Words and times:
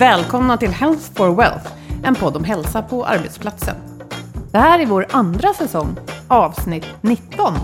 Välkomna 0.00 0.56
till 0.56 0.70
Health 0.70 1.12
for 1.14 1.34
Wealth, 1.34 1.72
en 2.04 2.14
podd 2.14 2.36
om 2.36 2.44
hälsa 2.44 2.82
på 2.82 3.06
arbetsplatsen. 3.06 3.76
Det 4.52 4.58
här 4.58 4.78
är 4.78 4.86
vår 4.86 5.06
andra 5.10 5.54
säsong, 5.54 5.96
avsnitt 6.28 6.86
19. 7.00 7.54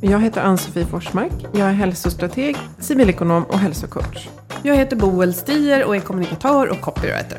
Jag 0.00 0.20
heter 0.20 0.42
Ann-Sofie 0.42 0.86
Forsmark. 0.86 1.32
Jag 1.52 1.68
är 1.68 1.72
hälsostrateg, 1.72 2.56
civilekonom 2.78 3.44
och 3.44 3.58
hälsocoach. 3.58 4.28
Jag 4.62 4.76
heter 4.76 4.96
Boel 4.96 5.34
Stier 5.34 5.84
och 5.84 5.96
är 5.96 6.00
kommunikatör 6.00 6.70
och 6.70 6.80
copywriter. 6.80 7.38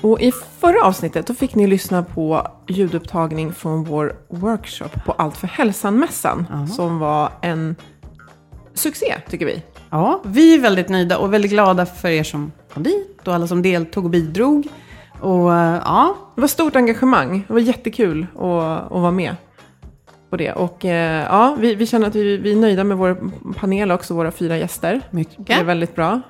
Och 0.00 0.20
i 0.20 0.32
förra 0.58 0.84
avsnittet 0.84 1.26
då 1.26 1.34
fick 1.34 1.54
ni 1.54 1.66
lyssna 1.66 2.02
på 2.02 2.48
ljudupptagning 2.66 3.52
från 3.52 3.84
vår 3.84 4.16
workshop 4.28 5.04
på 5.06 5.12
Allt 5.12 5.36
för 5.36 5.46
hälsan-mässan. 5.46 6.68
Som 6.68 6.98
var 6.98 7.32
en 7.40 7.76
succé, 8.74 9.14
tycker 9.28 9.46
vi. 9.46 9.62
Ja, 9.90 10.20
vi 10.24 10.54
är 10.54 10.58
väldigt 10.58 10.88
nöjda 10.88 11.18
och 11.18 11.32
väldigt 11.32 11.50
glada 11.50 11.86
för 11.86 12.08
er 12.08 12.24
som 12.24 12.52
kom 12.74 12.82
dit 12.82 13.28
och 13.28 13.34
alla 13.34 13.46
som 13.46 13.62
deltog 13.62 14.04
och 14.04 14.10
bidrog. 14.10 14.68
Och 15.20 15.54
eh, 15.54 15.80
ja, 15.84 16.16
Det 16.34 16.40
var 16.40 16.48
stort 16.48 16.76
engagemang. 16.76 17.44
Det 17.48 17.52
var 17.52 17.60
jättekul 17.60 18.26
att, 18.34 18.42
att 18.92 19.00
vara 19.00 19.10
med 19.10 19.36
på 20.30 20.36
det. 20.36 20.52
Och 20.52 20.84
eh, 20.84 21.24
ja, 21.30 21.56
vi, 21.58 21.74
vi 21.74 21.86
känner 21.86 22.06
att 22.06 22.14
vi, 22.14 22.36
vi 22.36 22.52
är 22.52 22.56
nöjda 22.56 22.84
med 22.84 22.96
vår 22.96 23.30
panel 23.56 23.90
också, 23.90 24.14
våra 24.14 24.30
fyra 24.30 24.56
gäster. 24.58 25.00
mycket. 25.10 25.46
Det 25.46 25.52
är 25.52 25.64
väldigt 25.64 25.94
bra. 25.94 26.20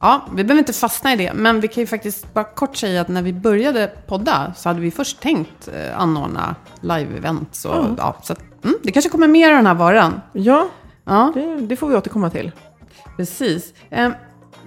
Ja, 0.00 0.20
vi 0.34 0.44
behöver 0.44 0.58
inte 0.58 0.72
fastna 0.72 1.12
i 1.12 1.16
det, 1.16 1.32
men 1.34 1.60
vi 1.60 1.68
kan 1.68 1.80
ju 1.82 1.86
faktiskt 1.86 2.34
bara 2.34 2.44
kort 2.44 2.76
säga 2.76 3.00
att 3.00 3.08
när 3.08 3.22
vi 3.22 3.32
började 3.32 3.90
podda 4.06 4.52
så 4.56 4.68
hade 4.68 4.80
vi 4.80 4.90
först 4.90 5.20
tänkt 5.20 5.68
eh, 5.68 6.00
anordna 6.00 6.54
live-events. 6.80 7.66
Och, 7.66 7.86
ja, 7.98 8.16
så 8.22 8.32
att, 8.32 8.64
mm, 8.64 8.76
det 8.82 8.92
kanske 8.92 9.10
kommer 9.10 9.28
mer 9.28 9.50
av 9.50 9.56
den 9.56 9.66
här 9.66 9.74
varan. 9.74 10.20
Ja, 10.32 10.68
Ja, 11.04 11.32
det, 11.34 11.56
det 11.56 11.76
får 11.76 11.88
vi 11.88 11.94
återkomma 11.96 12.30
till. 12.30 12.52
precis. 13.16 13.74
Eh, 13.90 14.10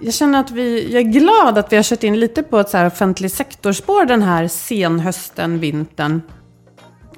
jag 0.00 0.14
känner 0.14 0.40
att 0.40 0.50
vi, 0.50 0.92
jag 0.92 1.02
är 1.02 1.06
glad 1.20 1.58
att 1.58 1.72
vi 1.72 1.76
har 1.76 1.82
kört 1.82 2.04
in 2.04 2.20
lite 2.20 2.42
på 2.42 2.58
ett 2.58 2.68
så 2.68 2.76
här 2.76 2.86
offentlig 2.86 3.30
sektorspår 3.30 4.04
den 4.04 4.22
här 4.22 4.48
senhösten, 4.48 5.60
vintern. 5.60 6.22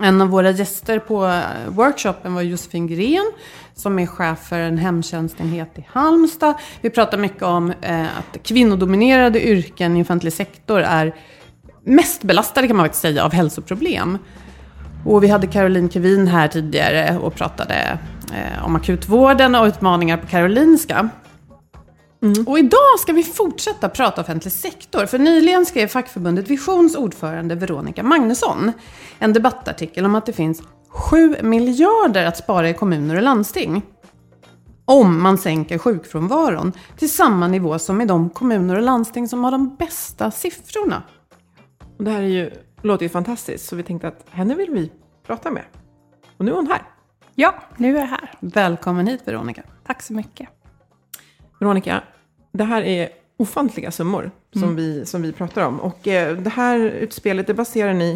En 0.00 0.20
av 0.20 0.28
våra 0.28 0.50
gäster 0.50 0.98
på 0.98 1.26
eh, 1.26 1.42
workshopen 1.68 2.34
var 2.34 2.42
Josefin 2.42 2.86
Gren 2.86 3.32
som 3.74 3.98
är 3.98 4.06
chef 4.06 4.38
för 4.38 4.58
en 4.58 4.78
hemtjänstenhet 4.78 5.78
i 5.78 5.86
Halmstad. 5.88 6.54
Vi 6.80 6.90
pratar 6.90 7.18
mycket 7.18 7.42
om 7.42 7.72
eh, 7.80 8.02
att 8.02 8.42
kvinnodominerade 8.42 9.48
yrken 9.48 9.96
i 9.96 10.02
offentlig 10.02 10.32
sektor 10.32 10.80
är 10.80 11.14
mest 11.84 12.22
belastade 12.22 12.66
kan 12.66 12.76
man 12.76 12.84
faktiskt 12.84 13.02
säga 13.02 13.24
av 13.24 13.32
hälsoproblem. 13.32 14.18
Och 15.04 15.24
vi 15.24 15.28
hade 15.28 15.46
Caroline 15.46 15.90
Kevin 15.90 16.26
här 16.28 16.48
tidigare 16.48 17.18
och 17.18 17.34
pratade 17.34 17.98
eh, 18.34 18.64
om 18.64 18.76
akutvården 18.76 19.54
och 19.54 19.66
utmaningar 19.66 20.16
på 20.16 20.26
Karolinska. 20.26 21.08
Och 22.46 22.58
idag 22.58 22.98
ska 22.98 23.12
vi 23.12 23.22
fortsätta 23.22 23.88
prata 23.88 24.20
offentlig 24.20 24.52
sektor. 24.52 25.06
För 25.06 25.18
nyligen 25.18 25.66
skrev 25.66 25.86
fackförbundet 25.86 26.48
Visions 26.48 26.96
ordförande 26.96 27.54
Veronica 27.54 28.02
Magnusson 28.02 28.72
en 29.18 29.32
debattartikel 29.32 30.04
om 30.04 30.14
att 30.14 30.26
det 30.26 30.32
finns 30.32 30.62
7 30.88 31.36
miljarder 31.42 32.24
att 32.24 32.36
spara 32.36 32.68
i 32.68 32.74
kommuner 32.74 33.16
och 33.16 33.22
landsting. 33.22 33.82
Om 34.84 35.22
man 35.22 35.38
sänker 35.38 35.78
sjukfrånvaron 35.78 36.72
till 36.96 37.10
samma 37.10 37.48
nivå 37.48 37.78
som 37.78 38.00
i 38.00 38.04
de 38.04 38.30
kommuner 38.30 38.76
och 38.76 38.82
landsting 38.82 39.28
som 39.28 39.44
har 39.44 39.50
de 39.50 39.76
bästa 39.76 40.30
siffrorna. 40.30 41.02
Och 41.98 42.04
det 42.04 42.10
här 42.10 42.22
är 42.22 42.26
ju, 42.26 42.50
låter 42.82 43.02
ju 43.02 43.08
fantastiskt, 43.08 43.68
så 43.68 43.76
vi 43.76 43.82
tänkte 43.82 44.08
att 44.08 44.26
henne 44.30 44.54
vill 44.54 44.70
vi 44.70 44.92
prata 45.26 45.50
med. 45.50 45.62
Och 46.36 46.44
nu 46.44 46.50
är 46.50 46.56
hon 46.56 46.66
här. 46.66 46.82
Ja, 47.34 47.54
nu 47.76 47.96
är 47.96 48.00
jag 48.00 48.06
här. 48.06 48.34
Välkommen 48.40 49.06
hit 49.06 49.20
Veronica. 49.24 49.62
Tack 49.86 50.02
så 50.02 50.12
mycket. 50.12 50.48
Veronica, 51.60 52.02
det 52.52 52.64
här 52.64 52.82
är 52.82 53.08
ofantliga 53.36 53.90
summor 53.90 54.30
som, 54.52 54.76
vi, 54.76 55.06
som 55.06 55.22
vi 55.22 55.32
pratar 55.32 55.66
om. 55.66 55.80
Och 55.80 56.08
eh, 56.08 56.36
det 56.36 56.50
här 56.50 56.78
utspelet, 56.78 57.46
det 57.46 57.54
baserar 57.54 57.94
ni 57.94 58.12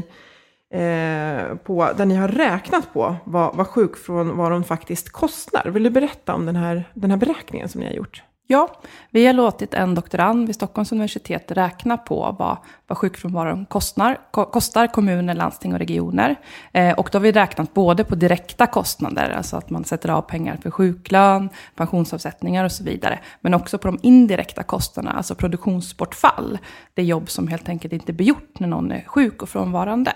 eh, 0.75 1.57
på, 1.57 1.93
där 1.97 2.05
ni 2.05 2.15
har 2.15 2.29
räknat 2.29 2.93
på 2.93 3.17
vad, 3.25 3.57
vad 3.57 3.67
sjukfrånvaron 3.67 4.65
faktiskt 4.65 5.11
kostar. 5.11 5.71
Vill 5.71 5.83
du 5.83 5.91
berätta 5.91 6.35
om 6.35 6.47
den 6.47 6.57
här, 6.57 6.85
den 6.95 7.11
här 7.11 7.19
beräkningen 7.19 7.69
som 7.69 7.81
ni 7.81 7.87
har 7.87 7.95
gjort? 7.95 8.23
Ja, 8.47 8.69
vi 9.11 9.27
har 9.27 9.33
låtit 9.33 9.75
en 9.75 9.95
doktorand 9.95 10.47
vid 10.47 10.55
Stockholms 10.55 10.93
universitet 10.93 11.51
räkna 11.51 11.97
på 11.97 12.37
vad, 12.39 12.57
vad 12.87 12.99
sjukfrånvaron 12.99 13.67
kostar, 13.67 14.19
kostar 14.31 14.87
kommuner, 14.87 15.35
landsting 15.35 15.73
och 15.73 15.79
regioner. 15.79 16.37
Eh, 16.73 16.99
och 16.99 17.09
då 17.13 17.19
har 17.19 17.23
vi 17.23 17.33
räknat 17.33 17.75
både 17.75 18.05
på 18.05 18.15
direkta 18.15 18.67
kostnader, 18.67 19.31
alltså 19.31 19.57
att 19.57 19.71
man 19.71 19.85
sätter 19.85 20.09
av 20.09 20.23
pengar 20.23 20.57
för 20.63 20.71
sjuklön, 20.71 21.49
pensionsavsättningar 21.75 22.65
och 22.65 22.73
så 22.73 22.85
vidare. 22.85 23.19
Men 23.41 23.55
också 23.55 23.79
på 23.79 23.89
de 23.89 23.99
indirekta 24.03 24.63
kostnaderna, 24.63 25.17
alltså 25.17 25.35
produktionsbortfall. 25.35 26.59
Det 26.95 27.03
jobb 27.03 27.31
som 27.31 27.49
helt 27.49 27.69
enkelt 27.69 27.93
inte 27.93 28.13
blir 28.13 28.27
gjort 28.27 28.59
när 28.59 28.69
någon 28.69 28.93
är 28.93 29.05
sjuk 29.07 29.43
och 29.43 29.49
frånvarande. 29.49 30.13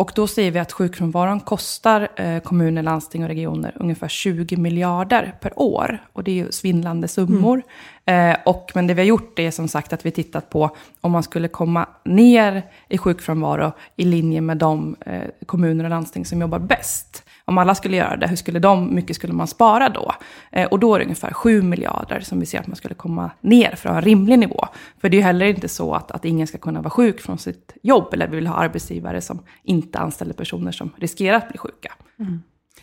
Och 0.00 0.12
då 0.14 0.26
säger 0.26 0.50
vi 0.50 0.58
att 0.58 0.72
sjukfrånvaron 0.72 1.40
kostar 1.40 2.08
eh, 2.16 2.40
kommuner, 2.40 2.82
landsting 2.82 3.22
och 3.22 3.28
regioner 3.28 3.76
ungefär 3.80 4.08
20 4.08 4.56
miljarder 4.56 5.34
per 5.40 5.52
år. 5.56 5.98
Och 6.12 6.24
det 6.24 6.30
är 6.30 6.34
ju 6.34 6.52
svindlande 6.52 7.08
summor. 7.08 7.62
Eh, 8.04 8.36
och, 8.44 8.70
men 8.74 8.86
det 8.86 8.94
vi 8.94 9.00
har 9.00 9.06
gjort 9.06 9.38
är 9.38 9.50
som 9.50 9.68
sagt 9.68 9.92
att 9.92 10.06
vi 10.06 10.10
tittat 10.10 10.50
på 10.50 10.76
om 11.00 11.12
man 11.12 11.22
skulle 11.22 11.48
komma 11.48 11.88
ner 12.04 12.62
i 12.88 12.98
sjukfrånvaro 12.98 13.72
i 13.96 14.04
linje 14.04 14.40
med 14.40 14.56
de 14.56 14.96
eh, 15.06 15.22
kommuner 15.46 15.84
och 15.84 15.90
landsting 15.90 16.24
som 16.26 16.40
jobbar 16.40 16.58
bäst 16.58 17.24
om 17.44 17.58
alla 17.58 17.74
skulle 17.74 17.96
göra 17.96 18.16
det, 18.16 18.26
hur 18.26 18.36
skulle 18.36 18.58
de, 18.58 18.94
mycket 18.94 19.16
skulle 19.16 19.32
man 19.32 19.46
spara 19.46 19.88
då? 19.88 20.14
Eh, 20.52 20.66
och 20.66 20.78
då 20.78 20.94
är 20.94 20.98
det 20.98 21.04
ungefär 21.04 21.32
7 21.32 21.62
miljarder 21.62 22.20
som 22.20 22.40
vi 22.40 22.46
ser 22.46 22.58
att 22.58 22.66
man 22.66 22.76
skulle 22.76 22.94
komma 22.94 23.30
ner 23.40 23.74
för 23.76 23.88
att 23.88 23.92
ha 23.92 23.98
en 23.98 24.04
rimlig 24.04 24.38
nivå. 24.38 24.66
För 25.00 25.08
det 25.08 25.16
är 25.16 25.18
ju 25.18 25.24
heller 25.24 25.46
inte 25.46 25.68
så 25.68 25.94
att, 25.94 26.10
att 26.10 26.24
ingen 26.24 26.46
ska 26.46 26.58
kunna 26.58 26.80
vara 26.80 26.90
sjuk 26.90 27.20
från 27.20 27.38
sitt 27.38 27.76
jobb, 27.82 28.14
eller 28.14 28.28
vi 28.28 28.36
vill 28.36 28.46
ha 28.46 28.54
arbetsgivare 28.54 29.20
som 29.20 29.38
inte 29.62 29.98
anställer 29.98 30.34
personer 30.34 30.72
som 30.72 30.90
riskerar 30.96 31.36
att 31.36 31.48
bli 31.48 31.58
sjuka. 31.58 31.92
Mm. 32.18 32.42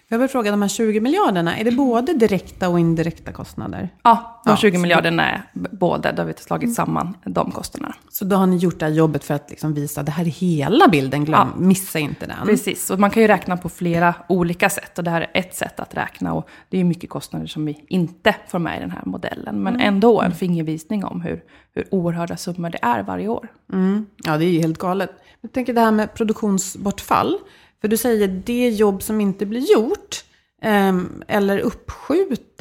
Jag 0.10 0.20
vill 0.20 0.28
fråga, 0.28 0.52
de 0.52 0.62
här 0.62 0.70
20 0.70 1.00
miljarderna, 1.00 1.58
är 1.58 1.64
det 1.64 1.72
både 1.72 2.14
direkta 2.14 2.70
och 2.70 2.80
indirekta 2.80 3.32
kostnader? 3.32 3.90
Ja, 4.04 4.42
de 4.46 4.58
20 4.58 4.78
miljarderna 4.78 5.32
är 5.32 5.44
både, 5.54 6.12
då 6.12 6.22
har 6.22 6.28
vi 6.28 6.34
slagit 6.34 6.64
mm. 6.64 6.76
samman 6.76 7.18
de 7.26 7.52
kostnaderna. 7.52 7.96
Så 8.10 8.26
då 8.26 8.36
har 8.36 8.48
ni 8.48 8.58
gjort 8.58 8.80
det 8.80 8.86
här 8.86 8.94
jobbet 8.94 9.24
för 9.24 9.34
att 9.34 9.50
liksom 9.50 9.74
visa 9.74 10.04
det 10.04 10.12
här 10.12 10.26
är 10.26 10.30
hela 10.30 10.88
bilden, 10.88 11.26
glöm, 11.26 11.48
ja. 11.56 11.62
missa 11.62 12.00
inte 12.00 12.26
den. 12.26 12.48
Precis, 12.48 12.90
och 12.90 13.00
man 13.00 13.10
kan 13.10 13.22
ju 13.22 13.28
räkna 13.28 13.58
på 13.58 13.70
flera 13.70 14.14
olika 14.30 14.70
sätt. 14.70 14.98
Och 14.98 15.04
det 15.04 15.12
här 15.12 15.22
är 15.22 15.30
ett 15.34 15.56
sätt 15.56 15.80
att 15.80 15.98
räkna. 15.98 16.34
Och 16.34 16.50
det 16.70 16.80
är 16.80 16.84
mycket 16.84 17.10
kostnader 17.10 17.48
som 17.48 17.66
vi 17.66 17.86
inte 17.88 18.36
får 18.48 18.60
med 18.60 18.78
i 18.78 18.80
den 18.80 18.92
här 18.92 19.04
modellen. 19.06 19.64
Men 19.64 19.76
mm. 19.76 19.88
ändå 19.88 20.22
en 20.22 20.32
fingervisning 20.32 21.06
om 21.06 21.22
hur, 21.22 21.44
hur 21.74 21.88
oerhörda 21.92 22.38
summor 22.38 22.70
det 22.70 22.80
är 22.82 23.04
varje 23.04 23.28
år. 23.28 23.48
Mm. 23.74 24.06
Ja, 24.24 24.38
det 24.38 24.46
är 24.46 24.50
ju 24.50 24.60
helt 24.60 24.78
galet. 24.78 25.12
Jag 25.42 25.54
tänker 25.54 25.74
det 25.74 25.82
här 25.82 25.92
med 25.92 26.14
produktionsbortfall. 26.14 27.38
För 27.82 27.88
du 27.88 27.98
säger 27.98 28.28
det 28.28 28.70
jobb 28.70 29.04
som 29.04 29.22
inte 29.22 29.46
blir 29.46 29.72
gjort, 29.72 30.24
eh, 30.62 30.98
eller 31.28 31.60
uppskjutet. 31.60 32.57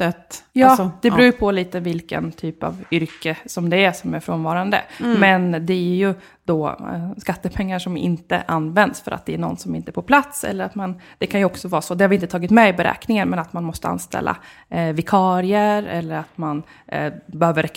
Ja, 0.53 0.67
alltså, 0.67 0.91
det 1.01 1.11
beror 1.11 1.25
ju 1.25 1.31
på 1.31 1.51
lite 1.51 1.79
vilken 1.79 2.31
typ 2.31 2.63
av 2.63 2.83
yrke 2.91 3.37
som 3.45 3.69
det 3.69 3.85
är 3.85 3.91
som 3.91 4.13
är 4.13 4.19
frånvarande. 4.19 4.81
Mm. 4.99 5.19
Men 5.19 5.65
det 5.65 5.73
är 5.73 5.95
ju 5.95 6.13
då 6.47 6.67
eh, 6.67 7.09
skattepengar 7.17 7.79
som 7.79 7.97
inte 7.97 8.43
används 8.47 9.01
för 9.01 9.11
att 9.11 9.25
det 9.25 9.33
är 9.33 9.37
någon 9.37 9.57
som 9.57 9.75
inte 9.75 9.91
är 9.91 9.93
på 9.93 10.01
plats. 10.01 10.43
Eller 10.43 10.65
att 10.65 10.75
man, 10.75 11.01
det 11.17 11.27
kan 11.27 11.39
ju 11.39 11.45
också 11.45 11.67
vara 11.67 11.81
så, 11.81 11.95
det 11.95 12.03
har 12.03 12.09
vi 12.09 12.15
inte 12.15 12.27
tagit 12.27 12.51
med 12.51 12.69
i 12.69 12.73
beräkningen, 12.73 13.29
men 13.29 13.39
att 13.39 13.53
man 13.53 13.63
måste 13.63 13.87
anställa 13.87 14.37
eh, 14.69 14.93
vikarier 14.93 15.83
eller 15.83 16.15
att 16.15 16.37
man 16.37 16.63
eh, 16.87 17.13
behöver 17.25 17.69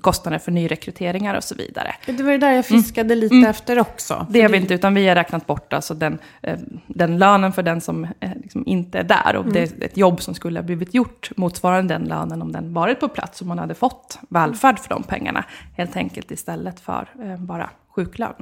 kostnader 0.00 0.38
för 0.38 0.52
nyrekryteringar 0.52 1.34
och 1.34 1.44
så 1.44 1.54
vidare. 1.54 1.94
Det 2.06 2.22
var 2.22 2.32
det 2.32 2.38
där 2.38 2.52
jag 2.52 2.66
fiskade 2.66 3.14
mm. 3.14 3.18
lite 3.18 3.34
mm. 3.34 3.50
efter 3.50 3.78
också. 3.78 4.26
Det 4.30 4.42
har 4.42 4.48
vi 4.48 4.56
inte, 4.56 4.74
utan 4.74 4.94
vi 4.94 5.08
har 5.08 5.14
räknat 5.14 5.46
bort 5.46 5.72
alltså 5.72 5.94
den, 5.94 6.18
eh, 6.42 6.58
den 6.86 7.18
lönen 7.18 7.52
för 7.52 7.62
den 7.62 7.80
som 7.80 8.04
eh, 8.04 8.30
liksom 8.42 8.66
inte 8.66 8.98
är 8.98 9.04
där. 9.04 9.36
Och 9.36 9.52
det 9.52 9.60
är 9.60 9.84
ett 9.84 9.96
jobb 9.96 10.22
som 10.22 10.34
skulle 10.34 10.58
ha 10.58 10.64
blivit 10.64 10.94
gjort 10.94 11.30
motsvarande 11.36 11.67
den 11.74 12.04
lönen 12.04 12.42
om 12.42 12.52
den 12.52 12.74
varit 12.74 13.00
på 13.00 13.08
plats 13.08 13.40
och 13.40 13.46
man 13.46 13.58
hade 13.58 13.74
fått 13.74 14.18
välfärd 14.28 14.78
för 14.78 14.88
de 14.88 15.02
pengarna. 15.02 15.44
Helt 15.76 15.96
enkelt 15.96 16.30
istället 16.30 16.80
för 16.80 17.08
eh, 17.22 17.36
bara 17.36 17.70
sjuklön. 17.88 18.32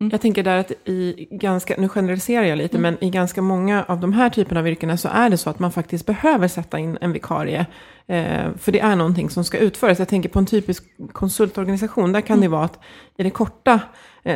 Mm. 0.00 0.10
Jag 0.10 0.20
tänker 0.20 0.42
där 0.42 0.56
att 0.56 0.72
i 0.84 1.28
ganska, 1.30 1.74
nu 1.78 1.88
generaliserar 1.88 2.44
jag 2.44 2.58
lite, 2.58 2.76
mm. 2.76 2.94
men 2.94 3.04
i 3.04 3.10
ganska 3.10 3.42
många 3.42 3.84
av 3.84 4.00
de 4.00 4.12
här 4.12 4.30
typerna 4.30 4.60
av 4.60 4.68
yrkena 4.68 4.96
så 4.96 5.08
är 5.08 5.30
det 5.30 5.36
så 5.36 5.50
att 5.50 5.58
man 5.58 5.72
faktiskt 5.72 6.06
behöver 6.06 6.48
sätta 6.48 6.78
in 6.78 6.98
en 7.00 7.12
vikarie. 7.12 7.66
Eh, 8.06 8.54
för 8.58 8.72
det 8.72 8.80
är 8.80 8.96
någonting 8.96 9.30
som 9.30 9.44
ska 9.44 9.58
utföras. 9.58 9.98
Jag 9.98 10.08
tänker 10.08 10.28
på 10.28 10.38
en 10.38 10.46
typisk 10.46 10.84
konsultorganisation, 11.12 12.12
där 12.12 12.20
kan 12.20 12.34
mm. 12.34 12.40
det 12.40 12.48
vara 12.48 12.64
att 12.64 12.78
i 13.16 13.22
det 13.22 13.30
korta 13.30 13.80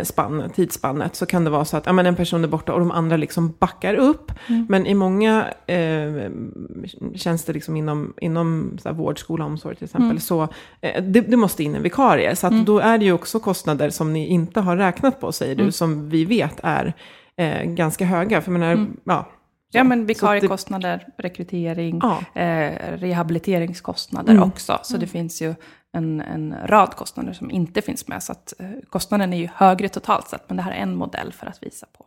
spann, 0.03 0.51
tidsspannet 0.51 1.17
så 1.17 1.27
kan 1.27 1.45
det 1.45 1.51
vara 1.51 1.65
så 1.65 1.77
att 1.77 1.87
ja, 1.87 1.93
men 1.93 2.07
en 2.07 2.17
person 2.17 2.45
är 2.45 2.49
borta 2.49 2.73
och 2.73 2.79
de 2.79 2.91
andra 2.91 3.17
liksom 3.17 3.55
backar 3.59 3.95
upp. 3.95 4.33
Mm. 4.47 4.67
Men 4.69 4.87
i 4.87 4.95
många 4.95 5.47
eh, 5.67 6.31
tjänster 7.15 7.55
liksom 7.55 7.77
inom, 7.77 8.15
inom 8.21 8.79
så 8.83 8.89
här, 8.89 8.97
vård, 8.97 9.19
skola, 9.19 9.45
omsorg 9.45 9.77
till 9.77 9.85
exempel, 9.85 10.11
mm. 10.11 10.21
så 10.21 10.43
eh, 10.81 11.03
det, 11.03 11.21
det, 11.21 11.37
måste 11.37 11.65
in 11.65 11.75
en 11.75 11.83
vikarie. 11.83 12.37
Så 12.37 12.47
att 12.47 12.53
mm. 12.53 12.65
då 12.65 12.79
är 12.79 12.99
det 12.99 13.05
ju 13.05 13.13
också 13.13 13.41
kostnader 13.41 13.91
som 13.91 14.13
ni 14.13 14.27
inte 14.27 14.61
har 14.61 14.77
räknat 14.77 15.21
på, 15.21 15.33
säger 15.33 15.55
du, 15.55 15.63
mm. 15.63 15.73
som 15.73 16.09
vi 16.09 16.25
vet 16.25 16.61
är 16.63 16.95
eh, 17.37 17.65
ganska 17.65 18.05
höga. 18.05 18.41
För 18.41 18.51
menar, 18.51 18.73
mm. 18.73 18.97
ja, 19.05 19.31
Ja, 19.75 19.85
men 19.85 20.07
vikariekostnader, 20.07 21.07
rekrytering, 21.19 22.01
ja. 22.03 22.41
eh, 22.41 22.73
rehabiliteringskostnader 22.97 24.33
mm. 24.33 24.49
också. 24.49 24.79
Så 24.83 24.95
mm. 24.95 25.01
det 25.01 25.07
finns 25.07 25.43
ju 25.43 25.55
en, 25.95 26.21
en 26.21 26.55
rad 26.65 26.95
kostnader 26.97 27.33
som 27.33 27.51
inte 27.51 27.83
finns 27.83 28.09
med. 28.09 28.23
Så 28.23 28.33
att 28.33 28.53
eh, 28.59 28.71
kostnaden 28.89 29.33
är 29.33 29.37
ju 29.37 29.49
högre 29.55 29.89
totalt 29.89 30.29
sett, 30.29 30.43
men 30.49 30.57
det 30.57 30.63
här 30.63 30.73
är 30.73 30.77
en 30.77 30.97
modell 30.97 31.33
för 31.33 31.47
att 31.47 31.63
visa 31.63 31.87
på. 31.93 32.07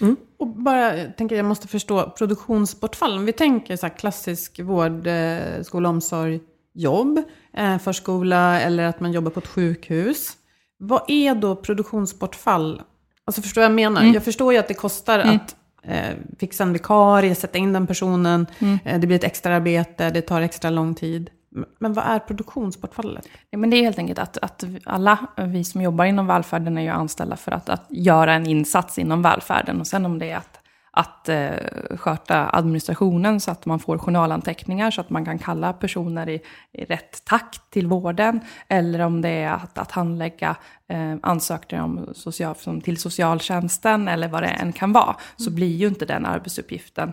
Mm. 0.00 0.16
Och 0.38 0.46
bara, 0.48 0.96
jag 0.96 1.16
tänker 1.16 1.36
jag 1.36 1.44
måste 1.44 1.68
förstå 1.68 2.10
produktionsbortfall. 2.10 3.16
Om 3.16 3.24
vi 3.24 3.32
tänker 3.32 3.76
så 3.76 3.86
här 3.86 3.94
klassisk 3.94 4.60
vård, 4.60 5.06
eh, 5.06 5.62
skola, 5.62 5.88
omsorg, 5.88 6.40
jobb, 6.74 7.22
eh, 7.52 7.78
förskola 7.78 8.60
eller 8.60 8.84
att 8.84 9.00
man 9.00 9.12
jobbar 9.12 9.30
på 9.30 9.40
ett 9.40 9.46
sjukhus. 9.46 10.36
Vad 10.78 11.02
är 11.08 11.34
då 11.34 11.56
produktionsbortfall? 11.56 12.82
Alltså 13.24 13.42
förstår 13.42 13.62
jag 13.62 13.70
vad 13.70 13.80
jag 13.80 13.92
menar? 13.92 14.00
Mm. 14.00 14.14
Jag 14.14 14.24
förstår 14.24 14.52
ju 14.52 14.58
att 14.58 14.68
det 14.68 14.74
kostar 14.74 15.18
mm. 15.18 15.36
att 15.36 15.56
eh, 15.82 16.14
fixa 16.38 16.62
en 16.62 16.72
vikarie, 16.72 17.34
sätta 17.34 17.58
in 17.58 17.72
den 17.72 17.86
personen. 17.86 18.46
Mm. 18.58 18.78
Eh, 18.84 19.00
det 19.00 19.06
blir 19.06 19.16
ett 19.16 19.24
extra 19.24 19.56
arbete, 19.56 20.10
det 20.10 20.22
tar 20.22 20.40
extra 20.40 20.70
lång 20.70 20.94
tid. 20.94 21.30
Men 21.78 21.92
vad 21.92 22.04
är 22.04 22.18
produktionsbortfallet? 22.18 23.28
Ja, 23.50 23.58
men 23.58 23.70
det 23.70 23.76
är 23.76 23.82
helt 23.82 23.98
enkelt 23.98 24.18
att, 24.18 24.38
att 24.38 24.64
alla 24.84 25.18
vi 25.36 25.64
som 25.64 25.82
jobbar 25.82 26.04
inom 26.04 26.26
välfärden 26.26 26.78
är 26.78 26.82
ju 26.82 26.88
anställda 26.88 27.36
för 27.36 27.52
att, 27.52 27.68
att 27.68 27.86
göra 27.88 28.34
en 28.34 28.46
insats 28.46 28.98
inom 28.98 29.22
välfärden. 29.22 29.80
Och 29.80 29.86
sen 29.86 30.06
om 30.06 30.18
det 30.18 30.30
är 30.30 30.36
att, 30.36 30.60
att 30.90 31.28
eh, 31.28 31.96
sköta 31.96 32.50
administrationen 32.56 33.40
så 33.40 33.50
att 33.50 33.66
man 33.66 33.78
får 33.78 33.98
journalanteckningar 33.98 34.90
så 34.90 35.00
att 35.00 35.10
man 35.10 35.24
kan 35.24 35.38
kalla 35.38 35.72
personer 35.72 36.28
i, 36.28 36.40
i 36.72 36.84
rätt 36.84 37.24
takt 37.24 37.70
till 37.70 37.86
vården. 37.86 38.40
Eller 38.68 39.00
om 39.00 39.20
det 39.20 39.28
är 39.28 39.52
att, 39.52 39.78
att 39.78 39.90
handlägga 39.90 40.56
eh, 40.88 41.14
ansökningar 41.22 41.84
om 41.84 42.08
social, 42.14 42.54
till 42.84 42.96
socialtjänsten 42.96 44.08
eller 44.08 44.28
vad 44.28 44.42
det 44.42 44.48
än 44.48 44.72
kan 44.72 44.92
vara. 44.92 45.16
Så 45.36 45.50
blir 45.50 45.76
ju 45.76 45.86
inte 45.86 46.06
den 46.06 46.26
arbetsuppgiften 46.26 47.12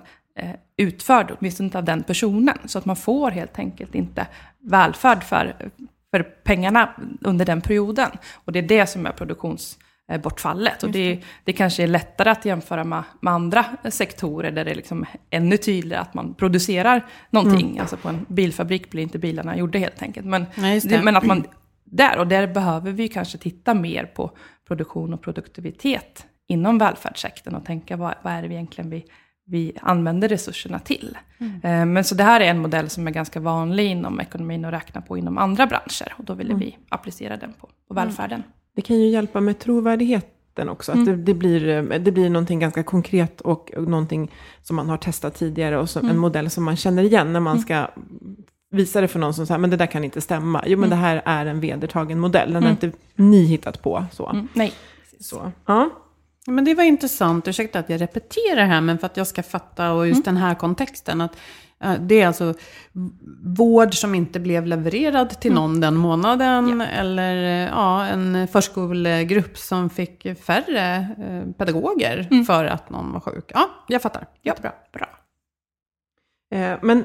utförd, 0.77 1.31
åtminstone 1.39 1.67
inte 1.67 1.77
av 1.77 1.83
den 1.83 2.03
personen. 2.03 2.57
Så 2.65 2.77
att 2.77 2.85
man 2.85 2.95
får 2.95 3.31
helt 3.31 3.59
enkelt 3.59 3.95
inte 3.95 4.27
välfärd 4.59 5.23
för, 5.23 5.55
för 6.11 6.23
pengarna 6.23 6.89
under 7.21 7.45
den 7.45 7.61
perioden. 7.61 8.11
Och 8.45 8.51
det 8.51 8.59
är 8.59 8.63
det 8.63 8.87
som 8.87 9.05
är 9.05 9.11
produktionsbortfallet. 9.11 10.83
Och 10.83 10.91
det, 10.91 11.19
det 11.43 11.53
kanske 11.53 11.83
är 11.83 11.87
lättare 11.87 12.29
att 12.29 12.45
jämföra 12.45 12.83
med, 12.83 13.03
med 13.21 13.33
andra 13.33 13.65
sektorer 13.89 14.51
där 14.51 14.65
det 14.65 14.71
är 14.71 14.75
liksom 14.75 15.05
ännu 15.29 15.57
tydligare 15.57 16.01
att 16.01 16.13
man 16.13 16.33
producerar 16.33 17.05
någonting. 17.29 17.69
Mm. 17.69 17.81
Alltså 17.81 17.97
på 17.97 18.09
en 18.09 18.25
bilfabrik 18.29 18.89
blir 18.91 19.03
inte 19.03 19.19
bilarna 19.19 19.57
gjorda 19.57 19.79
helt 19.79 20.01
enkelt. 20.01 20.25
Men, 20.27 20.45
det, 20.83 21.01
men 21.03 21.17
att 21.17 21.25
man 21.25 21.43
där, 21.83 22.17
och 22.17 22.27
där 22.27 22.47
behöver 22.47 22.91
vi 22.91 23.07
kanske 23.07 23.37
titta 23.37 23.73
mer 23.73 24.05
på 24.05 24.31
produktion 24.67 25.13
och 25.13 25.21
produktivitet 25.21 26.25
inom 26.47 26.77
välfärdssektorn 26.77 27.55
och 27.55 27.65
tänka 27.65 27.97
vad, 27.97 28.15
vad 28.21 28.33
är 28.33 28.41
det 28.41 28.53
egentligen 28.53 28.89
vi 28.89 29.05
vi 29.51 29.71
använder 29.81 30.29
resurserna 30.29 30.79
till. 30.79 31.17
Mm. 31.37 31.53
Eh, 31.63 31.85
men 31.85 32.03
så 32.03 32.15
det 32.15 32.23
här 32.23 32.39
är 32.39 32.45
en 32.45 32.59
modell 32.59 32.89
som 32.89 33.07
är 33.07 33.11
ganska 33.11 33.39
vanlig 33.39 33.85
inom 33.85 34.19
ekonomin 34.19 34.65
och 34.65 34.71
räkna 34.71 35.01
på 35.01 35.17
inom 35.17 35.37
andra 35.37 35.67
branscher. 35.67 36.13
Och 36.17 36.25
då 36.25 36.33
ville 36.33 36.53
mm. 36.53 36.59
vi 36.59 36.77
applicera 36.89 37.37
den 37.37 37.53
på, 37.53 37.69
på 37.87 37.93
mm. 37.93 38.05
välfärden. 38.05 38.43
Det 38.75 38.81
kan 38.81 38.99
ju 38.99 39.09
hjälpa 39.09 39.41
med 39.41 39.59
trovärdigheten 39.59 40.69
också. 40.69 40.91
Att 40.91 40.95
mm. 40.95 41.05
det, 41.05 41.15
det, 41.15 41.33
blir, 41.33 41.67
eh, 41.67 41.99
det 41.99 42.11
blir 42.11 42.29
någonting 42.29 42.59
ganska 42.59 42.83
konkret 42.83 43.41
och 43.41 43.69
någonting 43.77 44.31
som 44.61 44.75
man 44.75 44.89
har 44.89 44.97
testat 44.97 45.35
tidigare. 45.35 45.77
Och 45.77 45.89
så, 45.89 45.99
en 45.99 46.17
modell 46.17 46.49
som 46.49 46.63
man 46.63 46.75
känner 46.75 47.03
igen 47.03 47.33
när 47.33 47.39
man 47.39 47.59
ska 47.59 47.87
visa 48.71 49.01
det 49.01 49.07
för 49.07 49.19
någon 49.19 49.33
som 49.33 49.45
säger, 49.45 49.59
men 49.59 49.69
det 49.69 49.77
där 49.77 49.85
kan 49.85 50.03
inte 50.03 50.21
stämma. 50.21 50.63
Jo, 50.65 50.79
men 50.79 50.89
det 50.89 50.95
här 50.95 51.21
är 51.25 51.45
en 51.45 51.59
vedertagen 51.59 52.19
modell. 52.19 52.53
Den 52.53 52.63
har 52.63 52.71
inte 52.71 52.91
ni 53.15 53.45
hittat 53.45 53.81
på. 53.81 54.05
Så. 54.11 54.47
Nej. 54.53 54.73
Så. 55.19 55.51
Ja. 55.65 55.89
Men 56.47 56.65
det 56.65 56.75
var 56.75 56.83
intressant, 56.83 57.47
ursäkta 57.47 57.79
att 57.79 57.89
jag 57.89 58.01
repeterar 58.01 58.65
här, 58.65 58.81
men 58.81 58.97
för 58.97 59.05
att 59.05 59.17
jag 59.17 59.27
ska 59.27 59.43
fatta 59.43 59.91
och 59.91 60.07
just 60.07 60.27
mm. 60.27 60.35
den 60.35 60.43
här 60.43 60.55
kontexten. 60.55 61.21
att 61.21 61.37
det 61.99 62.21
är 62.21 62.27
alltså 62.27 62.53
vård 63.43 63.93
som 63.93 64.15
inte 64.15 64.39
blev 64.39 64.65
levererad 64.65 65.29
till 65.29 65.51
mm. 65.51 65.63
någon 65.63 65.79
den 65.79 65.95
månaden. 65.95 66.79
Ja. 66.79 66.85
Eller 66.85 67.67
ja, 67.67 68.05
en 68.05 68.47
förskolegrupp 68.47 69.57
som 69.57 69.89
fick 69.89 70.39
färre 70.39 71.07
eh, 71.17 71.53
pedagoger 71.57 72.27
mm. 72.31 72.45
för 72.45 72.65
att 72.65 72.89
någon 72.89 73.13
var 73.13 73.19
sjuk. 73.19 73.51
Ja, 73.53 73.69
jag 73.87 74.01
fattar. 74.01 74.27
Jättebra. 74.41 74.71
Bra. 74.93 75.07
Eh, 76.53 76.77
men 76.81 77.03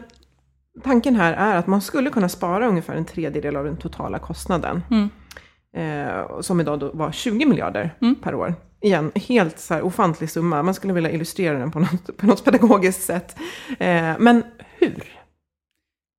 tanken 0.85 1.17
här 1.17 1.33
är 1.33 1.57
att 1.57 1.67
man 1.67 1.81
skulle 1.81 2.11
kunna 2.11 2.29
spara 2.29 2.69
ungefär 2.69 2.95
en 2.95 3.05
tredjedel 3.05 3.57
av 3.57 3.65
den 3.65 3.77
totala 3.77 4.19
kostnaden. 4.19 4.83
Mm. 4.91 5.09
Eh, 5.77 6.41
som 6.41 6.61
idag 6.61 6.79
då 6.79 6.91
var 6.93 7.13
20 7.13 7.47
miljarder 7.47 7.95
mm. 8.01 8.15
per 8.15 8.35
år 8.35 8.55
igen, 8.81 9.13
helt 9.15 9.59
så 9.59 9.75
här 9.75 9.83
ofantlig 9.83 10.31
summa. 10.31 10.63
Man 10.63 10.75
skulle 10.75 10.93
vilja 10.93 11.11
illustrera 11.11 11.59
den 11.59 11.71
på 11.71 11.81
något, 11.81 12.17
på 12.17 12.27
något 12.27 12.45
pedagogiskt 12.45 13.03
sätt. 13.03 13.37
Eh, 13.79 14.15
men 14.19 14.43
hur? 14.79 15.05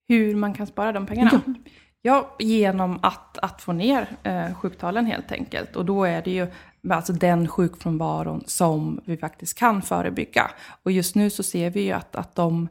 Hur 0.08 0.36
man 0.36 0.54
kan 0.54 0.68
spara 0.68 0.92
de 0.92 1.06
pengarna? 1.06 1.42
Ja, 1.46 1.54
ja 2.02 2.36
genom 2.40 3.00
att, 3.02 3.38
att 3.38 3.62
få 3.62 3.74
ner 3.74 4.08
eh, 4.24 4.54
sjuktalen 4.54 5.06
helt 5.06 5.32
enkelt. 5.32 5.76
Och 5.76 5.86
då 5.86 6.04
är 6.04 6.22
det 6.22 6.32
ju 6.32 6.48
alltså 6.90 7.14
den 7.14 7.48
sjukfrånvaron 7.48 8.44
som 8.46 9.02
vi 9.06 9.18
faktiskt 9.18 9.58
kan 9.58 9.82
förebygga. 9.82 10.52
Och 10.84 10.92
just 10.92 11.16
nu 11.16 11.30
så 11.30 11.44
ser 11.44 11.70
vi 11.70 11.82
ju 11.82 11.92
att, 11.92 12.16
att 12.16 12.36
de 12.36 12.70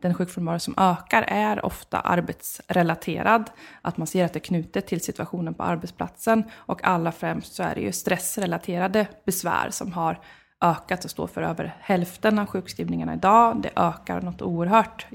den 0.00 0.14
sjukfrånvaro 0.14 0.58
som 0.58 0.74
ökar 0.76 1.22
är 1.22 1.64
ofta 1.64 2.00
arbetsrelaterad. 2.00 3.50
Att 3.82 3.96
man 3.96 4.06
ser 4.06 4.24
att 4.24 4.32
det 4.32 4.38
är 4.38 4.40
knutet 4.40 4.86
till 4.86 5.00
situationen 5.00 5.54
på 5.54 5.62
arbetsplatsen. 5.62 6.44
Och 6.54 6.84
allra 6.84 7.12
främst 7.12 7.54
så 7.54 7.62
är 7.62 7.74
det 7.74 7.80
ju 7.80 7.92
stressrelaterade 7.92 9.06
besvär 9.26 9.70
som 9.70 9.92
har 9.92 10.18
ökat 10.60 11.04
och 11.04 11.10
står 11.10 11.26
för 11.26 11.42
över 11.42 11.76
hälften 11.80 12.38
av 12.38 12.46
sjukskrivningarna 12.46 13.14
idag. 13.14 13.62
Det 13.62 13.70
ökar 13.76 14.20
något 14.20 14.42
oerhört 14.42 15.06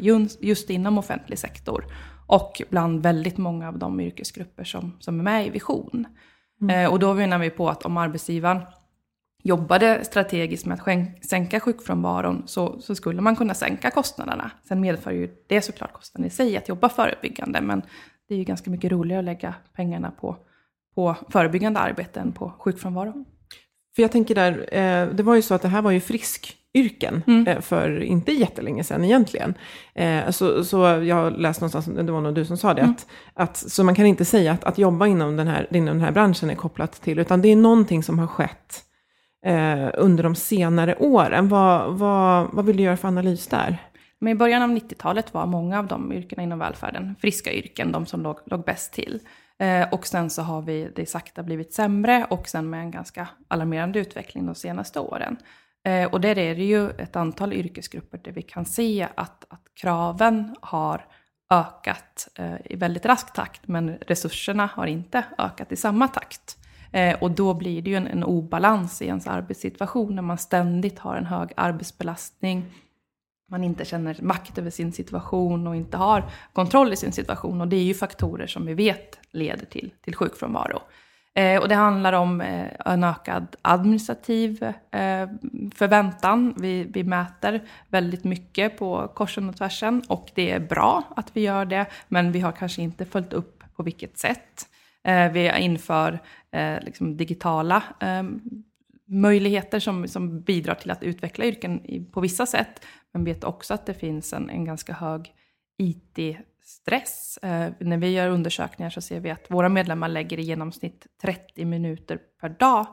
just 0.41 0.69
inom 0.69 0.97
offentlig 0.97 1.39
sektor 1.39 1.85
och 2.27 2.61
bland 2.69 3.03
väldigt 3.03 3.37
många 3.37 3.67
av 3.67 3.77
de 3.77 3.99
yrkesgrupper 3.99 4.63
som, 4.63 4.97
som 4.99 5.19
är 5.19 5.23
med 5.23 5.47
i 5.47 5.49
Vision. 5.49 6.07
Mm. 6.61 6.85
Eh, 6.85 6.91
och 6.91 6.99
då 6.99 7.13
menar 7.13 7.37
vi 7.39 7.49
på 7.49 7.69
att 7.69 7.85
om 7.85 7.97
arbetsgivaren 7.97 8.61
jobbade 9.43 10.05
strategiskt 10.05 10.65
med 10.65 10.79
att 10.81 11.25
sänka 11.25 11.59
sjukfrånvaron 11.59 12.43
så, 12.45 12.81
så 12.81 12.95
skulle 12.95 13.21
man 13.21 13.35
kunna 13.35 13.53
sänka 13.53 13.91
kostnaderna. 13.91 14.51
Sen 14.67 14.81
medför 14.81 15.11
ju 15.11 15.29
det 15.47 15.61
såklart 15.61 15.93
kostnaden 15.93 16.27
i 16.27 16.29
sig 16.29 16.57
att 16.57 16.69
jobba 16.69 16.89
förebyggande, 16.89 17.61
men 17.61 17.81
det 18.27 18.33
är 18.33 18.37
ju 18.37 18.43
ganska 18.43 18.69
mycket 18.71 18.91
roligare 18.91 19.19
att 19.19 19.25
lägga 19.25 19.53
pengarna 19.75 20.11
på, 20.11 20.37
på 20.95 21.15
förebyggande 21.29 21.79
arbete 21.79 22.19
än 22.19 22.31
på 22.31 22.53
sjukfrånvaro. 22.59 23.25
För 23.95 24.01
jag 24.01 24.11
tänker 24.11 24.35
där, 24.35 24.51
eh, 24.71 25.07
det 25.07 25.23
var 25.23 25.35
ju 25.35 25.41
så 25.41 25.53
att 25.53 25.61
det 25.61 25.67
här 25.67 25.81
var 25.81 25.91
ju 25.91 25.99
friskyrken 25.99 27.23
mm. 27.27 27.47
eh, 27.47 27.61
för 27.61 28.03
inte 28.03 28.31
jättelänge 28.31 28.83
sedan 28.83 29.03
egentligen. 29.03 29.53
Eh, 29.93 30.29
så, 30.29 30.63
så 30.63 30.77
jag 30.83 31.39
läste 31.39 31.63
någonstans, 31.63 31.85
det 31.85 32.11
var 32.11 32.21
nog 32.21 32.35
du 32.35 32.45
som 32.45 32.57
sa 32.57 32.73
det, 32.73 32.81
mm. 32.81 32.91
att, 32.91 33.07
att, 33.33 33.57
så 33.57 33.83
man 33.83 33.95
kan 33.95 34.05
inte 34.05 34.25
säga 34.25 34.51
att, 34.51 34.63
att 34.63 34.77
jobba 34.77 35.07
inom 35.07 35.37
den, 35.37 35.47
här, 35.47 35.67
inom 35.71 35.97
den 35.97 36.01
här 36.01 36.11
branschen 36.11 36.49
är 36.49 36.55
kopplat 36.55 37.01
till, 37.01 37.19
utan 37.19 37.41
det 37.41 37.47
är 37.51 37.55
någonting 37.55 38.03
som 38.03 38.19
har 38.19 38.27
skett 38.27 38.83
eh, 39.45 39.89
under 39.93 40.23
de 40.23 40.35
senare 40.35 40.95
åren. 40.95 41.49
Vad, 41.49 41.99
vad, 41.99 42.49
vad 42.53 42.65
vill 42.65 42.77
du 42.77 42.83
göra 42.83 42.97
för 42.97 43.07
analys 43.07 43.47
där? 43.47 43.77
Men 44.21 44.33
i 44.33 44.35
början 44.35 44.61
av 44.61 44.69
90-talet 44.69 45.33
var 45.33 45.45
många 45.45 45.79
av 45.79 45.87
de 45.87 46.13
yrkena 46.13 46.43
inom 46.43 46.59
välfärden 46.59 47.15
friska 47.21 47.53
yrken, 47.53 47.91
de 47.91 48.05
som 48.05 48.21
låg, 48.21 48.39
låg 48.45 48.65
bäst 48.65 48.93
till. 48.93 49.19
Eh, 49.59 49.89
och 49.89 50.07
sen 50.07 50.29
så 50.29 50.41
har 50.41 50.61
vi 50.61 50.91
det 50.95 51.09
sakta 51.09 51.43
blivit 51.43 51.73
sämre 51.73 52.27
och 52.29 52.47
sen 52.47 52.69
med 52.69 52.79
en 52.79 52.91
ganska 52.91 53.27
alarmerande 53.47 53.99
utveckling 53.99 54.45
de 54.45 54.55
senaste 54.55 54.99
åren. 54.99 55.37
Eh, 55.85 56.05
och 56.11 56.21
där 56.21 56.37
är 56.37 56.55
det 56.55 56.63
ju 56.63 56.89
ett 56.89 57.15
antal 57.15 57.53
yrkesgrupper 57.53 58.17
där 58.17 58.31
vi 58.31 58.41
kan 58.41 58.65
se 58.65 59.07
att, 59.15 59.45
att 59.49 59.63
kraven 59.81 60.55
har 60.61 61.05
ökat 61.49 62.27
eh, 62.35 62.55
i 62.65 62.75
väldigt 62.75 63.05
rask 63.05 63.33
takt, 63.33 63.67
men 63.67 63.89
resurserna 63.89 64.69
har 64.73 64.87
inte 64.87 65.23
ökat 65.37 65.71
i 65.71 65.75
samma 65.75 66.07
takt. 66.07 66.57
Eh, 66.91 67.23
och 67.23 67.31
då 67.31 67.53
blir 67.53 67.81
det 67.81 67.89
ju 67.89 67.95
en, 67.95 68.07
en 68.07 68.23
obalans 68.23 69.01
i 69.01 69.05
ens 69.05 69.27
arbetssituation 69.27 70.15
när 70.15 70.21
man 70.21 70.37
ständigt 70.37 70.99
har 70.99 71.15
en 71.15 71.25
hög 71.25 71.49
arbetsbelastning, 71.57 72.65
man 73.49 73.63
inte 73.63 73.85
känner 73.85 74.17
makt 74.21 74.57
över 74.57 74.69
sin 74.69 74.91
situation 74.91 75.67
och 75.67 75.75
inte 75.75 75.97
har 75.97 76.23
kontroll 76.53 76.93
i 76.93 76.95
sin 76.95 77.11
situation. 77.11 77.61
Och 77.61 77.67
det 77.67 77.75
är 77.75 77.83
ju 77.83 77.93
faktorer 77.93 78.47
som 78.47 78.65
vi 78.65 78.73
vet 78.73 79.19
leder 79.31 79.65
till, 79.65 79.91
till 80.01 80.15
sjukfrånvaro. 80.15 80.79
Eh, 81.33 81.61
och 81.61 81.69
det 81.69 81.75
handlar 81.75 82.13
om 82.13 82.41
eh, 82.41 82.67
en 82.85 83.03
ökad 83.03 83.55
administrativ 83.61 84.63
eh, 84.63 85.29
förväntan. 85.75 86.53
Vi, 86.57 86.83
vi 86.83 87.03
mäter 87.03 87.61
väldigt 87.87 88.23
mycket 88.23 88.77
på 88.77 89.07
korsen 89.07 89.49
och 89.49 89.57
tvärsen 89.57 90.03
och 90.07 90.31
det 90.35 90.51
är 90.51 90.59
bra 90.59 91.03
att 91.15 91.29
vi 91.33 91.41
gör 91.41 91.65
det, 91.65 91.85
men 92.07 92.31
vi 92.31 92.39
har 92.39 92.51
kanske 92.51 92.81
inte 92.81 93.05
följt 93.05 93.33
upp 93.33 93.63
på 93.75 93.83
vilket 93.83 94.17
sätt. 94.17 94.67
Eh, 95.03 95.31
vi 95.31 95.59
inför 95.59 96.19
eh, 96.51 96.79
liksom 96.81 97.17
digitala 97.17 97.83
eh, 97.99 98.23
möjligheter 99.09 99.79
som, 99.79 100.07
som 100.07 100.41
bidrar 100.41 100.75
till 100.75 100.91
att 100.91 101.03
utveckla 101.03 101.45
yrken 101.45 102.05
på 102.11 102.21
vissa 102.21 102.45
sätt, 102.45 102.85
men 103.13 103.23
vet 103.23 103.43
också 103.43 103.73
att 103.73 103.85
det 103.85 103.93
finns 103.93 104.33
en, 104.33 104.49
en 104.49 104.65
ganska 104.65 104.93
hög 104.93 105.33
IT-stress. 105.77 107.37
Eh, 107.41 107.71
när 107.79 107.97
vi 107.97 108.09
gör 108.09 108.29
undersökningar 108.29 108.89
så 108.89 109.01
ser 109.01 109.19
vi 109.19 109.29
att 109.29 109.51
våra 109.51 109.69
medlemmar 109.69 110.07
lägger 110.07 110.39
i 110.39 110.41
genomsnitt 110.41 111.07
30 111.21 111.65
minuter 111.65 112.19
per 112.41 112.49
dag 112.49 112.87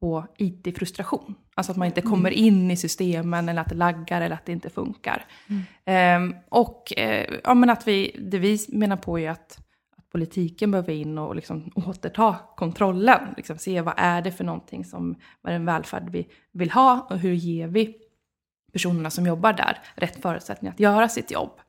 på 0.00 0.26
IT-frustration. 0.36 1.34
Alltså 1.54 1.72
att 1.72 1.78
man 1.78 1.86
inte 1.86 2.02
kommer 2.02 2.30
mm. 2.30 2.44
in 2.44 2.70
i 2.70 2.76
systemen 2.76 3.48
eller 3.48 3.62
att 3.62 3.68
det 3.68 3.74
laggar 3.74 4.20
eller 4.20 4.34
att 4.34 4.46
det 4.46 4.52
inte 4.52 4.70
funkar. 4.70 5.24
Mm. 5.84 6.32
Eh, 6.32 6.36
och 6.48 6.98
eh, 6.98 7.38
ja, 7.44 7.54
men 7.54 7.70
att 7.70 7.88
vi, 7.88 8.16
det 8.18 8.38
vi 8.38 8.58
menar 8.68 8.96
på 8.96 9.18
är 9.18 9.30
att 9.30 9.58
politiken 10.12 10.70
behöver 10.70 10.92
in 10.92 11.18
och 11.18 11.34
liksom 11.34 11.70
återta 11.86 12.36
kontrollen. 12.56 13.34
Liksom 13.36 13.58
se 13.58 13.80
vad 13.80 13.94
är 13.96 14.22
det 14.22 14.32
för 14.32 14.44
någonting 14.44 14.84
som, 14.84 15.16
vad 15.40 15.52
är 15.52 15.58
den 15.58 15.66
välfärd 15.66 16.10
vi 16.10 16.28
vill 16.52 16.70
ha 16.70 17.06
och 17.10 17.18
hur 17.18 17.32
ger 17.32 17.68
vi 17.68 17.96
personerna 18.72 19.10
som 19.10 19.26
jobbar 19.26 19.52
där 19.52 19.78
rätt 19.94 20.22
förutsättningar 20.22 20.72
att 20.72 20.80
göra 20.80 21.08
sitt 21.08 21.30
jobb. 21.30 21.60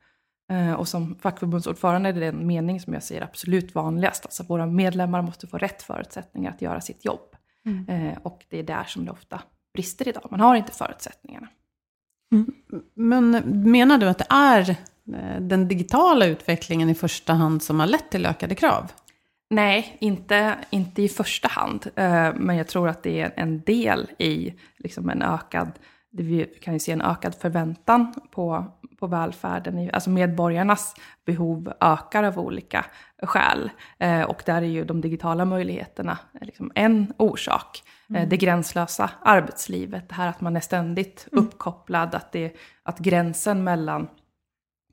Eh, 0.51 0.73
och 0.73 0.87
som 0.87 1.15
fackförbundsordförande 1.15 2.09
är 2.09 2.13
det 2.13 2.27
en 2.27 2.47
mening 2.47 2.79
som 2.79 2.93
jag 2.93 3.03
säger 3.03 3.21
absolut 3.21 3.75
vanligast. 3.75 4.25
Alltså 4.25 4.43
våra 4.43 4.65
medlemmar 4.65 5.21
måste 5.21 5.47
få 5.47 5.57
rätt 5.57 5.81
förutsättningar 5.81 6.51
att 6.51 6.61
göra 6.61 6.81
sitt 6.81 7.05
jobb. 7.05 7.35
Mm. 7.65 7.89
Eh, 7.89 8.17
och 8.23 8.45
det 8.49 8.59
är 8.59 8.63
där 8.63 8.83
som 8.83 9.05
det 9.05 9.11
ofta 9.11 9.41
brister 9.73 10.07
idag. 10.07 10.27
Man 10.31 10.39
har 10.39 10.55
inte 10.55 10.71
förutsättningarna. 10.71 11.47
Mm. 12.31 12.53
Men 12.93 13.31
menar 13.71 13.97
du 13.97 14.09
att 14.09 14.17
det 14.17 14.27
är 14.29 14.75
den 15.39 15.67
digitala 15.67 16.25
utvecklingen 16.25 16.89
i 16.89 16.95
första 16.95 17.33
hand 17.33 17.63
som 17.63 17.79
har 17.79 17.87
lett 17.87 18.11
till 18.11 18.25
ökade 18.25 18.55
krav? 18.55 18.91
Nej, 19.51 19.97
inte, 19.99 20.55
inte 20.69 21.01
i 21.01 21.09
första 21.09 21.47
hand. 21.47 21.87
Eh, 21.95 22.33
men 22.35 22.57
jag 22.57 22.67
tror 22.67 22.89
att 22.89 23.03
det 23.03 23.21
är 23.21 23.33
en 23.35 23.61
del 23.61 24.07
i 24.17 24.53
liksom 24.77 25.09
en 25.09 25.21
ökad, 25.21 25.71
vi 26.11 26.45
kan 26.45 26.73
ju 26.73 26.79
se 26.79 26.91
en 26.91 27.01
ökad 27.01 27.35
förväntan 27.35 28.13
på, 28.31 28.65
på 28.99 29.07
välfärden. 29.07 29.89
Alltså 29.93 30.09
medborgarnas 30.09 30.95
behov 31.25 31.73
ökar 31.81 32.23
av 32.23 32.39
olika 32.39 32.85
skäl. 33.23 33.69
Eh, 33.99 34.21
och 34.21 34.43
där 34.45 34.61
är 34.61 34.67
ju 34.67 34.85
de 34.85 35.01
digitala 35.01 35.45
möjligheterna 35.45 36.17
liksom 36.41 36.71
en 36.75 37.13
orsak. 37.17 37.83
Mm. 38.09 38.29
Det 38.29 38.37
gränslösa 38.37 39.09
arbetslivet, 39.21 40.09
det 40.09 40.15
här 40.15 40.27
att 40.27 40.41
man 40.41 40.55
är 40.55 40.59
ständigt 40.59 41.27
mm. 41.31 41.45
uppkopplad, 41.45 42.15
att, 42.15 42.31
det, 42.31 42.55
att 42.83 42.99
gränsen 42.99 43.63
mellan 43.63 44.07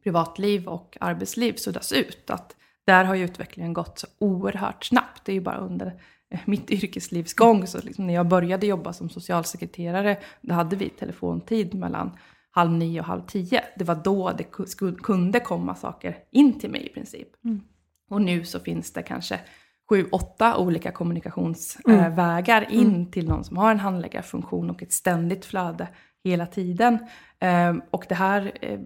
privatliv 0.09 0.69
och 0.69 0.97
arbetsliv 1.00 1.53
suddas 1.53 1.93
ut. 1.93 2.31
Att 2.31 2.57
där 2.87 3.05
har 3.05 3.15
ju 3.15 3.25
utvecklingen 3.25 3.73
gått 3.73 3.99
så 3.99 4.07
oerhört 4.19 4.85
snabbt. 4.85 5.25
Det 5.25 5.33
är 5.33 5.35
ju 5.35 5.41
bara 5.41 5.57
under 5.57 5.87
eh, 6.31 6.41
mitt 6.45 6.71
yrkeslivs 6.85 7.35
gång. 7.35 7.67
Så 7.67 7.79
liksom 7.79 8.07
när 8.07 8.15
jag 8.15 8.29
började 8.29 8.67
jobba 8.67 8.93
som 8.93 9.11
socialsekreterare, 9.11 10.17
då 10.41 10.55
hade 10.55 10.77
vi 10.77 10.88
telefontid 10.88 11.75
mellan 11.75 12.11
halv 12.50 12.73
nio 12.73 13.00
och 13.00 13.07
halv 13.07 13.23
tio. 13.27 13.65
Det 13.77 13.85
var 13.85 13.95
då 13.95 14.33
det 14.33 14.45
kunde 15.03 15.41
komma 15.41 15.75
saker 15.75 16.17
in 16.31 16.59
till 16.59 16.71
mig 16.71 16.87
i 16.87 16.88
princip. 16.88 17.29
Mm. 17.45 17.61
Och 18.11 18.23
nu 18.23 18.45
så 18.45 18.61
finns 18.61 18.93
det 18.93 19.03
kanske 19.03 19.41
sju, 19.88 20.07
åtta 20.12 20.57
olika 20.57 20.93
kommunikationsvägar 20.93 22.62
mm. 22.62 22.81
in 22.81 22.95
mm. 22.95 23.11
till 23.11 23.29
någon 23.29 23.45
som 23.45 23.57
har 23.57 23.71
en 23.71 23.81
handläggarfunktion 23.81 24.71
och 24.71 24.83
ett 24.83 24.93
ständigt 24.93 25.45
flöde 25.45 25.88
hela 26.25 26.47
tiden. 26.47 26.99
Ehm, 27.41 27.83
och 27.91 28.05
det 28.09 28.15
här 28.15 28.53
eh, 28.61 28.81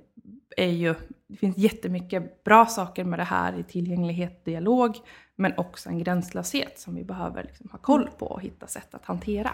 är 0.56 0.70
ju, 0.70 0.94
det 1.28 1.36
finns 1.36 1.58
jättemycket 1.58 2.44
bra 2.44 2.66
saker 2.66 3.04
med 3.04 3.18
det 3.18 3.24
här 3.24 3.58
i 3.58 3.62
tillgänglighet, 3.62 4.44
dialog, 4.44 4.96
men 5.36 5.52
också 5.56 5.88
en 5.88 5.98
gränslöshet 5.98 6.78
som 6.78 6.94
vi 6.94 7.04
behöver 7.04 7.42
liksom 7.42 7.68
ha 7.70 7.78
koll 7.78 8.10
på 8.18 8.26
och 8.26 8.42
hitta 8.42 8.66
sätt 8.66 8.94
att 8.94 9.04
hantera. 9.04 9.50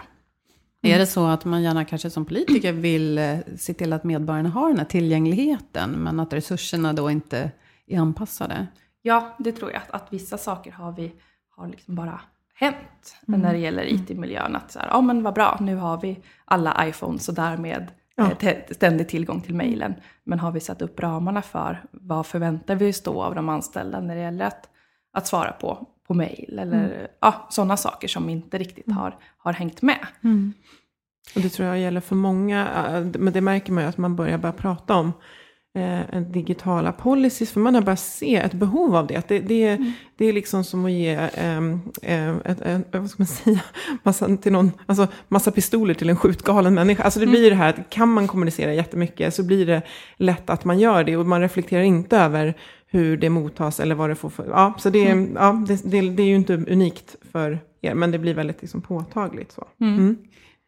Mm. 0.81 0.95
Är 0.95 0.99
det 0.99 1.05
så 1.05 1.27
att 1.27 1.45
man 1.45 1.63
gärna 1.63 1.85
kanske 1.85 2.09
som 2.09 2.25
politiker 2.25 2.73
vill 2.73 3.17
eh, 3.17 3.37
se 3.57 3.73
till 3.73 3.93
att 3.93 4.03
medborgarna 4.03 4.49
har 4.49 4.69
den 4.69 4.77
här 4.77 4.85
tillgängligheten, 4.85 5.91
men 5.91 6.19
att 6.19 6.33
resurserna 6.33 6.93
då 6.93 7.11
inte 7.11 7.51
är 7.87 7.99
anpassade? 7.99 8.67
Ja, 9.01 9.35
det 9.39 9.51
tror 9.51 9.71
jag. 9.71 9.81
Att, 9.81 9.91
att 9.91 10.13
vissa 10.13 10.37
saker 10.37 10.71
har 10.71 10.91
vi 10.91 11.11
har 11.49 11.67
liksom 11.67 11.95
bara 11.95 12.21
hänt 12.53 13.17
mm. 13.27 13.41
när 13.41 13.53
det 13.53 13.59
gäller 13.59 13.93
IT-miljön. 13.93 14.55
Att 14.55 14.71
så 14.71 14.79
här, 14.79 14.87
ja 14.87 15.01
men 15.01 15.23
vad 15.23 15.33
bra, 15.33 15.57
nu 15.61 15.75
har 15.75 16.01
vi 16.01 16.19
alla 16.45 16.87
iPhones 16.87 17.29
och 17.29 17.35
därmed 17.35 17.91
ja. 18.19 18.49
Eh, 18.49 18.57
ständig 18.71 19.09
tillgång 19.09 19.41
till 19.41 19.55
mejlen. 19.55 19.93
Men 20.23 20.39
har 20.39 20.51
vi 20.51 20.59
satt 20.59 20.81
upp 20.81 20.99
ramarna 20.99 21.41
för 21.41 21.83
vad 21.91 22.25
förväntar 22.25 22.75
vi 22.75 22.91
oss 22.91 23.01
då 23.01 23.23
av 23.23 23.35
de 23.35 23.49
anställda 23.49 23.99
när 23.99 24.15
det 24.15 24.21
gäller 24.21 24.45
att, 24.45 24.69
att 25.13 25.27
svara 25.27 25.51
på, 25.51 25.87
på 26.07 26.13
mejl 26.13 26.59
eller 26.59 26.85
mm. 26.85 27.07
ja, 27.19 27.47
sådana 27.49 27.77
saker 27.77 28.07
som 28.07 28.29
inte 28.29 28.57
riktigt 28.57 28.87
mm. 28.87 28.97
har, 28.97 29.17
har 29.37 29.53
hängt 29.53 29.81
med. 29.81 30.07
Mm. 30.23 30.53
Och 31.35 31.41
det 31.41 31.49
tror 31.49 31.67
jag 31.67 31.79
gäller 31.79 32.01
för 32.01 32.15
många, 32.15 32.67
eh, 32.87 33.19
men 33.19 33.33
det 33.33 33.41
märker 33.41 33.73
man 33.73 33.83
ju 33.83 33.89
att 33.89 33.97
man 33.97 34.15
börjar 34.15 34.37
bara 34.37 34.51
prata 34.51 34.95
om 34.95 35.13
eh, 35.75 36.21
digitala 36.21 36.91
policies, 36.91 37.51
för 37.51 37.59
man 37.59 37.75
har 37.75 37.81
börjat 37.81 37.99
se 37.99 38.35
ett 38.35 38.53
behov 38.53 38.95
av 38.95 39.07
det. 39.07 39.27
Det, 39.27 39.39
det, 39.39 39.67
mm. 39.67 39.91
det 40.17 40.25
är 40.25 40.33
liksom 40.33 40.63
som 40.63 40.85
att 40.85 40.91
ge 40.91 41.13
eh, 41.13 42.35
ett, 42.45 42.61
ett, 42.61 42.87
vad 42.91 43.09
ska 43.09 43.23
man 43.23 43.27
säga, 43.27 43.59
massa, 44.03 44.37
till 44.37 44.51
någon, 44.51 44.71
alltså, 44.85 45.07
massa 45.27 45.51
pistoler 45.51 45.93
till 45.93 46.09
en 46.09 46.15
skjutgalen 46.15 46.73
människa. 46.73 47.03
Alltså 47.03 47.19
det 47.19 47.25
mm. 47.25 47.33
blir 47.33 47.49
det 47.49 47.55
här 47.55 47.69
att 47.69 47.89
kan 47.89 48.09
man 48.09 48.27
kommunicera 48.27 48.73
jättemycket 48.73 49.35
så 49.35 49.43
blir 49.43 49.65
det 49.65 49.81
lätt 50.17 50.49
att 50.49 50.65
man 50.65 50.79
gör 50.79 51.03
det 51.03 51.17
och 51.17 51.25
man 51.25 51.41
reflekterar 51.41 51.83
inte 51.83 52.17
över 52.17 52.53
hur 52.91 53.17
det 53.17 53.29
mottas 53.29 53.79
eller 53.79 53.95
vad 53.95 54.09
det 54.09 54.15
får 54.15 54.29
för... 54.29 54.45
Ja, 54.49 54.73
så 54.77 54.89
det, 54.89 55.07
mm. 55.07 55.31
ja, 55.35 55.63
det, 55.67 55.91
det, 55.91 56.09
det 56.09 56.23
är 56.23 56.27
ju 56.27 56.35
inte 56.35 56.53
unikt 56.53 57.15
för 57.31 57.59
er, 57.81 57.93
men 57.93 58.11
det 58.11 58.19
blir 58.19 58.33
väldigt 58.33 58.61
liksom 58.61 58.81
påtagligt 58.81 59.51
så. 59.51 59.67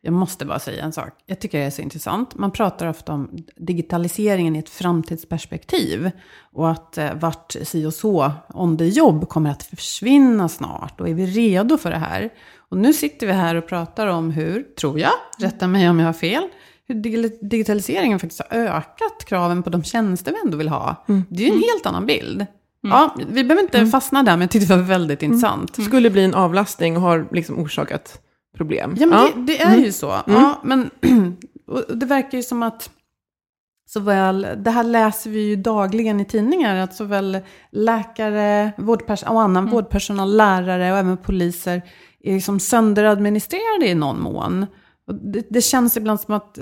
Mm. 0.03 0.13
mm. 0.13 0.15
Jag 0.15 0.19
måste 0.19 0.45
bara 0.45 0.59
säga 0.59 0.83
en 0.83 0.93
sak. 0.93 1.09
Jag 1.25 1.39
tycker 1.39 1.59
det 1.59 1.65
är 1.65 1.69
så 1.69 1.81
intressant. 1.81 2.35
Man 2.35 2.51
pratar 2.51 2.87
ofta 2.87 3.13
om 3.13 3.29
digitaliseringen 3.55 4.55
i 4.55 4.59
ett 4.59 4.69
framtidsperspektiv. 4.69 6.11
Och 6.53 6.71
att 6.71 6.97
eh, 6.97 7.13
vart 7.13 7.55
si 7.63 7.85
och 7.85 7.93
så 7.93 8.31
on 8.53 8.77
the 8.77 8.85
jobb 8.85 9.29
kommer 9.29 9.49
att 9.49 9.63
försvinna 9.63 10.49
snart. 10.49 11.01
Och 11.01 11.09
är 11.09 11.13
vi 11.13 11.25
redo 11.25 11.77
för 11.77 11.89
det 11.89 11.97
här? 11.97 12.29
Och 12.57 12.77
nu 12.77 12.93
sitter 12.93 13.27
vi 13.27 13.33
här 13.33 13.55
och 13.55 13.67
pratar 13.67 14.07
om 14.07 14.31
hur, 14.31 14.63
tror 14.63 14.99
jag, 14.99 15.11
rätta 15.37 15.67
mig 15.67 15.89
om 15.89 15.99
jag 15.99 16.05
har 16.05 16.13
fel, 16.13 16.43
hur 16.87 16.95
digitaliseringen 17.49 18.19
faktiskt 18.19 18.41
har 18.49 18.57
ökat 18.57 19.25
kraven 19.25 19.63
på 19.63 19.69
de 19.69 19.83
tjänster 19.83 20.31
vi 20.31 20.37
ändå 20.45 20.57
vill 20.57 20.69
ha. 20.69 21.05
Mm. 21.07 21.23
Det 21.29 21.43
är 21.43 21.47
ju 21.47 21.53
en 21.53 21.63
helt 21.73 21.85
annan 21.85 22.05
bild. 22.05 22.45
Mm. 22.83 22.97
Ja, 22.97 23.15
vi 23.29 23.43
behöver 23.43 23.63
inte 23.63 23.77
mm. 23.77 23.91
fastna 23.91 24.23
där, 24.23 24.31
men 24.31 24.41
jag 24.41 24.51
tyckte 24.51 24.73
det 24.73 24.77
var 24.77 24.87
väldigt 24.87 25.23
mm. 25.23 25.33
intressant. 25.33 25.73
Det 25.73 25.81
skulle 25.81 26.09
bli 26.09 26.23
en 26.23 26.33
avlastning 26.33 26.95
och 26.95 27.01
har 27.01 27.27
liksom 27.31 27.59
orsakat 27.59 28.21
problem. 28.57 28.95
Ja, 28.99 29.07
men 29.07 29.19
ja. 29.19 29.29
Det, 29.35 29.41
det, 29.41 29.61
är 29.61 29.73
mm. 29.73 29.83
ju 29.83 29.91
så. 29.91 30.11
Mm. 30.11 30.21
Ja, 30.41 30.61
men 30.63 30.89
det 31.99 32.05
verkar 32.05 32.37
ju 32.37 32.43
som 32.43 32.63
att 32.63 32.89
såväl, 33.87 34.47
det 34.57 34.71
här 34.71 34.83
läser 34.83 35.29
vi 35.29 35.41
ju 35.49 35.55
dagligen 35.55 36.19
i 36.19 36.25
tidningar, 36.25 36.75
att 36.75 36.95
såväl 36.95 37.39
läkare 37.71 38.71
vårdpers 38.77 39.23
och 39.23 39.41
annan 39.41 39.63
mm. 39.63 39.71
vårdpersonal, 39.71 40.35
lärare 40.35 40.91
och 40.91 40.97
även 40.97 41.17
poliser 41.17 41.81
är 42.23 42.33
liksom 42.33 42.59
sönderadministrerade 42.59 43.87
i 43.87 43.95
någon 43.95 44.21
mån. 44.21 44.65
Och 45.07 45.15
det, 45.15 45.45
det 45.49 45.61
känns 45.61 45.97
ibland 45.97 46.19
som 46.19 46.33
att 46.33 46.59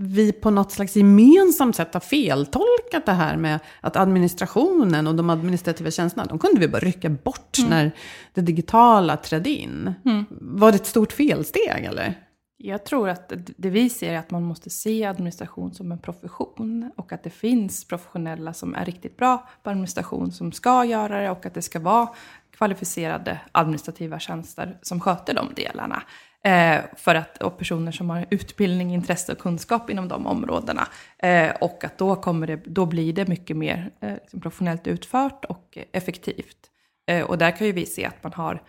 vi 0.00 0.32
på 0.32 0.50
något 0.50 0.72
slags 0.72 0.96
gemensamt 0.96 1.76
sätt 1.76 1.94
har 1.94 2.00
feltolkat 2.00 3.06
det 3.06 3.12
här 3.12 3.36
med 3.36 3.58
att 3.80 3.96
administrationen 3.96 5.06
och 5.06 5.14
de 5.14 5.30
administrativa 5.30 5.90
tjänsterna, 5.90 6.24
de 6.24 6.38
kunde 6.38 6.60
vi 6.60 6.68
bara 6.68 6.78
rycka 6.78 7.08
bort 7.08 7.58
mm. 7.58 7.70
när 7.70 7.92
det 8.34 8.40
digitala 8.40 9.16
trädde 9.16 9.50
in. 9.50 9.94
Mm. 10.04 10.24
Var 10.30 10.72
det 10.72 10.76
ett 10.76 10.86
stort 10.86 11.12
felsteg 11.12 11.84
eller? 11.84 12.14
Jag 12.56 12.84
tror 12.84 13.08
att 13.08 13.32
det 13.56 13.70
vi 13.70 13.90
ser 13.90 14.12
är 14.12 14.18
att 14.18 14.30
man 14.30 14.42
måste 14.42 14.70
se 14.70 15.04
administration 15.04 15.74
som 15.74 15.92
en 15.92 15.98
profession 15.98 16.90
och 16.96 17.12
att 17.12 17.22
det 17.22 17.30
finns 17.30 17.84
professionella 17.84 18.52
som 18.52 18.74
är 18.74 18.84
riktigt 18.84 19.16
bra 19.16 19.48
på 19.62 19.70
administration 19.70 20.32
som 20.32 20.52
ska 20.52 20.84
göra 20.84 21.20
det 21.20 21.30
och 21.30 21.46
att 21.46 21.54
det 21.54 21.62
ska 21.62 21.80
vara 21.80 22.08
kvalificerade 22.50 23.40
administrativa 23.52 24.18
tjänster 24.18 24.78
som 24.82 25.00
sköter 25.00 25.34
de 25.34 25.54
delarna. 25.54 26.02
Eh, 26.44 26.80
för 26.96 27.14
att, 27.14 27.42
och 27.42 27.58
personer 27.58 27.92
som 27.92 28.10
har 28.10 28.26
utbildning, 28.30 28.94
intresse 28.94 29.32
och 29.32 29.38
kunskap 29.38 29.90
inom 29.90 30.08
de 30.08 30.26
områdena. 30.26 30.88
Eh, 31.18 31.50
och 31.60 31.84
att 31.84 31.98
då, 31.98 32.16
kommer 32.16 32.46
det, 32.46 32.56
då 32.56 32.86
blir 32.86 33.12
det 33.12 33.28
mycket 33.28 33.56
mer 33.56 33.90
eh, 34.00 34.12
liksom 34.12 34.40
professionellt 34.40 34.86
utfört 34.86 35.44
och 35.44 35.78
effektivt. 35.92 36.70
Eh, 37.10 37.24
och 37.24 37.38
där 37.38 37.50
kan 37.50 37.66
ju 37.66 37.72
vi 37.72 37.86
se 37.86 38.04
att 38.04 38.22
man 38.22 38.32
har 38.32 38.62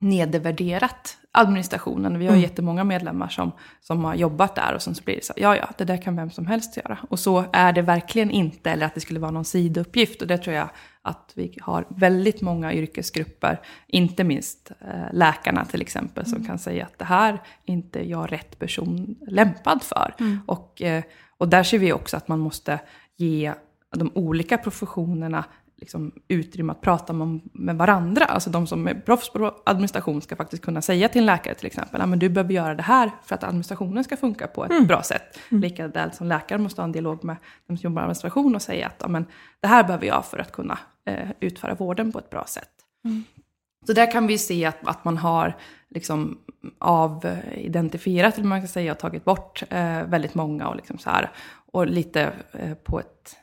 nedvärderat 0.00 1.16
administrationen. 1.32 2.18
Vi 2.18 2.26
har 2.26 2.32
mm. 2.32 2.42
jättemånga 2.42 2.84
medlemmar 2.84 3.28
som, 3.28 3.52
som 3.80 4.04
har 4.04 4.14
jobbat 4.14 4.54
där 4.54 4.74
och 4.74 4.82
som 4.82 4.94
så 4.94 5.04
blir 5.04 5.16
det 5.16 5.24
så 5.24 5.32
ja 5.36 5.56
ja, 5.56 5.68
det 5.78 5.84
där 5.84 6.02
kan 6.02 6.16
vem 6.16 6.30
som 6.30 6.46
helst 6.46 6.76
göra. 6.76 6.98
Och 7.08 7.18
så 7.18 7.44
är 7.52 7.72
det 7.72 7.82
verkligen 7.82 8.30
inte, 8.30 8.70
eller 8.70 8.86
att 8.86 8.94
det 8.94 9.00
skulle 9.00 9.20
vara 9.20 9.30
någon 9.30 9.44
sidouppgift. 9.44 10.22
Och 10.22 10.28
det 10.28 10.38
tror 10.38 10.56
jag 10.56 10.68
att 11.02 11.32
vi 11.34 11.58
har 11.60 11.86
väldigt 11.88 12.40
många 12.40 12.72
yrkesgrupper, 12.74 13.60
inte 13.86 14.24
minst 14.24 14.72
eh, 14.80 15.12
läkarna 15.12 15.64
till 15.64 15.82
exempel, 15.82 16.26
som 16.26 16.36
mm. 16.36 16.46
kan 16.46 16.58
säga 16.58 16.84
att 16.84 16.98
det 16.98 17.04
här 17.04 17.42
inte 17.64 18.00
är 18.00 18.04
jag 18.04 18.32
rätt 18.32 18.58
person 18.58 19.16
lämpad 19.26 19.82
för. 19.82 20.14
Mm. 20.20 20.40
Och, 20.46 20.82
eh, 20.82 21.02
och 21.38 21.48
där 21.48 21.62
ser 21.62 21.78
vi 21.78 21.92
också 21.92 22.16
att 22.16 22.28
man 22.28 22.38
måste 22.38 22.80
ge 23.16 23.52
de 23.96 24.10
olika 24.14 24.58
professionerna 24.58 25.44
liksom 25.80 26.12
utrymme 26.28 26.72
att 26.72 26.80
prata 26.80 27.12
med, 27.12 27.40
med 27.52 27.76
varandra. 27.76 28.24
Alltså 28.24 28.50
de 28.50 28.66
som 28.66 28.88
är 28.88 28.94
proffs 28.94 29.32
på 29.32 29.54
administration 29.64 30.22
ska 30.22 30.36
faktiskt 30.36 30.62
kunna 30.62 30.82
säga 30.82 31.08
till 31.08 31.20
en 31.20 31.26
läkare 31.26 31.54
till 31.54 31.66
exempel, 31.66 32.00
att 32.00 32.20
du 32.20 32.28
behöver 32.28 32.54
göra 32.54 32.74
det 32.74 32.82
här 32.82 33.10
för 33.24 33.34
att 33.34 33.44
administrationen 33.44 34.04
ska 34.04 34.16
funka 34.16 34.46
på 34.46 34.64
ett 34.64 34.70
mm. 34.70 34.86
bra 34.86 35.02
sätt. 35.02 35.38
Mm. 35.50 35.62
Likadant 35.62 36.14
som 36.14 36.26
läkaren 36.26 36.62
måste 36.62 36.80
ha 36.80 36.84
en 36.84 36.92
dialog 36.92 37.24
med 37.24 37.36
de 37.66 37.76
som 37.76 37.84
jobbar 37.84 37.94
med 37.94 38.02
administration 38.02 38.54
och 38.54 38.62
säga 38.62 38.86
att 38.86 39.10
men, 39.10 39.26
det 39.60 39.68
här 39.68 39.84
behöver 39.84 40.06
jag 40.06 40.24
för 40.24 40.38
att 40.38 40.52
kunna 40.52 40.78
eh, 41.04 41.30
utföra 41.40 41.74
vården 41.74 42.12
på 42.12 42.18
ett 42.18 42.30
bra 42.30 42.44
sätt. 42.44 42.70
Mm. 43.04 43.24
Så 43.86 43.92
där 43.92 44.12
kan 44.12 44.26
vi 44.26 44.38
se 44.38 44.64
att, 44.64 44.88
att 44.88 45.04
man 45.04 45.16
har 45.16 45.56
liksom 45.88 46.38
avidentifierat, 46.78 48.38
eller 48.38 48.46
man 48.46 48.60
kan 48.60 48.68
säga, 48.68 48.92
och 48.92 48.98
tagit 48.98 49.24
bort 49.24 49.62
eh, 49.70 50.04
väldigt 50.04 50.34
många 50.34 50.68
och, 50.68 50.76
liksom 50.76 50.98
så 50.98 51.10
här, 51.10 51.30
och 51.72 51.86
lite 51.86 52.32
eh, 52.52 52.74
på 52.74 53.00
ett 53.00 53.36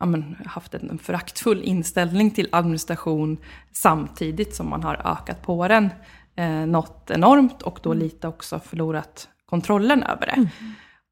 ja, 0.00 0.06
men, 0.06 0.36
haft 0.46 0.74
en 0.74 0.98
föraktfull 0.98 1.62
inställning 1.62 2.30
till 2.30 2.48
administration 2.52 3.38
samtidigt 3.72 4.54
som 4.54 4.70
man 4.70 4.82
har 4.84 4.94
ökat 4.94 5.42
på 5.42 5.68
den 5.68 5.90
eh, 6.36 6.66
något 6.66 7.10
enormt 7.10 7.62
och 7.62 7.80
då 7.82 7.92
mm. 7.92 8.02
lite 8.02 8.28
också 8.28 8.58
förlorat 8.58 9.28
kontrollen 9.46 10.02
över 10.02 10.26
det. 10.26 10.32
Mm. 10.32 10.48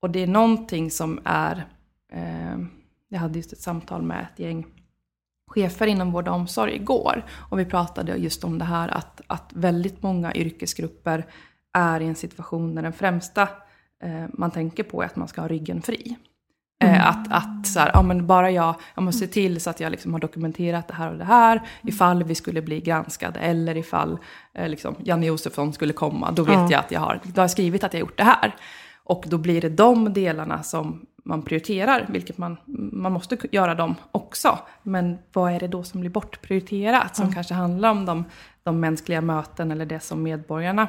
Och 0.01 0.11
det 0.11 0.23
är 0.23 0.27
någonting 0.27 0.91
som 0.91 1.21
är, 1.25 1.67
eh, 2.13 2.59
jag 3.09 3.19
hade 3.19 3.39
just 3.39 3.53
ett 3.53 3.61
samtal 3.61 4.03
med 4.03 4.27
ett 4.33 4.39
gäng 4.39 4.67
chefer 5.47 5.87
inom 5.87 6.13
vård 6.13 6.29
och 6.29 6.35
omsorg 6.35 6.75
igår 6.75 7.25
och 7.51 7.59
vi 7.59 7.65
pratade 7.65 8.17
just 8.17 8.45
om 8.45 8.59
det 8.59 8.65
här 8.65 8.89
att, 8.89 9.21
att 9.27 9.53
väldigt 9.55 10.03
många 10.03 10.35
yrkesgrupper 10.35 11.27
är 11.73 12.01
i 12.01 12.07
en 12.07 12.15
situation 12.15 12.75
där 12.75 12.83
den 12.83 12.93
främsta 12.93 13.43
eh, 14.03 14.27
man 14.33 14.51
tänker 14.51 14.83
på 14.83 15.03
är 15.03 15.07
att 15.07 15.17
man 15.17 15.29
ska 15.29 15.41
ha 15.41 15.49
ryggen 15.49 15.83
fri. 15.83 16.17
Eh, 16.81 16.95
mm. 16.95 17.09
Att, 17.09 17.33
att 17.33 17.67
så 17.67 17.81
här, 17.81 17.91
ja, 17.95 18.03
men 18.03 18.27
bara 18.27 18.51
jag, 18.51 18.75
jag 18.95 19.03
måste 19.03 19.27
se 19.27 19.27
till 19.27 19.61
så 19.61 19.71
att 19.71 19.81
jag 19.81 19.91
liksom 19.91 20.13
har 20.13 20.21
dokumenterat 20.21 20.89
det 20.89 20.95
här 20.95 21.13
och 21.13 21.19
det 21.19 21.25
här. 21.25 21.63
Ifall 21.83 22.25
vi 22.25 22.35
skulle 22.35 22.63
bli 22.63 22.81
granskade 22.81 23.41
eller 23.41 23.77
ifall 23.77 24.19
eh, 24.55 24.69
liksom, 24.69 24.95
Janne 25.05 25.27
Josefsson 25.27 25.73
skulle 25.73 25.93
komma. 25.93 26.31
Då 26.31 26.43
vet 26.43 26.55
ja. 26.55 26.69
jag 26.71 26.81
att 26.81 26.91
jag 26.91 27.01
har, 27.01 27.21
då 27.25 27.41
har 27.41 27.43
jag 27.43 27.51
skrivit 27.51 27.85
att 27.85 27.93
jag 27.93 28.01
gjort 28.01 28.19
det 28.19 28.25
här. 28.25 28.57
Och 29.05 29.25
då 29.27 29.39
blir 29.39 29.61
det 29.61 29.69
de 29.69 30.13
delarna 30.13 30.63
som 30.63 31.07
man 31.25 31.43
prioriterar, 31.43 32.07
vilket 32.09 32.39
man, 32.39 32.57
man 32.93 33.13
måste 33.13 33.37
göra 33.53 33.75
dem 33.75 33.95
också. 34.13 34.59
Men 34.83 35.19
vad 35.33 35.53
är 35.53 35.61
det 35.61 35.69
då 35.69 35.83
som 35.83 36.01
blir 36.01 36.11
bortprioriterat? 36.11 37.17
Som 37.17 37.23
mm. 37.23 37.35
kanske 37.35 37.55
handlar 37.55 37.91
om 37.91 38.05
de, 38.05 38.25
de 38.63 38.81
mänskliga 38.81 39.21
möten 39.21 39.71
eller 39.71 39.87
det 39.87 40.01
som 40.01 40.23
medborgarna 40.23 40.89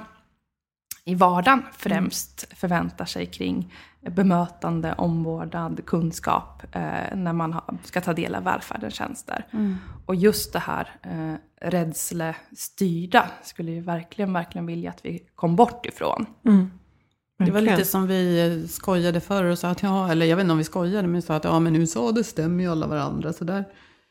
i 1.05 1.15
vardagen 1.15 1.63
främst 1.77 2.43
mm. 2.43 2.55
förväntar 2.55 3.05
sig 3.05 3.25
kring 3.25 3.73
bemötande, 4.09 4.93
omvårdnad, 4.93 5.85
kunskap 5.85 6.63
eh, 6.71 7.15
när 7.15 7.33
man 7.33 7.55
ska 7.83 8.01
ta 8.01 8.13
del 8.13 8.35
av 8.35 8.43
välfärdens 8.43 8.93
tjänster. 8.93 9.45
Mm. 9.51 9.77
Och 10.05 10.15
just 10.15 10.53
det 10.53 10.59
här 10.59 10.89
eh, 11.01 11.35
rädslestyrda 11.69 13.29
skulle 13.43 13.71
jag 13.71 13.83
verkligen, 13.83 14.33
verkligen 14.33 14.65
vilja 14.65 14.89
att 14.89 15.05
vi 15.05 15.23
kom 15.35 15.55
bort 15.55 15.85
ifrån. 15.85 16.25
Mm. 16.45 16.71
Det 17.45 17.51
var 17.51 17.61
lite 17.61 17.85
som 17.85 18.07
vi 18.07 18.67
skojade 18.69 19.21
förr 19.21 19.43
och 19.43 19.59
sa 19.59 19.69
att 19.69 19.83
ja, 19.83 20.11
eller 20.11 20.25
jag 20.25 20.35
vet 20.35 20.43
inte 20.43 20.51
om 20.51 20.57
vi 20.57 20.63
skojade, 20.63 21.07
men 21.07 21.15
vi 21.15 21.21
sa 21.21 21.35
att 21.35 21.43
ja 21.43 21.59
men 21.59 21.75
USA 21.75 22.11
det 22.11 22.23
stämmer 22.23 22.63
ju 22.63 22.71
alla 22.71 22.87
varandra. 22.87 23.33
Så 23.33 23.43
där 23.43 23.65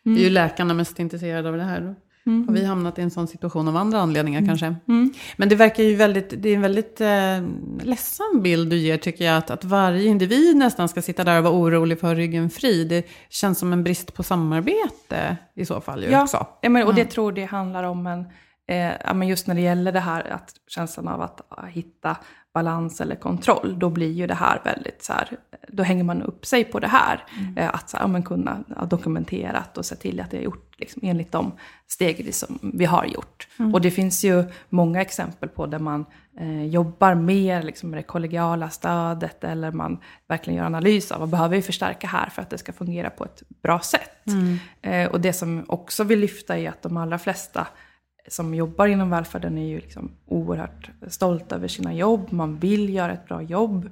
mm. 0.07 0.19
är 0.19 0.23
ju 0.23 0.31
läkarna 0.31 0.75
mest 0.75 0.99
intresserade 0.99 1.49
av 1.49 1.57
det 1.57 1.63
här. 1.63 1.95
Mm. 2.27 2.49
Har 2.49 2.55
vi 2.55 2.65
hamnat 2.65 2.99
i 2.99 3.03
en 3.03 3.11
sån 3.11 3.29
situation 3.29 3.69
av 3.69 3.77
andra 3.77 4.01
anledningar 4.01 4.39
mm. 4.39 4.49
kanske. 4.49 4.75
Mm. 4.89 5.13
Men 5.37 5.49
det 5.49 5.55
verkar 5.55 5.83
ju 5.83 5.95
väldigt, 5.95 6.43
det 6.43 6.49
är 6.49 6.55
en 6.55 6.63
väldigt 6.63 7.01
eh, 7.01 7.89
ledsam 7.89 8.43
bild 8.43 8.71
du 8.71 8.77
ger 8.77 8.97
tycker 8.97 9.25
jag. 9.25 9.37
Att, 9.37 9.51
att 9.51 9.65
varje 9.65 10.09
individ 10.09 10.57
nästan 10.57 10.89
ska 10.89 11.03
sitta 11.03 11.25
där 11.25 11.39
och 11.39 11.45
vara 11.45 11.55
orolig 11.55 12.01
för 12.01 12.15
ryggen 12.15 12.51
fri. 12.51 12.85
Det 12.85 13.07
känns 13.29 13.59
som 13.59 13.73
en 13.73 13.85
brist 13.85 14.15
på 14.15 14.23
samarbete 14.23 15.37
i 15.57 15.65
så 15.65 15.81
fall 15.81 16.03
ju 16.03 16.11
ja, 16.11 16.23
också. 16.23 16.47
Ja, 16.61 16.69
men, 16.69 16.87
och 16.87 16.95
det 16.95 17.01
mm. 17.01 17.11
tror 17.11 17.33
det 17.33 17.45
handlar 17.45 17.85
om 17.85 18.07
en, 18.07 18.21
eh, 18.69 19.15
men 19.15 19.29
just 19.29 19.47
när 19.47 19.55
det 19.55 19.61
gäller 19.61 19.93
det 19.93 20.01
här 20.01 20.33
att 20.33 20.55
känslan 20.69 21.09
av 21.09 21.23
att 21.23 21.41
hitta 21.69 22.17
balans 22.53 23.01
eller 23.01 23.17
kontroll, 23.17 23.79
då 23.79 23.91
blir 23.91 24.13
ju 24.13 24.27
det 24.27 24.35
här 24.35 24.61
väldigt 24.65 25.03
så 25.03 25.13
här, 25.13 25.29
då 25.69 25.83
hänger 25.83 26.05
man 26.05 26.23
upp 26.23 26.47
sig 26.47 26.65
på 26.65 26.81
det 26.81 26.89
här. 26.89 27.25
Mm. 27.39 27.59
Eh, 27.59 27.75
att 27.75 27.91
så 27.91 27.97
här, 27.97 28.09
ja, 28.15 28.23
kunna 28.23 28.65
ha 28.77 28.87
dokumenterat 28.87 29.79
och 29.79 29.87
se 29.87 29.97
till 29.97 30.21
att 30.21 30.31
det 30.31 30.39
är 30.39 30.43
gjort 30.43 30.75
liksom, 30.79 31.03
enligt 31.05 31.33
de 31.33 31.53
steg 31.87 32.35
som 32.35 32.59
vi 32.75 32.85
har 32.85 33.05
gjort. 33.05 33.49
Mm. 33.59 33.75
Och 33.75 33.81
det 33.81 33.91
finns 33.91 34.25
ju 34.25 34.45
många 34.69 35.01
exempel 35.01 35.49
på 35.49 35.67
där 35.67 35.79
man 35.79 36.05
eh, 36.39 36.65
jobbar 36.65 37.15
mer 37.15 37.63
liksom, 37.63 37.91
med 37.91 37.99
det 37.99 38.03
kollegiala 38.03 38.71
stödet 38.71 39.45
eller 39.45 39.73
man 39.73 39.99
verkligen 40.29 40.59
gör 40.59 40.67
analys 40.67 41.13
av 41.13 41.21
vad 41.21 41.29
behöver 41.29 41.57
vi 41.57 41.63
förstärka 41.63 42.07
här 42.07 42.29
för 42.29 42.43
att 42.43 42.51
det 42.51 42.59
ska 42.59 42.73
fungera 42.73 43.11
på 43.11 43.25
ett 43.25 43.43
bra 43.63 43.81
sätt. 43.81 44.27
Mm. 44.27 44.59
Eh, 44.83 45.11
och 45.13 45.21
det 45.21 45.33
som 45.33 45.65
också 45.69 46.05
vill 46.05 46.19
lyfta 46.19 46.59
är 46.59 46.69
att 46.69 46.83
de 46.83 46.97
allra 46.97 47.19
flesta 47.19 47.67
som 48.33 48.55
jobbar 48.55 48.87
inom 48.87 49.11
välfärden 49.11 49.59
är 49.59 49.69
ju 49.69 49.81
liksom 49.81 50.11
oerhört 50.27 50.91
stolta 51.09 51.55
över 51.57 51.69
sina 51.69 51.95
jobb. 51.95 52.33
Man 52.33 52.57
vill 52.57 52.95
göra 52.95 53.13
ett 53.13 53.27
bra 53.27 53.43
jobb. 53.43 53.91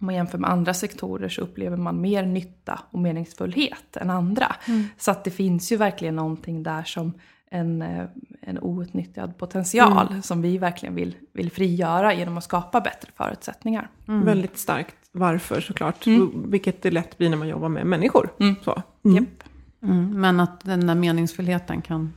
Om 0.00 0.06
man 0.06 0.14
jämför 0.14 0.38
med 0.38 0.50
andra 0.50 0.74
sektorer 0.74 1.28
så 1.28 1.40
upplever 1.40 1.76
man 1.76 2.00
mer 2.00 2.26
nytta 2.26 2.80
och 2.90 2.98
meningsfullhet 2.98 3.96
än 3.96 4.10
andra. 4.10 4.56
Mm. 4.68 4.84
Så 4.98 5.10
att 5.10 5.24
det 5.24 5.30
finns 5.30 5.72
ju 5.72 5.76
verkligen 5.76 6.16
någonting 6.16 6.62
där 6.62 6.82
som 6.82 7.12
en, 7.50 7.82
eh, 7.82 8.04
en 8.42 8.58
outnyttjad 8.58 9.38
potential 9.38 10.08
mm. 10.10 10.22
som 10.22 10.42
vi 10.42 10.58
verkligen 10.58 10.94
vill, 10.94 11.16
vill 11.32 11.50
frigöra 11.50 12.14
genom 12.14 12.38
att 12.38 12.44
skapa 12.44 12.80
bättre 12.80 13.10
förutsättningar. 13.16 13.90
Mm. 14.08 14.24
Väldigt 14.24 14.58
starkt 14.58 14.96
varför 15.12 15.60
såklart, 15.60 16.06
mm. 16.06 16.50
vilket 16.50 16.82
det 16.82 16.90
lätt 16.90 17.18
blir 17.18 17.30
när 17.30 17.36
man 17.36 17.48
jobbar 17.48 17.68
med 17.68 17.86
människor. 17.86 18.30
Mm. 18.40 18.54
Så. 18.64 18.82
Yep. 19.04 19.42
Mm. 19.82 20.20
Men 20.20 20.40
att 20.40 20.60
den 20.60 20.86
där 20.86 20.94
meningsfullheten 20.94 21.82
kan 21.82 22.12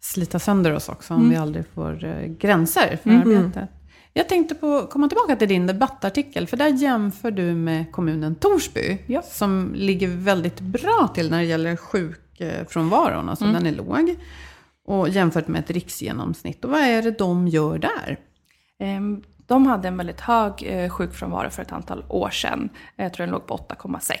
slita 0.00 0.38
sönder 0.38 0.72
oss 0.74 0.88
också 0.88 1.14
om 1.14 1.20
mm. 1.20 1.30
vi 1.30 1.36
aldrig 1.36 1.66
får 1.74 2.04
uh, 2.04 2.26
gränser 2.26 2.98
för 3.02 3.10
mm. 3.10 3.20
arbetet. 3.20 3.68
Jag 4.12 4.28
tänkte 4.28 4.54
på 4.54 4.86
komma 4.86 5.08
tillbaka 5.08 5.36
till 5.36 5.48
din 5.48 5.66
debattartikel, 5.66 6.46
för 6.46 6.56
där 6.56 6.68
jämför 6.68 7.30
du 7.30 7.54
med 7.54 7.92
kommunen 7.92 8.34
Torsby, 8.34 8.98
Ja. 9.06 9.22
som 9.22 9.72
ligger 9.74 10.08
väldigt 10.08 10.60
bra 10.60 11.10
till 11.14 11.30
när 11.30 11.38
det 11.38 11.44
gäller 11.44 11.76
sjukfrånvaron, 11.76 13.28
alltså 13.28 13.44
den 13.44 13.66
är 13.66 13.72
låg. 13.72 14.16
Och 14.86 15.08
jämfört 15.08 15.48
med 15.48 15.58
ett 15.60 15.70
riksgenomsnitt. 15.70 16.64
Och 16.64 16.70
vad 16.70 16.80
är 16.80 17.02
det 17.02 17.10
de 17.10 17.48
gör 17.48 17.78
där? 17.78 18.18
Ehm, 18.78 19.22
De 19.46 19.66
hade 19.66 19.88
en 19.88 19.96
väldigt 19.96 20.20
hög 20.20 20.52
eh, 20.66 20.90
sjukfrånvaro 20.90 21.50
för 21.50 21.62
ett 21.62 21.72
antal 21.72 22.04
år 22.08 22.30
sedan. 22.30 22.68
Jag 22.96 23.14
tror 23.14 23.26
den 23.26 23.32
låg 23.32 23.46
på 23.46 23.56
8,6. 23.56 24.16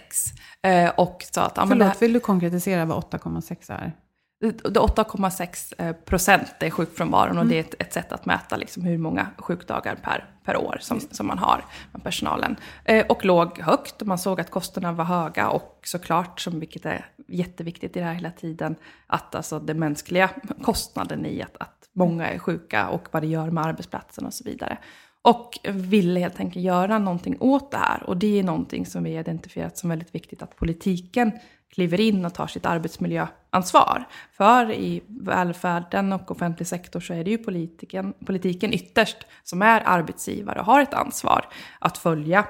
Eh, 0.62 0.90
Och 0.96 1.24
sa 1.32 1.42
att 1.42 1.58
här- 1.58 1.66
Förlåt, 1.66 2.02
vill 2.02 2.12
du 2.12 2.20
konkretisera 2.20 2.84
vad 2.84 3.04
8,6 3.04 3.72
är? 3.72 3.92
Det 4.40 4.46
är 4.46 4.70
8,6 4.70 5.74
eh, 5.78 5.92
procent 5.92 6.54
är 6.60 6.70
sjukfrånvaron 6.70 7.38
och 7.38 7.46
det 7.46 7.56
är 7.56 7.60
ett, 7.60 7.74
ett 7.78 7.92
sätt 7.92 8.12
att 8.12 8.26
mäta 8.26 8.56
liksom 8.56 8.82
hur 8.82 8.98
många 8.98 9.26
sjukdagar 9.38 9.94
per, 9.94 10.24
per 10.44 10.56
år 10.56 10.78
som, 10.80 11.00
som 11.00 11.26
man 11.26 11.38
har 11.38 11.64
med 11.92 12.04
personalen. 12.04 12.56
Eh, 12.84 13.06
och 13.06 13.24
låg 13.24 13.58
högt 13.58 14.02
och 14.02 14.08
man 14.08 14.18
såg 14.18 14.40
att 14.40 14.50
kostnaderna 14.50 14.92
var 14.92 15.04
höga 15.04 15.48
och 15.48 15.80
såklart, 15.84 16.40
som, 16.40 16.60
vilket 16.60 16.86
är 16.86 17.06
jätteviktigt 17.28 17.96
i 17.96 17.98
det 17.98 18.04
här 18.04 18.14
hela 18.14 18.30
tiden, 18.30 18.76
att 19.06 19.34
alltså 19.34 19.58
den 19.58 19.78
mänskliga 19.78 20.30
kostnaden 20.62 21.26
i 21.26 21.42
att, 21.42 21.56
att 21.60 21.88
många 21.92 22.28
är 22.28 22.38
sjuka 22.38 22.88
och 22.88 23.08
vad 23.10 23.22
det 23.22 23.28
gör 23.28 23.50
med 23.50 23.64
arbetsplatsen 23.64 24.26
och 24.26 24.34
så 24.34 24.44
vidare. 24.44 24.78
Och 25.22 25.58
ville 25.68 26.20
helt 26.20 26.40
enkelt 26.40 26.64
göra 26.64 26.98
någonting 26.98 27.36
åt 27.40 27.70
det 27.70 27.76
här. 27.76 28.02
Och 28.02 28.16
det 28.16 28.38
är 28.38 28.42
någonting 28.42 28.86
som 28.86 29.04
vi 29.04 29.18
identifierat 29.18 29.78
som 29.78 29.90
väldigt 29.90 30.14
viktigt 30.14 30.42
att 30.42 30.56
politiken 30.56 31.32
kliver 31.70 32.00
in 32.00 32.24
och 32.24 32.34
tar 32.34 32.46
sitt 32.46 32.66
arbetsmiljöansvar. 32.66 34.08
För 34.32 34.72
i 34.72 35.02
välfärden 35.06 36.12
och 36.12 36.30
offentlig 36.30 36.66
sektor 36.66 37.00
så 37.00 37.14
är 37.14 37.24
det 37.24 37.30
ju 37.30 37.38
politiken, 37.38 38.14
politiken 38.26 38.72
ytterst 38.72 39.16
som 39.42 39.62
är 39.62 39.82
arbetsgivare 39.84 40.60
och 40.60 40.66
har 40.66 40.82
ett 40.82 40.94
ansvar 40.94 41.48
att 41.78 41.98
följa 41.98 42.46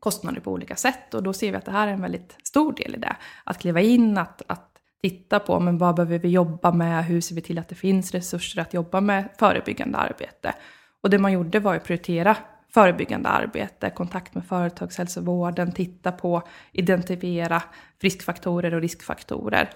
kostnader 0.00 0.40
på 0.40 0.52
olika 0.52 0.76
sätt. 0.76 1.14
Och 1.14 1.22
då 1.22 1.32
ser 1.32 1.50
vi 1.50 1.56
att 1.56 1.64
det 1.64 1.72
här 1.72 1.88
är 1.88 1.92
en 1.92 2.02
väldigt 2.02 2.36
stor 2.42 2.72
del 2.72 2.94
i 2.94 2.98
det. 2.98 3.16
Att 3.44 3.58
kliva 3.58 3.80
in, 3.80 4.18
att, 4.18 4.42
att 4.46 4.70
titta 5.02 5.40
på 5.40 5.60
men 5.60 5.78
vad 5.78 5.94
behöver 5.94 6.18
vi 6.18 6.28
jobba 6.28 6.72
med, 6.72 7.04
hur 7.04 7.20
ser 7.20 7.34
vi 7.34 7.40
till 7.40 7.58
att 7.58 7.68
det 7.68 7.74
finns 7.74 8.12
resurser 8.12 8.60
att 8.60 8.74
jobba 8.74 9.00
med 9.00 9.28
förebyggande 9.38 9.98
arbete. 9.98 10.54
Och 11.02 11.10
det 11.10 11.18
man 11.18 11.32
gjorde 11.32 11.60
var 11.60 11.74
att 11.74 11.84
prioritera 11.84 12.36
förebyggande 12.74 13.28
arbete, 13.28 13.90
kontakt 13.90 14.34
med 14.34 14.44
företagshälsovården, 14.44 15.72
titta 15.72 16.12
på, 16.12 16.42
identifiera 16.72 17.62
friskfaktorer 18.00 18.74
och 18.74 18.80
riskfaktorer. 18.80 19.70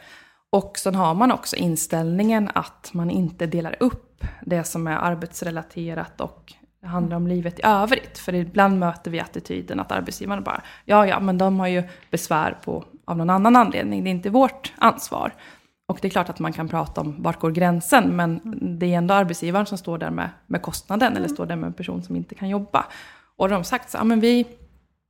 Och 0.51 0.79
sen 0.79 0.95
har 0.95 1.15
man 1.15 1.33
också 1.33 1.57
inställningen 1.57 2.51
att 2.55 2.91
man 2.93 3.11
inte 3.11 3.47
delar 3.47 3.77
upp 3.81 4.25
det 4.47 4.65
som 4.65 4.87
är 4.87 4.97
arbetsrelaterat 4.97 6.21
och 6.21 6.55
det 6.81 6.87
handlar 6.87 7.17
om 7.17 7.27
livet 7.27 7.59
i 7.59 7.63
övrigt. 7.65 8.19
För 8.19 8.35
ibland 8.35 8.79
möter 8.79 9.11
vi 9.11 9.21
attityden 9.21 9.81
att 9.81 9.93
arbetsgivarna 9.93 10.43
bara, 10.43 10.63
ja 10.85 11.07
ja, 11.07 11.21
men 11.21 11.39
de 11.39 11.61
har 11.61 11.67
ju 11.67 11.83
besvär 12.11 12.59
på, 12.65 12.85
av 13.05 13.17
någon 13.17 13.31
annan 13.31 13.57
anledning, 13.57 14.05
det 14.05 14.11
är 14.11 14.13
inte 14.13 14.31
vårt 14.31 14.73
ansvar. 14.79 15.33
Och 15.91 15.99
det 16.03 16.09
är 16.09 16.11
klart 16.11 16.29
att 16.29 16.39
man 16.39 16.53
kan 16.53 16.69
prata 16.69 17.01
om 17.01 17.23
vart 17.23 17.41
går 17.41 17.51
gränsen, 17.51 18.17
men 18.17 18.41
det 18.79 18.87
är 18.87 18.99
ändå 18.99 19.15
arbetsgivaren 19.15 19.67
som 19.67 19.79
står 19.79 19.99
där 19.99 20.11
med, 20.11 20.31
med 20.47 20.63
kostnaden, 20.63 21.17
eller 21.17 21.29
står 21.29 21.47
där 21.47 21.57
med 21.57 21.67
en 21.67 21.73
person 21.73 22.03
som 22.03 22.17
inte 22.17 22.35
kan 22.35 22.49
jobba. 22.49 22.87
Och 23.37 23.49
de 23.49 23.55
har 23.55 23.63
sagt 23.63 23.91
så 23.91 23.99
ja 23.99 24.05
men 24.05 24.21
vi, 24.21 24.47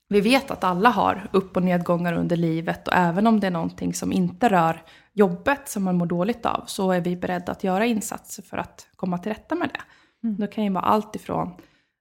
vi 0.09 0.21
vet 0.21 0.51
att 0.51 0.65
alla 0.65 0.89
har 0.89 1.29
upp 1.33 1.57
och 1.57 1.63
nedgångar 1.63 2.13
under 2.13 2.37
livet 2.37 2.89
och 2.89 2.95
även 2.97 3.27
om 3.27 3.41
det 3.41 3.47
är 3.47 3.51
någonting 3.51 3.95
som 3.95 4.13
inte 4.13 4.49
rör 4.49 4.83
jobbet 5.13 5.69
som 5.69 5.85
man 5.85 5.97
mår 5.97 6.07
dåligt 6.07 6.47
av 6.47 6.65
så 6.67 6.93
är 6.93 7.01
vi 7.01 7.17
beredda 7.17 7.53
att 7.53 7.65
göra 7.65 7.87
insatser 7.87 8.43
för 8.43 8.57
att 8.57 8.87
komma 8.97 9.19
till 9.19 9.33
rätta 9.33 9.55
med 9.55 9.71
det. 9.73 9.81
Det 10.29 10.47
kan 10.47 10.65
ju 10.65 10.71
vara 10.71 10.85
allt 10.85 11.17
ifrån 11.17 11.51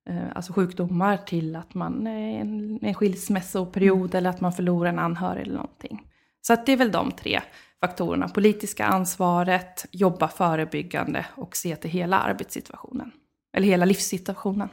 eh, 0.09 0.23
alltså 0.35 0.53
sjukdomar 0.53 1.17
till 1.17 1.55
att 1.55 1.73
man 1.73 2.07
är 2.07 2.39
en, 2.39 2.79
en 2.81 2.93
skilsmässoperiod 2.93 4.15
eller 4.15 4.29
att 4.29 4.41
man 4.41 4.53
förlorar 4.53 4.89
en 4.89 4.99
anhörig 4.99 5.41
eller 5.41 5.55
någonting. 5.55 6.01
Så 6.41 6.53
att 6.53 6.65
det 6.65 6.71
är 6.71 6.77
väl 6.77 6.91
de 6.91 7.11
tre 7.11 7.41
faktorerna. 7.81 8.29
Politiska 8.29 8.85
ansvaret, 8.85 9.85
jobba 9.91 10.27
förebyggande 10.27 11.25
och 11.35 11.55
se 11.55 11.75
till 11.75 11.89
hela 11.89 12.19
arbetssituationen. 12.19 13.11
Eller 13.57 13.67
hela 13.67 13.85
livssituationen. 13.85 14.69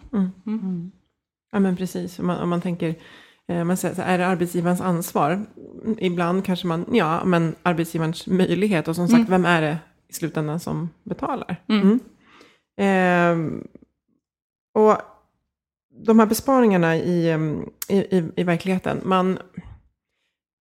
Ja, 1.53 1.61
men 1.61 1.77
precis. 1.77 2.19
Om 2.19 2.27
man, 2.27 2.43
om 2.43 2.49
man 2.49 2.61
tänker, 2.61 2.95
eh, 3.49 3.65
man 3.65 3.77
säger 3.77 3.95
så 3.95 4.03
här, 4.03 4.15
är 4.15 4.19
det 4.19 4.27
arbetsgivarens 4.27 4.81
ansvar? 4.81 5.33
Mm, 5.85 5.97
Ibland 5.99 6.45
kanske 6.45 6.67
man, 6.67 6.87
ja, 6.93 7.25
men 7.25 7.55
arbetsgivarens 7.63 8.27
möjlighet. 8.27 8.89
Och 8.89 8.97
som 8.97 9.09
sagt, 9.09 9.29
vem 9.29 9.45
är 9.45 9.63
det 9.63 9.79
i 10.09 10.13
slutändan 10.13 10.61
som 10.61 10.89
betalar? 11.05 11.57
Mm. 11.69 12.01
Ehm, 12.81 13.67
och 14.75 14.97
de 16.07 16.19
här 16.19 16.27
besparingarna 16.27 16.97
i, 16.97 17.31
i, 17.89 17.97
i, 17.97 18.33
i 18.37 18.43
verkligheten, 18.43 19.01
man, 19.05 19.39
eh, 19.39 19.43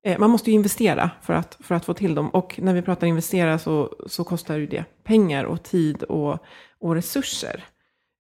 Eh, 0.06 0.20
man 0.20 0.30
måste 0.30 0.50
ju 0.52 0.56
investera 0.56 1.12
för 1.22 1.34
att, 1.34 1.58
för 1.60 1.76
att 1.76 1.86
få 1.86 1.94
till 1.94 2.16
dem. 2.16 2.30
Och 2.30 2.60
när 2.64 2.74
vi 2.74 2.82
pratar 2.82 3.08
investera 3.08 3.60
så, 3.60 3.96
så 4.08 4.24
kostar 4.24 4.58
ju 4.58 4.68
det 4.68 4.86
pengar 5.04 5.44
och 5.44 5.64
tid 5.64 6.04
och, 6.04 6.40
och 6.80 6.96
resurser. 6.96 7.64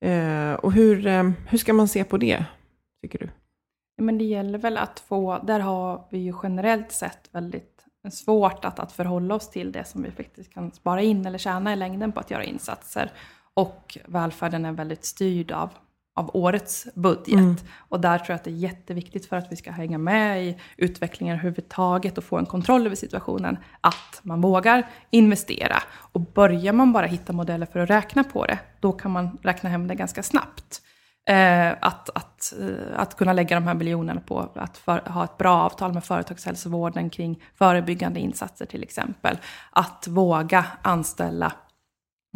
Eh, 0.05 0.53
och 0.53 0.71
hur, 0.71 1.07
eh, 1.07 1.31
hur 1.47 1.57
ska 1.57 1.73
man 1.73 1.87
se 1.87 2.03
på 2.03 2.17
det, 2.17 2.45
tycker 3.01 3.19
du? 3.19 3.29
Men 4.03 4.17
det 4.17 4.23
gäller 4.23 4.59
väl 4.59 4.77
att 4.77 4.99
få, 4.99 5.39
där 5.43 5.59
har 5.59 6.07
vi 6.11 6.17
ju 6.17 6.33
generellt 6.43 6.91
sett 6.91 7.29
väldigt 7.31 7.85
svårt 8.11 8.65
att, 8.65 8.79
att 8.79 8.91
förhålla 8.91 9.35
oss 9.35 9.49
till 9.49 9.71
det 9.71 9.83
som 9.83 10.03
vi 10.03 10.11
faktiskt 10.11 10.53
kan 10.53 10.71
spara 10.71 11.01
in 11.01 11.25
eller 11.25 11.37
tjäna 11.37 11.73
i 11.73 11.75
längden 11.75 12.11
på 12.11 12.19
att 12.19 12.31
göra 12.31 12.43
insatser. 12.43 13.11
Och 13.53 13.97
välfärden 14.05 14.65
är 14.65 14.71
väldigt 14.71 15.05
styrd 15.05 15.51
av, 15.51 15.69
av 16.15 16.29
årets 16.33 16.87
budget. 16.95 17.65
Och 17.89 17.99
där 17.99 18.17
tror 18.17 18.29
jag 18.29 18.35
att 18.35 18.43
det 18.43 18.49
är 18.49 18.55
jätteviktigt 18.55 19.25
för 19.25 19.35
att 19.35 19.51
vi 19.51 19.55
ska 19.55 19.71
hänga 19.71 19.97
med 19.97 20.45
i 20.45 20.57
utvecklingen 20.77 21.35
överhuvudtaget 21.35 22.17
och 22.17 22.23
få 22.23 22.37
en 22.37 22.45
kontroll 22.45 22.85
över 22.85 22.95
situationen, 22.95 23.57
att 23.81 24.19
man 24.21 24.41
vågar 24.41 24.87
investera. 25.09 25.83
Och 26.11 26.21
börjar 26.21 26.73
man 26.73 26.93
bara 26.93 27.05
hitta 27.05 27.33
modeller 27.33 27.65
för 27.65 27.79
att 27.79 27.89
räkna 27.89 28.23
på 28.23 28.45
det, 28.45 28.59
då 28.79 28.91
kan 28.91 29.11
man 29.11 29.37
räkna 29.41 29.69
hem 29.69 29.87
det 29.87 29.95
ganska 29.95 30.23
snabbt. 30.23 30.81
Eh, 31.29 31.71
att, 31.81 32.09
att, 32.09 32.53
eh, 32.61 32.99
att 32.99 33.17
kunna 33.17 33.33
lägga 33.33 33.55
de 33.55 33.67
här 33.67 33.73
miljonerna 33.73 34.21
på 34.21 34.49
att 34.55 34.77
för, 34.77 34.99
ha 34.99 35.23
ett 35.23 35.37
bra 35.37 35.55
avtal 35.55 35.93
med 35.93 36.03
företagshälsovården 36.03 37.09
kring 37.09 37.43
förebyggande 37.55 38.19
insatser 38.19 38.65
till 38.65 38.83
exempel. 38.83 39.37
Att 39.71 40.07
våga 40.07 40.65
anställa 40.81 41.51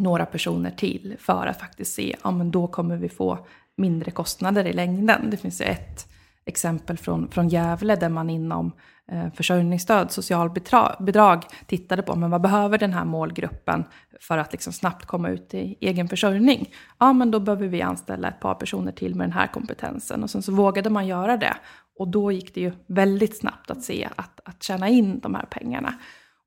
några 0.00 0.26
personer 0.26 0.70
till 0.70 1.16
för 1.18 1.46
att 1.46 1.60
faktiskt 1.60 1.94
se, 1.94 2.16
ja 2.24 2.30
men 2.30 2.50
då 2.50 2.66
kommer 2.66 2.96
vi 2.96 3.08
få 3.08 3.46
mindre 3.80 4.10
kostnader 4.10 4.64
i 4.66 4.72
längden. 4.72 5.30
Det 5.30 5.36
finns 5.36 5.60
ju 5.60 5.64
ett 5.64 6.08
exempel 6.44 6.98
från, 6.98 7.28
från 7.28 7.48
Gävle 7.48 7.96
där 7.96 8.08
man 8.08 8.30
inom 8.30 8.72
eh, 9.12 9.32
försörjningsstöd, 9.34 10.10
socialbidrag 10.10 11.44
tittade 11.66 12.02
på 12.02 12.16
men 12.16 12.30
vad 12.30 12.40
behöver 12.40 12.78
den 12.78 12.92
här 12.92 13.04
målgruppen 13.04 13.84
för 14.20 14.38
att 14.38 14.52
liksom 14.52 14.72
snabbt 14.72 15.06
komma 15.06 15.28
ut 15.28 15.54
i 15.54 15.76
egen 15.80 16.08
försörjning. 16.08 16.68
Ja, 16.98 17.12
men 17.12 17.30
då 17.30 17.40
behöver 17.40 17.66
vi 17.66 17.82
anställa 17.82 18.28
ett 18.28 18.40
par 18.40 18.54
personer 18.54 18.92
till 18.92 19.14
med 19.14 19.26
den 19.26 19.32
här 19.32 19.46
kompetensen. 19.46 20.22
Och 20.22 20.30
sen 20.30 20.42
så 20.42 20.52
vågade 20.52 20.90
man 20.90 21.06
göra 21.06 21.36
det. 21.36 21.56
Och 21.98 22.08
då 22.08 22.32
gick 22.32 22.54
det 22.54 22.60
ju 22.60 22.72
väldigt 22.86 23.38
snabbt 23.38 23.70
att 23.70 23.82
se 23.82 24.08
att, 24.16 24.40
att 24.44 24.62
tjäna 24.62 24.88
in 24.88 25.20
de 25.20 25.34
här 25.34 25.46
pengarna. 25.50 25.94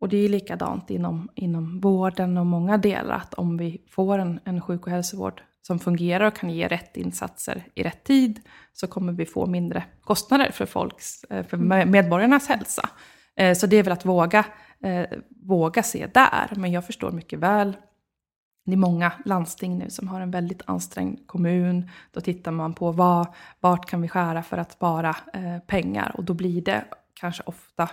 Och 0.04 0.10
det 0.10 0.18
är 0.18 0.30
likadant 0.30 0.90
inom, 0.90 1.30
inom 1.36 1.80
vården 1.80 2.38
och 2.38 2.46
många 2.46 2.78
delar, 2.78 3.16
att 3.16 3.34
om 3.34 3.58
vi 3.58 3.82
får 3.90 4.20
en, 4.20 4.40
en 4.44 4.62
sjuk 4.62 4.86
och 4.86 4.92
hälsovård 4.92 5.42
som 5.62 5.80
fungerar 5.80 6.26
och 6.28 6.36
kan 6.36 6.50
ge 6.50 6.68
rätt 6.68 6.98
insatser 6.98 7.64
i 7.76 7.84
rätt 7.84 8.04
tid, 8.04 8.40
så 8.74 8.88
kommer 8.88 9.14
vi 9.14 9.26
få 9.26 9.46
mindre 9.46 9.84
kostnader 10.02 10.52
för, 10.52 10.66
folks, 10.66 11.24
eh, 11.24 11.46
för 11.46 11.58
medborgarnas 11.86 12.48
hälsa. 12.48 12.90
Eh, 13.36 13.56
Så 13.56 13.68
det 13.68 13.78
är 13.78 13.84
väl 13.84 13.94
att 13.94 14.06
våga, 14.06 14.46
eh, 14.84 15.06
våga 15.30 15.84
se 15.84 16.08
där. 16.14 16.54
Men 16.56 16.72
jag 16.72 16.86
förstår 16.86 17.12
mycket 17.12 17.40
väl, 17.40 17.78
det 18.66 18.74
är 18.74 18.78
många 18.78 19.12
landsting 19.26 19.78
nu 19.78 19.90
som 19.90 20.08
har 20.08 20.22
en 20.22 20.32
väldigt 20.32 20.62
ansträngd 20.66 21.28
kommun. 21.28 21.90
Då 22.12 22.22
tittar 22.22 22.52
man 22.52 22.74
på 22.74 22.92
vad, 22.92 23.28
vart 23.60 23.90
kan 23.90 24.02
vi 24.02 24.08
skära 24.08 24.44
för 24.44 24.58
att 24.58 24.72
spara 24.72 25.16
pengar. 25.68 26.12
Och 26.16 26.24
då 26.24 26.34
blir 26.34 26.62
det 26.62 26.86
kanske 27.14 27.44
ofta 27.46 27.90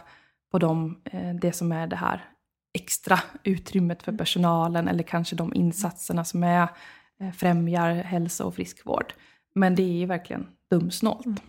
på 0.50 0.58
de, 0.58 1.00
eh, 1.04 1.34
det 1.40 1.52
som 1.52 1.72
är 1.72 1.86
det 1.86 1.96
här 1.96 2.24
extra 2.72 3.18
utrymmet 3.44 4.02
för 4.02 4.12
personalen 4.12 4.88
eller 4.88 5.02
kanske 5.02 5.36
de 5.36 5.54
insatserna 5.54 6.24
som 6.24 6.42
är, 6.42 6.68
eh, 7.20 7.30
främjar 7.32 7.94
hälsa 7.94 8.44
och 8.44 8.54
friskvård. 8.54 9.12
Men 9.54 9.74
det 9.74 9.82
är 9.82 9.98
ju 9.98 10.06
verkligen 10.06 10.46
dumsnålt. 10.70 11.42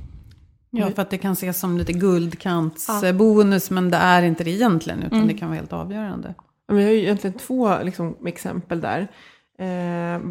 Ja, 0.70 0.90
för 0.90 1.02
att 1.02 1.10
det 1.10 1.18
kan 1.18 1.34
ses 1.34 1.60
som 1.60 1.78
lite 1.78 1.94
guldkantsbonus, 1.94 3.70
men 3.70 3.92
det 3.92 3.98
är 3.98 4.22
inte 4.22 4.44
det 4.44 4.52
egentligen, 4.52 5.04
utan 5.04 5.28
det 5.28 5.34
kan 5.34 5.50
vara 5.50 5.60
helt 5.60 5.74
avgörande. 5.74 6.36
Ja, 6.68 6.74
Vi 6.74 6.84
har 6.84 6.92
ju 6.92 7.02
egentligen 7.02 7.38
två 7.38 7.84
liksom, 7.84 8.28
exempel 8.28 8.82
där. 8.82 9.08
Eh, 9.58 10.22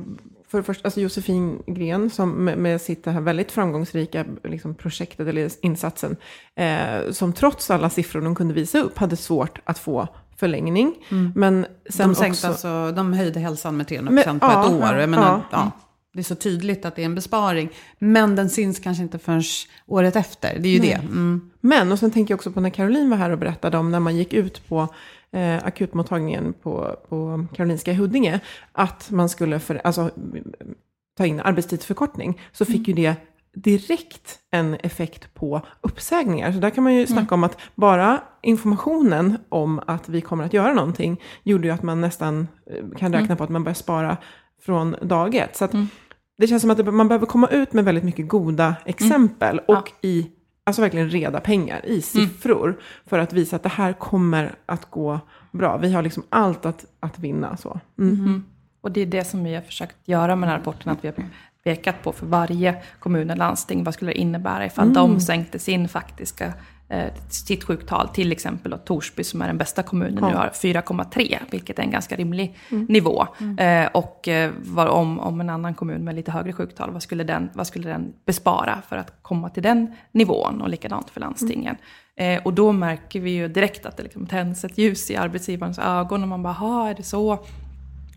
för 0.50 0.58
det 0.58 0.64
första, 0.64 0.86
alltså 0.86 1.00
Josefin 1.00 1.62
Gren 1.66 2.10
som 2.10 2.30
med, 2.44 2.58
med 2.58 2.80
sitt 2.80 3.06
här 3.06 3.20
väldigt 3.20 3.52
framgångsrika 3.52 4.24
liksom, 4.44 4.74
projektet 4.74 5.26
eller 5.28 5.50
insatsen, 5.62 6.16
eh, 6.56 7.10
som 7.10 7.32
trots 7.32 7.70
alla 7.70 7.90
siffror 7.90 8.20
de 8.20 8.34
kunde 8.34 8.54
visa 8.54 8.78
upp 8.78 8.98
hade 8.98 9.16
svårt 9.16 9.58
att 9.64 9.78
få 9.78 10.08
förlängning. 10.36 10.94
Men 11.34 11.66
sen 11.90 12.08
De, 12.08 12.14
sänkte 12.14 12.50
också, 12.50 12.68
alltså, 12.68 12.96
de 12.96 13.12
höjde 13.12 13.40
hälsan 13.40 13.76
med 13.76 13.86
300% 13.86 14.10
Men- 14.10 14.40
på 14.40 14.46
ja, 14.46 14.66
ett 14.66 14.72
år. 14.72 14.82
ja, 14.82 15.00
Jag 15.00 15.10
menar, 15.10 15.28
ja. 15.28 15.42
ja. 15.50 15.70
det 16.12 16.18
är 16.18 16.22
så 16.24 16.34
tydligt 16.34 16.84
att 16.84 16.96
det 16.96 17.02
är 17.02 17.06
en 17.06 17.14
besparing. 17.14 17.70
Men 17.98 18.36
den 18.36 18.50
syns 18.50 18.78
kanske 18.78 19.02
inte 19.02 19.18
förrän 19.18 19.42
året 19.86 20.16
efter. 20.16 20.58
Det 20.58 20.68
är 20.68 20.72
ju 20.72 20.78
Nej. 20.80 20.88
det. 20.88 20.94
Mm. 21.06 21.50
Men, 21.60 21.92
och 21.92 21.98
sen 21.98 22.10
tänker 22.10 22.32
jag 22.32 22.36
också 22.38 22.50
på 22.52 22.60
när 22.60 22.70
Caroline 22.70 23.10
var 23.10 23.16
här 23.16 23.30
och 23.30 23.38
berättade 23.38 23.78
om 23.78 23.90
när 23.90 24.00
man 24.00 24.16
gick 24.16 24.32
ut 24.32 24.68
på 24.68 24.88
eh, 25.32 25.64
akutmottagningen 25.64 26.52
på, 26.52 26.96
på 27.08 27.46
Karolinska 27.54 27.92
i 27.92 27.94
Huddinge, 27.94 28.40
att 28.72 29.10
man 29.10 29.28
skulle 29.28 29.58
för, 29.58 29.80
alltså, 29.84 30.10
ta 31.16 31.26
in 31.26 31.40
arbetstidsförkortning, 31.40 32.40
så 32.52 32.64
fick 32.64 32.88
ju 32.88 32.94
det 32.94 33.14
direkt 33.54 34.38
en 34.50 34.74
effekt 34.74 35.34
på 35.34 35.62
uppsägningar. 35.80 36.52
Så 36.52 36.58
där 36.58 36.70
kan 36.70 36.84
man 36.84 36.94
ju 36.94 37.06
snacka 37.06 37.34
om 37.34 37.44
att 37.44 37.58
bara 37.74 38.22
informationen 38.42 39.36
om 39.48 39.80
att 39.86 40.08
vi 40.08 40.20
kommer 40.20 40.44
att 40.44 40.52
göra 40.52 40.72
någonting 40.72 41.20
gjorde 41.42 41.68
ju 41.68 41.74
att 41.74 41.82
man 41.82 42.00
nästan 42.00 42.48
eh, 42.66 42.98
kan 42.98 43.12
räkna 43.12 43.36
på 43.36 43.44
att 43.44 43.50
man 43.50 43.64
börjar 43.64 43.74
spara 43.74 44.16
från 44.62 44.96
dag 45.02 45.34
ett. 45.34 45.56
Så 45.56 45.64
att 45.64 45.72
det 46.38 46.46
känns 46.46 46.62
som 46.62 46.70
att 46.70 46.94
man 46.94 47.08
behöver 47.08 47.26
komma 47.26 47.48
ut 47.48 47.72
med 47.72 47.84
väldigt 47.84 48.04
mycket 48.04 48.28
goda 48.28 48.74
exempel 48.84 49.60
och 49.68 49.92
i 50.02 50.30
alltså 50.70 50.82
verkligen 50.82 51.10
reda 51.10 51.40
pengar, 51.40 51.86
i 51.86 52.02
siffror, 52.02 52.80
för 53.06 53.18
att 53.18 53.32
visa 53.32 53.56
att 53.56 53.62
det 53.62 53.68
här 53.68 53.92
kommer 53.92 54.54
att 54.66 54.90
gå 54.90 55.20
bra. 55.52 55.76
Vi 55.76 55.92
har 55.92 56.02
liksom 56.02 56.22
allt 56.28 56.66
att, 56.66 56.84
att 57.00 57.18
vinna. 57.18 57.56
Så. 57.56 57.80
Mm. 57.98 58.44
Och 58.80 58.92
det 58.92 59.00
är 59.00 59.06
det 59.06 59.24
som 59.24 59.44
vi 59.44 59.54
har 59.54 59.62
försökt 59.62 59.96
göra 60.04 60.36
med 60.36 60.48
den 60.48 60.52
här 60.52 60.58
rapporten, 60.58 60.92
att 60.92 61.04
vi 61.04 61.08
har 61.08 61.14
pekat 61.64 62.02
på 62.02 62.12
för 62.12 62.26
varje 62.26 62.82
kommun 62.98 63.30
och 63.30 63.36
landsting, 63.36 63.84
vad 63.84 63.94
skulle 63.94 64.10
det 64.10 64.18
innebära 64.18 64.66
ifall 64.66 64.94
de 64.94 65.20
sänkte 65.20 65.58
sin 65.58 65.88
faktiska 65.88 66.52
sitt 67.28 67.64
sjuktal, 67.64 68.08
till 68.08 68.32
exempel 68.32 68.70
då 68.70 68.76
Torsby 68.78 69.24
som 69.24 69.42
är 69.42 69.46
den 69.46 69.58
bästa 69.58 69.82
kommunen 69.82 70.14
nu 70.30 70.34
har 70.36 70.48
4,3, 70.48 71.38
vilket 71.50 71.78
är 71.78 71.82
en 71.82 71.90
ganska 71.90 72.16
rimlig 72.16 72.56
nivå. 72.88 73.26
Eh, 73.58 73.86
och 73.92 74.28
eh, 74.28 74.50
vad, 74.64 74.88
om, 74.88 75.20
om 75.20 75.40
en 75.40 75.50
annan 75.50 75.74
kommun 75.74 76.04
med 76.04 76.14
lite 76.14 76.30
högre 76.30 76.52
sjuktal, 76.52 76.90
vad 76.90 77.02
skulle, 77.02 77.24
den, 77.24 77.50
vad 77.54 77.66
skulle 77.66 77.88
den 77.88 78.12
bespara 78.26 78.82
för 78.88 78.96
att 78.96 79.22
komma 79.22 79.48
till 79.48 79.62
den 79.62 79.94
nivån? 80.12 80.60
Och 80.60 80.68
likadant 80.68 81.10
för 81.10 81.20
landstingen. 81.20 81.76
Eh, 82.16 82.42
och 82.42 82.54
då 82.54 82.72
märker 82.72 83.20
vi 83.20 83.30
ju 83.30 83.48
direkt 83.48 83.86
att 83.86 83.96
det 83.96 84.02
liksom 84.02 84.26
tänds 84.26 84.64
ett 84.64 84.78
ljus 84.78 85.10
i 85.10 85.16
arbetsgivarens 85.16 85.78
ögon 85.78 86.22
och 86.22 86.28
man 86.28 86.42
bara, 86.42 86.52
"Ha, 86.52 86.88
är 86.88 86.94
det 86.94 87.02
så? 87.02 87.44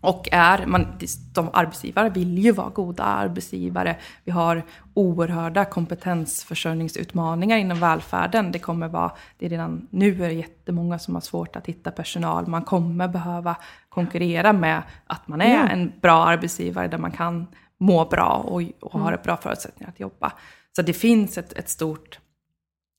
Och 0.03 0.29
är, 0.31 0.65
man, 0.65 0.87
de 1.33 1.49
arbetsgivare 1.53 2.09
vill 2.09 2.37
ju 2.37 2.51
vara 2.51 2.69
goda 2.69 3.03
arbetsgivare. 3.03 3.95
Vi 4.23 4.31
har 4.31 4.63
oerhörda 4.93 5.65
kompetensförsörjningsutmaningar 5.65 7.57
inom 7.57 7.79
välfärden. 7.79 8.51
Det 8.51 8.59
kommer 8.59 8.87
vara, 8.87 9.11
det 9.37 9.45
är 9.45 9.49
redan 9.49 9.87
nu 9.89 10.23
är 10.23 10.27
det 10.27 10.33
jättemånga 10.33 10.99
som 10.99 11.13
har 11.13 11.21
svårt 11.21 11.55
att 11.55 11.67
hitta 11.67 11.91
personal. 11.91 12.47
Man 12.47 12.61
kommer 12.61 13.07
behöva 13.07 13.55
konkurrera 13.89 14.53
med 14.53 14.81
att 15.07 15.27
man 15.27 15.41
är 15.41 15.69
en 15.69 15.91
bra 16.01 16.25
arbetsgivare 16.25 16.87
där 16.87 16.97
man 16.97 17.11
kan 17.11 17.47
må 17.77 18.05
bra 18.05 18.45
och, 18.45 18.61
och 18.81 18.99
har 18.99 19.21
bra 19.23 19.37
förutsättningar 19.37 19.89
att 19.89 19.99
jobba. 19.99 20.33
Så 20.75 20.81
det 20.81 20.93
finns 20.93 21.37
ett, 21.37 21.53
ett 21.53 21.69
stort 21.69 22.19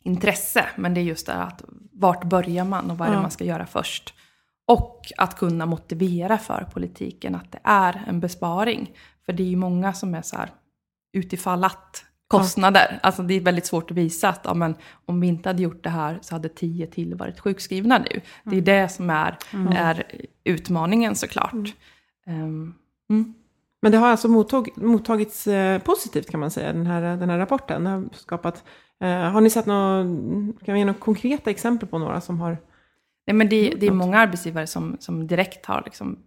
intresse, 0.05 0.65
men 0.77 0.95
det 0.95 1.01
är 1.01 1.03
just 1.03 1.27
det 1.27 1.35
att 1.35 1.63
vart 1.93 2.25
börjar 2.25 2.65
man 2.65 2.91
och 2.91 2.99
vad 2.99 3.09
är 3.09 3.13
det 3.13 3.21
man 3.21 3.31
ska 3.31 3.45
göra 3.45 3.67
först? 3.67 4.15
Och 4.67 5.13
att 5.17 5.39
kunna 5.39 5.67
motivera 5.67 6.39
för 6.39 6.67
politiken 6.73 7.35
att 7.35 7.53
det 7.53 7.61
är 7.65 8.05
en 8.07 8.21
besparing. 8.21 8.91
För 9.27 9.33
det 9.33 9.43
är 9.43 9.49
ju 9.49 9.57
många 9.57 9.93
som 9.93 10.15
är 10.15 10.23
så 10.23 10.37
här 10.37 10.51
utifall 11.13 11.65
att 11.65 12.05
kostnader. 12.29 12.99
Alltså 13.03 13.23
det 13.23 13.35
är 13.35 13.41
väldigt 13.41 13.67
svårt 13.67 13.91
att 13.91 13.97
visa 13.97 14.29
att 14.29 14.41
ja, 14.45 14.55
men, 14.55 14.75
om 15.07 15.21
vi 15.21 15.27
inte 15.27 15.49
hade 15.49 15.63
gjort 15.63 15.85
det 15.85 15.91
här 15.91 16.19
så 16.23 16.35
hade 16.35 16.49
tio 16.49 16.87
till 16.87 17.15
varit 17.15 17.41
sjukskrivna 17.41 17.99
nu. 17.99 18.21
Det 18.45 18.57
är 18.57 18.61
det 18.61 18.89
som 18.89 19.11
är, 19.11 19.39
är 19.77 20.03
utmaningen 20.45 21.15
såklart. 21.15 21.75
Ehm, 22.27 22.75
mm. 23.11 23.35
Men 23.83 23.93
det 23.93 23.99
har 23.99 24.09
alltså 24.09 24.29
mottag, 24.29 24.69
mottagits 24.77 25.47
eh, 25.47 25.79
positivt 25.79 26.31
kan 26.31 26.41
man 26.41 26.51
säga, 26.51 26.73
den 26.73 26.87
här, 26.87 27.17
den 27.17 27.31
här 27.31 27.39
rapporten. 27.39 27.85
Det 27.85 27.91
har 27.91 28.09
skapat, 28.13 28.65
eh, 29.01 29.09
har 29.09 29.41
ni 29.41 29.51
sett 29.51 29.67
några, 29.67 30.03
kan 30.65 30.75
vi 30.75 30.79
ge 30.79 30.85
några 30.85 30.99
konkreta 30.99 31.51
exempel 31.51 31.89
på 31.89 31.99
några 31.99 32.21
som 32.21 32.41
har 32.41 32.59
Nej, 33.27 33.35
men 33.35 33.49
det, 33.49 33.71
det 33.71 33.87
är 33.87 33.91
många 33.91 34.19
arbetsgivare 34.19 34.67
som, 34.67 34.97
som 35.01 35.27
direkt 35.27 35.67
har 35.67 35.83
liksom 35.85 36.19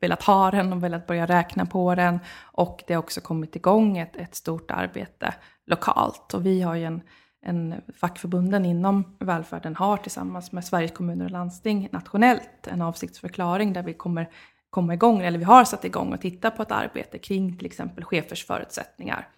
velat 0.00 0.22
ha 0.22 0.50
den 0.50 0.72
och 0.72 0.84
velat 0.84 1.06
börja 1.06 1.26
räkna 1.26 1.66
på 1.66 1.94
den. 1.94 2.18
Och 2.42 2.84
det 2.86 2.94
har 2.94 2.98
också 2.98 3.20
kommit 3.20 3.56
igång 3.56 3.98
ett, 3.98 4.16
ett 4.16 4.34
stort 4.34 4.70
arbete 4.70 5.34
lokalt. 5.66 6.34
Och 6.34 6.46
vi 6.46 6.62
har 6.62 6.74
ju 6.74 6.84
en, 6.84 7.02
en 7.42 7.74
fackförbunden 7.96 8.64
inom 8.64 9.16
välfärden 9.20 9.76
har 9.76 9.96
tillsammans 9.96 10.52
med 10.52 10.64
Sveriges 10.64 10.92
kommuner 10.92 11.24
och 11.24 11.30
landsting 11.30 11.88
nationellt 11.92 12.66
en 12.66 12.82
avsiktsförklaring 12.82 13.72
där 13.72 13.82
vi 13.82 13.94
kommer 13.94 14.28
komma 14.70 14.94
igång, 14.94 15.20
eller 15.20 15.38
vi 15.38 15.44
har 15.44 15.64
satt 15.64 15.84
igång 15.84 16.12
och 16.12 16.20
titta 16.20 16.50
på 16.50 16.62
ett 16.62 16.72
arbete 16.72 17.18
kring 17.18 17.56
till 17.56 17.66
exempel 17.66 18.04
chefers 18.04 18.46
förutsättningar. 18.46 19.28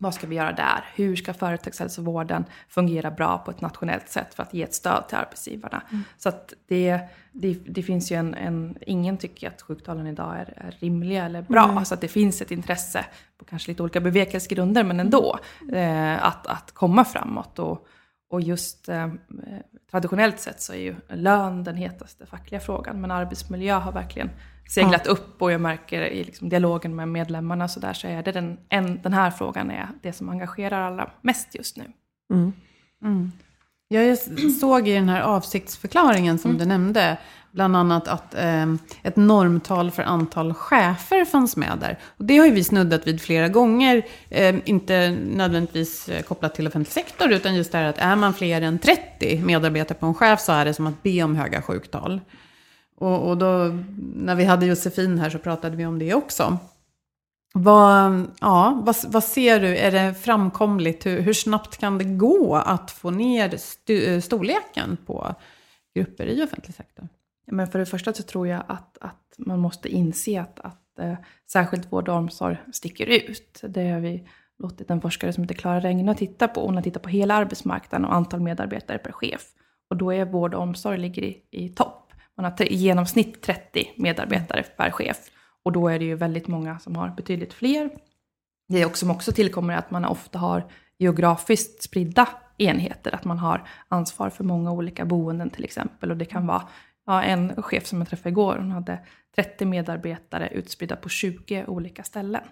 Vad 0.00 0.14
ska 0.14 0.26
vi 0.26 0.36
göra 0.36 0.52
där? 0.52 0.84
Hur 0.94 1.16
ska 1.16 1.34
företagshälsovården 1.34 2.44
fungera 2.68 3.10
bra 3.10 3.38
på 3.38 3.50
ett 3.50 3.60
nationellt 3.60 4.08
sätt 4.08 4.34
för 4.34 4.42
att 4.42 4.54
ge 4.54 4.62
ett 4.62 4.74
stöd 4.74 5.08
till 5.08 5.18
arbetsgivarna? 5.18 5.82
Så 6.18 6.28
att 6.28 6.54
det, 6.68 7.00
det, 7.32 7.54
det 7.66 7.82
finns 7.82 8.12
ju 8.12 8.16
en, 8.16 8.34
en... 8.34 8.76
Ingen 8.80 9.16
tycker 9.16 9.48
att 9.48 9.62
sjuktalen 9.62 10.06
idag 10.06 10.36
är, 10.36 10.52
är 10.56 10.74
rimliga 10.78 11.24
eller 11.24 11.42
bra. 11.42 11.84
Så 11.84 11.94
att 11.94 12.00
det 12.00 12.08
finns 12.08 12.42
ett 12.42 12.50
intresse 12.50 13.04
på 13.38 13.44
kanske 13.44 13.70
lite 13.70 13.82
olika 13.82 14.00
bevekelsegrunder, 14.00 14.84
men 14.84 15.00
ändå, 15.00 15.38
eh, 15.72 16.26
att, 16.26 16.46
att 16.46 16.72
komma 16.72 17.04
framåt. 17.04 17.58
Och, 17.58 17.86
och 18.30 18.40
just 18.40 18.88
eh, 18.88 19.08
traditionellt 19.90 20.40
sett 20.40 20.62
så 20.62 20.72
är 20.72 20.78
ju 20.78 20.96
lön 21.08 21.64
den 21.64 21.76
hetaste 21.76 22.26
fackliga 22.26 22.60
frågan, 22.60 23.00
men 23.00 23.10
arbetsmiljö 23.10 23.74
har 23.74 23.92
verkligen 23.92 24.30
seglat 24.68 25.06
upp 25.06 25.42
och 25.42 25.52
jag 25.52 25.60
märker 25.60 26.02
i 26.02 26.24
liksom 26.24 26.48
dialogen 26.48 26.96
med 26.96 27.08
medlemmarna 27.08 27.68
så 27.68 27.80
där 27.80 27.92
så 27.92 28.06
är 28.06 28.22
det 28.22 28.32
den, 28.32 28.58
en, 28.68 29.02
den 29.02 29.12
här 29.12 29.30
frågan 29.30 29.70
är 29.70 29.88
det 30.02 30.12
som 30.12 30.28
engagerar 30.28 30.82
allra 30.82 31.10
mest 31.22 31.54
just 31.54 31.76
nu. 31.76 31.84
Jag 33.88 34.06
just 34.06 34.60
såg 34.60 34.88
i 34.88 34.94
den 34.94 35.08
här 35.08 35.20
avsiktsförklaringen 35.20 36.38
som 36.38 36.58
du 36.58 36.64
nämnde, 36.64 37.18
bland 37.52 37.76
annat 37.76 38.08
att 38.08 38.34
eh, 38.34 38.66
ett 39.02 39.16
normtal 39.16 39.90
för 39.90 40.02
antal 40.02 40.54
chefer 40.54 41.24
fanns 41.24 41.56
med 41.56 41.78
där. 41.80 41.98
Och 42.04 42.24
det 42.24 42.38
har 42.38 42.46
ju 42.46 42.52
vi 42.52 42.64
snuddat 42.64 43.06
vid 43.06 43.20
flera 43.20 43.48
gånger, 43.48 44.06
eh, 44.28 44.56
inte 44.64 45.10
nödvändigtvis 45.10 46.08
eh, 46.08 46.22
kopplat 46.22 46.54
till 46.54 46.66
offentlig 46.66 46.92
sektor, 46.92 47.32
utan 47.32 47.54
just 47.54 47.72
det 47.72 47.78
här 47.78 47.84
att 47.84 47.98
är 47.98 48.16
man 48.16 48.34
fler 48.34 48.62
än 48.62 48.78
30 48.78 49.42
medarbetare 49.44 49.98
på 49.98 50.06
en 50.06 50.14
chef 50.14 50.40
så 50.40 50.52
är 50.52 50.64
det 50.64 50.74
som 50.74 50.86
att 50.86 51.02
be 51.02 51.22
om 51.22 51.36
höga 51.36 51.62
sjuktal. 51.62 52.20
Och, 52.96 53.28
och 53.28 53.36
då, 53.38 53.78
när 54.14 54.34
vi 54.34 54.44
hade 54.44 54.66
Josefin 54.66 55.18
här 55.18 55.30
så 55.30 55.38
pratade 55.38 55.76
vi 55.76 55.86
om 55.86 55.98
det 55.98 56.14
också. 56.14 56.58
Vad, 57.54 58.26
ja, 58.40 58.82
vad, 58.84 58.96
vad 59.06 59.24
ser 59.24 59.60
du? 59.60 59.76
Är 59.76 59.90
det 59.90 60.14
framkomligt? 60.14 61.06
Hur, 61.06 61.20
hur 61.20 61.32
snabbt 61.32 61.76
kan 61.76 61.98
det 61.98 62.04
gå 62.04 62.56
att 62.56 62.90
få 62.90 63.10
ner 63.10 63.56
stu, 63.56 64.04
eh, 64.04 64.20
storleken 64.20 64.96
på 65.06 65.34
grupper 65.94 66.26
i 66.26 66.42
offentlig 66.42 66.74
sektor? 66.74 67.08
Men 67.50 67.66
för 67.66 67.78
det 67.78 67.86
första 67.86 68.12
så 68.12 68.22
tror 68.22 68.48
jag 68.48 68.62
att, 68.68 68.98
att 69.00 69.34
man 69.38 69.58
måste 69.58 69.88
inse 69.88 70.40
att, 70.40 70.60
att 70.60 70.98
eh, 70.98 71.14
särskilt 71.52 71.92
vård 71.92 72.08
och 72.08 72.14
omsorg 72.14 72.56
sticker 72.72 73.06
ut. 73.06 73.60
Det 73.68 73.90
har 73.90 74.00
vi 74.00 74.28
låtit 74.58 74.90
en 74.90 75.00
forskare 75.00 75.32
som 75.32 75.42
heter 75.42 75.54
Klara 75.54 75.80
Regne 75.80 76.14
titta 76.14 76.48
på. 76.48 76.66
Hon 76.66 76.74
har 76.74 76.82
tittat 76.82 77.02
på 77.02 77.08
hela 77.08 77.34
arbetsmarknaden 77.34 78.04
och 78.04 78.14
antal 78.14 78.40
medarbetare 78.40 78.98
per 78.98 79.12
chef. 79.12 79.42
Och 79.90 79.96
då 79.96 80.12
är 80.12 80.24
vård 80.24 80.54
och 80.54 80.62
omsorg 80.62 80.98
ligger 80.98 81.22
i, 81.22 81.42
i 81.50 81.68
topp. 81.68 82.12
Man 82.36 82.44
har 82.44 82.52
tre- 82.52 82.66
i 82.66 82.74
genomsnitt 82.74 83.42
30 83.42 83.90
medarbetare 83.96 84.62
per 84.62 84.90
chef. 84.90 85.16
Och 85.62 85.72
då 85.72 85.88
är 85.88 85.98
det 85.98 86.04
ju 86.04 86.14
väldigt 86.14 86.48
många 86.48 86.78
som 86.78 86.96
har 86.96 87.08
betydligt 87.08 87.52
fler. 87.52 87.90
Det 88.68 88.84
också, 88.84 89.00
som 89.00 89.10
också 89.10 89.32
tillkommer 89.32 89.74
är 89.74 89.78
att 89.78 89.90
man 89.90 90.04
ofta 90.04 90.38
har 90.38 90.70
geografiskt 90.98 91.82
spridda 91.82 92.28
enheter. 92.58 93.14
Att 93.14 93.24
man 93.24 93.38
har 93.38 93.68
ansvar 93.88 94.30
för 94.30 94.44
många 94.44 94.72
olika 94.72 95.04
boenden 95.04 95.50
till 95.50 95.64
exempel. 95.64 96.10
Och 96.10 96.16
det 96.16 96.24
kan 96.24 96.46
vara 96.46 96.62
ja, 97.08 97.22
en 97.22 97.62
chef 97.62 97.86
som 97.86 97.98
jag 97.98 98.08
träffade 98.08 98.28
igår, 98.28 98.56
hon 98.56 98.70
hade 98.70 98.98
30 99.36 99.64
medarbetare 99.64 100.48
utspridda 100.48 100.96
på 100.96 101.08
20 101.08 101.64
olika 101.66 102.02
ställen. 102.02 102.42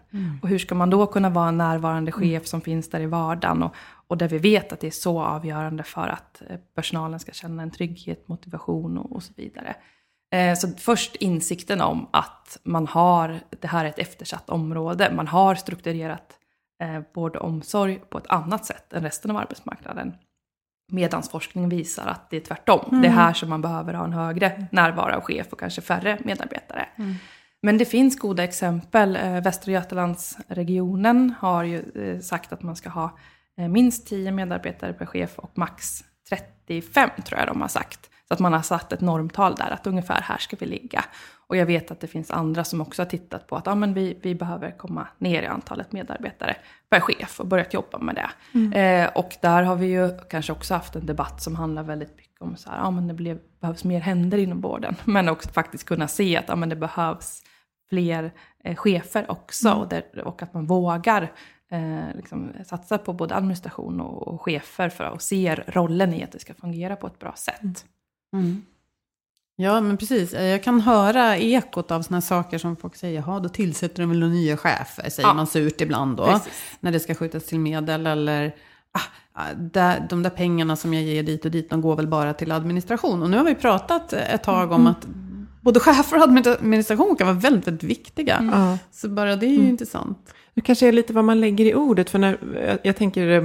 Och 0.42 0.48
hur 0.48 0.58
ska 0.58 0.74
man 0.74 0.90
då 0.90 1.06
kunna 1.06 1.30
vara 1.30 1.48
en 1.48 1.58
närvarande 1.58 2.12
chef 2.12 2.46
som 2.46 2.60
finns 2.60 2.90
där 2.90 3.00
i 3.00 3.06
vardagen 3.06 3.62
och, 3.62 3.74
och 4.06 4.18
där 4.18 4.28
vi 4.28 4.38
vet 4.38 4.72
att 4.72 4.80
det 4.80 4.86
är 4.86 4.90
så 4.90 5.20
avgörande 5.20 5.82
för 5.82 6.08
att 6.08 6.42
eh, 6.50 6.56
personalen 6.74 7.20
ska 7.20 7.32
känna 7.32 7.62
en 7.62 7.70
trygghet, 7.70 8.28
motivation 8.28 8.98
och, 8.98 9.12
och 9.12 9.22
så 9.22 9.32
vidare. 9.36 9.76
Eh, 10.34 10.54
Så 10.54 10.68
först 10.78 11.16
insikten 11.16 11.80
om 11.80 12.08
att 12.12 12.58
man 12.64 12.86
har, 12.86 13.40
det 13.60 13.68
här 13.68 13.84
är 13.84 13.88
ett 13.88 13.98
eftersatt 13.98 14.50
område, 14.50 15.12
man 15.16 15.26
har 15.26 15.54
strukturerat 15.54 16.38
eh, 16.82 17.02
vård 17.14 17.36
och 17.36 17.48
omsorg 17.48 18.00
på 18.10 18.18
ett 18.18 18.26
annat 18.26 18.64
sätt 18.64 18.92
än 18.92 19.02
resten 19.02 19.30
av 19.30 19.36
arbetsmarknaden. 19.36 20.14
Medan 20.88 21.22
forskningen 21.22 21.70
visar 21.70 22.06
att 22.06 22.30
det 22.30 22.36
är 22.36 22.40
tvärtom. 22.40 23.00
Det 23.02 23.08
är 23.08 23.12
här 23.12 23.32
som 23.32 23.48
man 23.48 23.62
behöver 23.62 23.94
ha 23.94 24.04
en 24.04 24.12
högre 24.12 24.66
närvaro 24.72 25.16
av 25.16 25.20
chef 25.20 25.46
och 25.52 25.60
kanske 25.60 25.80
färre 25.80 26.18
medarbetare. 26.24 26.86
Men 27.62 27.78
det 27.78 27.84
finns 27.84 28.18
goda 28.18 28.44
exempel. 28.44 29.16
Eh, 29.16 29.42
Västra 29.42 29.72
Götalandsregionen 29.72 31.34
har 31.38 31.64
ju 31.64 31.82
eh, 31.94 32.20
sagt 32.20 32.52
att 32.52 32.62
man 32.62 32.76
ska 32.76 32.88
ha 32.88 33.18
eh, 33.58 33.68
minst 33.68 34.06
10 34.06 34.32
medarbetare 34.32 34.92
per 34.92 35.06
chef 35.06 35.38
och 35.38 35.58
max 35.58 36.04
35 36.28 37.10
tror 37.24 37.38
jag 37.40 37.48
de 37.48 37.60
har 37.60 37.68
sagt. 37.68 38.10
Så 38.28 38.34
att 38.34 38.40
man 38.40 38.52
har 38.52 38.62
satt 38.62 38.92
ett 38.92 39.00
normtal 39.00 39.54
där, 39.54 39.70
att 39.70 39.86
ungefär 39.86 40.20
här 40.20 40.38
ska 40.38 40.56
vi 40.60 40.66
ligga. 40.66 41.04
Och 41.46 41.56
jag 41.56 41.66
vet 41.66 41.90
att 41.90 42.00
det 42.00 42.06
finns 42.06 42.30
andra 42.30 42.64
som 42.64 42.80
också 42.80 43.02
har 43.02 43.06
tittat 43.06 43.46
på 43.46 43.56
att 43.56 43.66
ja, 43.66 43.74
men 43.74 43.94
vi, 43.94 44.18
vi 44.22 44.34
behöver 44.34 44.78
komma 44.78 45.08
ner 45.18 45.42
i 45.42 45.46
antalet 45.46 45.92
medarbetare 45.92 46.56
per 46.90 47.00
chef 47.00 47.40
och 47.40 47.46
börjat 47.46 47.74
jobba 47.74 47.98
med 47.98 48.14
det. 48.14 48.30
Mm. 48.58 48.72
Eh, 48.72 49.10
och 49.14 49.36
där 49.42 49.62
har 49.62 49.76
vi 49.76 49.86
ju 49.86 50.18
kanske 50.30 50.52
också 50.52 50.74
haft 50.74 50.96
en 50.96 51.06
debatt 51.06 51.42
som 51.42 51.56
handlar 51.56 51.82
väldigt 51.82 52.16
mycket 52.16 52.42
om 52.42 52.56
så 52.56 52.70
här, 52.70 52.78
ja, 52.78 52.90
men 52.90 53.08
det 53.08 53.14
blev, 53.14 53.38
behövs 53.60 53.84
mer 53.84 54.00
händer 54.00 54.38
inom 54.38 54.60
vården. 54.60 54.96
Men 55.04 55.28
också 55.28 55.48
faktiskt 55.48 55.84
kunna 55.84 56.08
se 56.08 56.36
att 56.36 56.48
ja, 56.48 56.56
men 56.56 56.68
det 56.68 56.76
behövs 56.76 57.42
fler 57.88 58.32
eh, 58.64 58.76
chefer 58.76 59.30
också 59.30 59.68
mm. 59.68 59.80
och, 59.80 59.88
där, 59.88 60.18
och, 60.24 60.42
att 60.42 60.54
man 60.54 60.66
vågar 60.66 61.32
eh, 61.70 62.16
liksom, 62.16 62.52
satsa 62.64 62.98
på 62.98 63.12
både 63.12 63.34
administration 63.34 64.00
och, 64.00 64.28
och 64.28 64.42
chefer 64.42 64.88
för 64.88 65.04
att 65.04 65.22
se 65.22 65.54
rollen 65.54 66.14
i 66.14 66.24
att 66.24 66.32
det 66.32 66.38
ska 66.38 66.54
fungera 66.54 66.96
på 66.96 67.06
ett 67.06 67.18
bra 67.18 67.32
sätt. 67.36 67.62
Mm. 67.62 67.74
Ja, 69.56 69.80
men 69.80 69.96
precis. 69.96 70.34
Eh, 70.34 70.44
jag 70.44 70.62
kan 70.62 70.80
höra 70.80 71.36
ekot 71.36 71.90
av 71.90 72.02
sådana 72.02 72.20
saker 72.20 72.58
som 72.58 72.76
folk 72.76 72.96
säger, 72.96 73.24
ja 73.26 73.40
då 73.40 73.48
tillsätter 73.48 74.02
de 74.02 74.10
väl 74.10 74.30
nya 74.30 74.56
chefer, 74.56 75.10
säger 75.10 75.28
ja. 75.28 75.34
man 75.34 75.46
surt 75.46 75.80
ibland 75.80 76.16
då. 76.16 76.26
Precis. 76.26 76.52
När 76.80 76.92
det 76.92 77.00
ska 77.00 77.14
skjutas 77.14 77.46
till 77.46 77.60
medel 77.60 78.06
eller 78.06 78.54
ah, 78.92 79.00
ah 79.32 79.98
de 80.10 80.22
där 80.22 80.30
pengarna 80.30 80.76
som 80.76 80.94
jag 80.94 81.02
ger 81.02 81.22
dit 81.22 81.44
och 81.44 81.50
dit, 81.50 81.70
de 81.70 81.80
går 81.80 81.96
väl 81.96 82.06
bara 82.06 82.34
till 82.34 82.52
administration. 82.52 83.22
Och 83.22 83.30
nu 83.30 83.36
har 83.36 83.44
vi 83.44 83.54
pratat 83.54 84.12
ett 84.12 84.42
tag 84.42 84.72
om 84.72 84.80
mm. 84.80 84.86
att 84.86 85.06
både 85.60 85.80
chefer 85.80 86.16
och 86.16 86.22
administration 86.22 87.16
kan 87.16 87.26
vara 87.26 87.38
väldigt, 87.38 87.66
väldigt 87.66 87.90
viktiga. 87.90 88.36
Mm. 88.36 88.76
Så 88.92 89.08
bara 89.08 89.36
det 89.36 89.46
är 89.46 89.50
ju 89.50 89.56
mm. 89.56 89.68
intressant. 89.68 90.34
Det 90.54 90.60
kanske 90.60 90.88
är 90.88 90.92
lite 90.92 91.12
vad 91.12 91.24
man 91.24 91.40
lägger 91.40 91.64
i 91.64 91.74
ordet, 91.74 92.10
för 92.10 92.18
när, 92.18 92.38
jag, 92.66 92.78
jag 92.82 92.96
tänker 92.96 93.28
eh, 93.28 93.42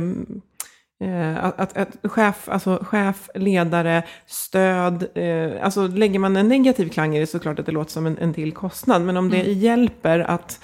att, 1.41 1.59
att, 1.59 1.77
att, 1.77 2.11
chef, 2.11 2.49
alltså 2.49 2.79
chef, 2.81 3.29
ledare, 3.35 4.03
stöd, 4.25 5.07
eh, 5.15 5.65
alltså 5.65 5.87
lägger 5.87 6.19
man 6.19 6.37
en 6.37 6.47
negativ 6.47 6.89
klang 6.89 7.15
i 7.15 7.19
det 7.19 7.27
så 7.27 7.39
klart 7.39 7.59
att 7.59 7.65
det 7.65 7.71
låter 7.71 7.91
som 7.91 8.05
en, 8.05 8.17
en 8.17 8.33
till 8.33 8.51
kostnad, 8.51 9.01
men 9.01 9.17
om 9.17 9.29
det 9.29 9.41
mm. 9.41 9.59
hjälper 9.59 10.19
att 10.19 10.59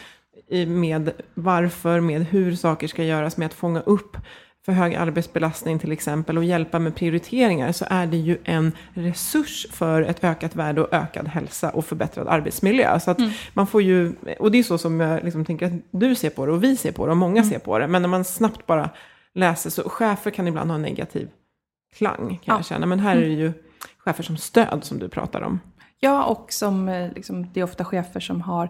med 0.68 1.12
varför, 1.34 2.00
med 2.00 2.26
hur 2.26 2.56
saker 2.56 2.88
ska 2.88 3.04
göras, 3.04 3.38
med 3.38 3.46
att 3.46 3.54
fånga 3.54 3.82
upp 3.82 4.18
för 4.66 4.72
hög 4.72 4.96
arbetsbelastning 4.96 5.80
till 5.80 5.92
exempel 5.92 6.38
och 6.38 6.44
hjälpa 6.44 6.80
med 6.80 6.96
prioriteringar 6.96 7.72
så 7.72 7.86
är 7.90 8.08
det 8.08 8.18
ju 8.18 8.38
en 8.44 8.72
resurs 8.94 9.68
för 9.72 10.02
ett 10.02 10.24
ökat 10.24 10.56
värde 10.56 10.82
och 10.82 10.94
ökad 10.94 11.28
hälsa 11.28 11.70
och 11.70 11.86
förbättrad 11.86 12.28
arbetsmiljö. 12.28 13.00
Så 13.00 13.12
att 13.12 13.20
mm. 13.20 13.32
man 13.54 13.68
får 13.68 13.82
ju, 13.82 14.14
och 14.40 14.52
det 14.52 14.58
är 14.58 14.64
så 14.64 14.78
som 14.78 15.00
jag 15.00 15.24
liksom 15.24 15.46
tänker 15.46 15.66
att 15.66 15.74
du 15.92 16.16
ser 16.16 16.30
på 16.30 16.46
det 16.46 16.52
och 16.52 16.64
vi 16.64 16.78
ser 16.78 16.92
på 16.92 17.06
det 17.06 17.12
och 17.12 17.18
många 17.18 17.42
mm. 17.42 17.50
ser 17.50 17.60
på 17.60 17.80
det. 17.80 17.88
Men 17.88 18.02
när 18.02 18.10
man 18.10 18.24
snabbt 18.26 18.66
bara 18.66 18.90
läser 19.38 19.70
så, 19.70 19.90
chefer 19.90 20.32
kan 20.32 20.48
ibland 20.48 20.70
ha 20.70 20.76
en 20.76 20.82
negativ 20.82 21.30
klang 21.94 22.28
kan 22.28 22.40
ja. 22.44 22.56
jag 22.56 22.66
känna. 22.66 22.86
Men 22.86 23.00
här 23.00 23.16
är 23.16 23.22
det 23.22 23.26
mm. 23.26 23.40
ju 23.40 23.54
chefer 23.98 24.24
som 24.24 24.38
stöd 24.38 24.80
som 24.84 25.00
du 25.00 25.10
pratar 25.10 25.42
om. 25.42 25.60
Ja, 26.00 26.26
och 26.26 26.52
som, 26.52 26.90
eh, 26.90 27.14
liksom, 27.14 27.54
det 27.54 27.60
är 27.60 27.64
ofta 27.64 27.86
chefer 27.86 28.20
som 28.20 28.42
har 28.42 28.70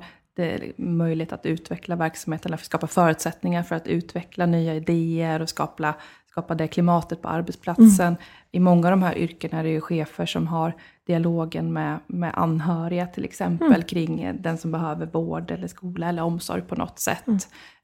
möjlighet 0.77 1.34
att 1.34 1.45
utveckla 1.45 1.95
verksamheten, 1.95 2.49
eller 2.49 2.63
skapa 2.63 2.88
förutsättningar 2.88 3.63
för 3.63 3.75
att 3.75 3.88
utveckla 3.88 4.45
nya 4.45 4.75
idéer 4.75 5.41
och 5.41 5.49
skapa, 5.49 5.93
skapa 6.30 6.56
det 6.56 6.67
klimatet 6.67 7.21
på 7.21 7.27
arbetsplatsen. 7.27 8.08
Mm. 8.08 8.19
I 8.51 8.60
många 8.60 8.88
av 8.88 8.91
de 8.91 9.03
här 9.03 9.17
yrkena 9.17 9.60
är 9.60 9.63
det 9.63 9.69
ju 9.69 9.82
chefer 9.82 10.25
som 10.25 10.47
har 10.47 10.73
dialogen 11.08 11.73
med, 11.73 11.99
med 12.08 12.32
anhöriga 12.34 13.08
till 13.08 13.25
exempel 13.25 13.67
mm. 13.67 13.82
kring 13.82 14.41
den 14.41 14.58
som 14.58 14.71
behöver 14.71 15.06
vård 15.06 15.51
eller 15.51 15.67
skola 15.67 16.10
eller 16.10 16.23
omsorg 16.23 16.62
på 16.62 16.75
något 16.75 16.99
sätt. 16.99 17.27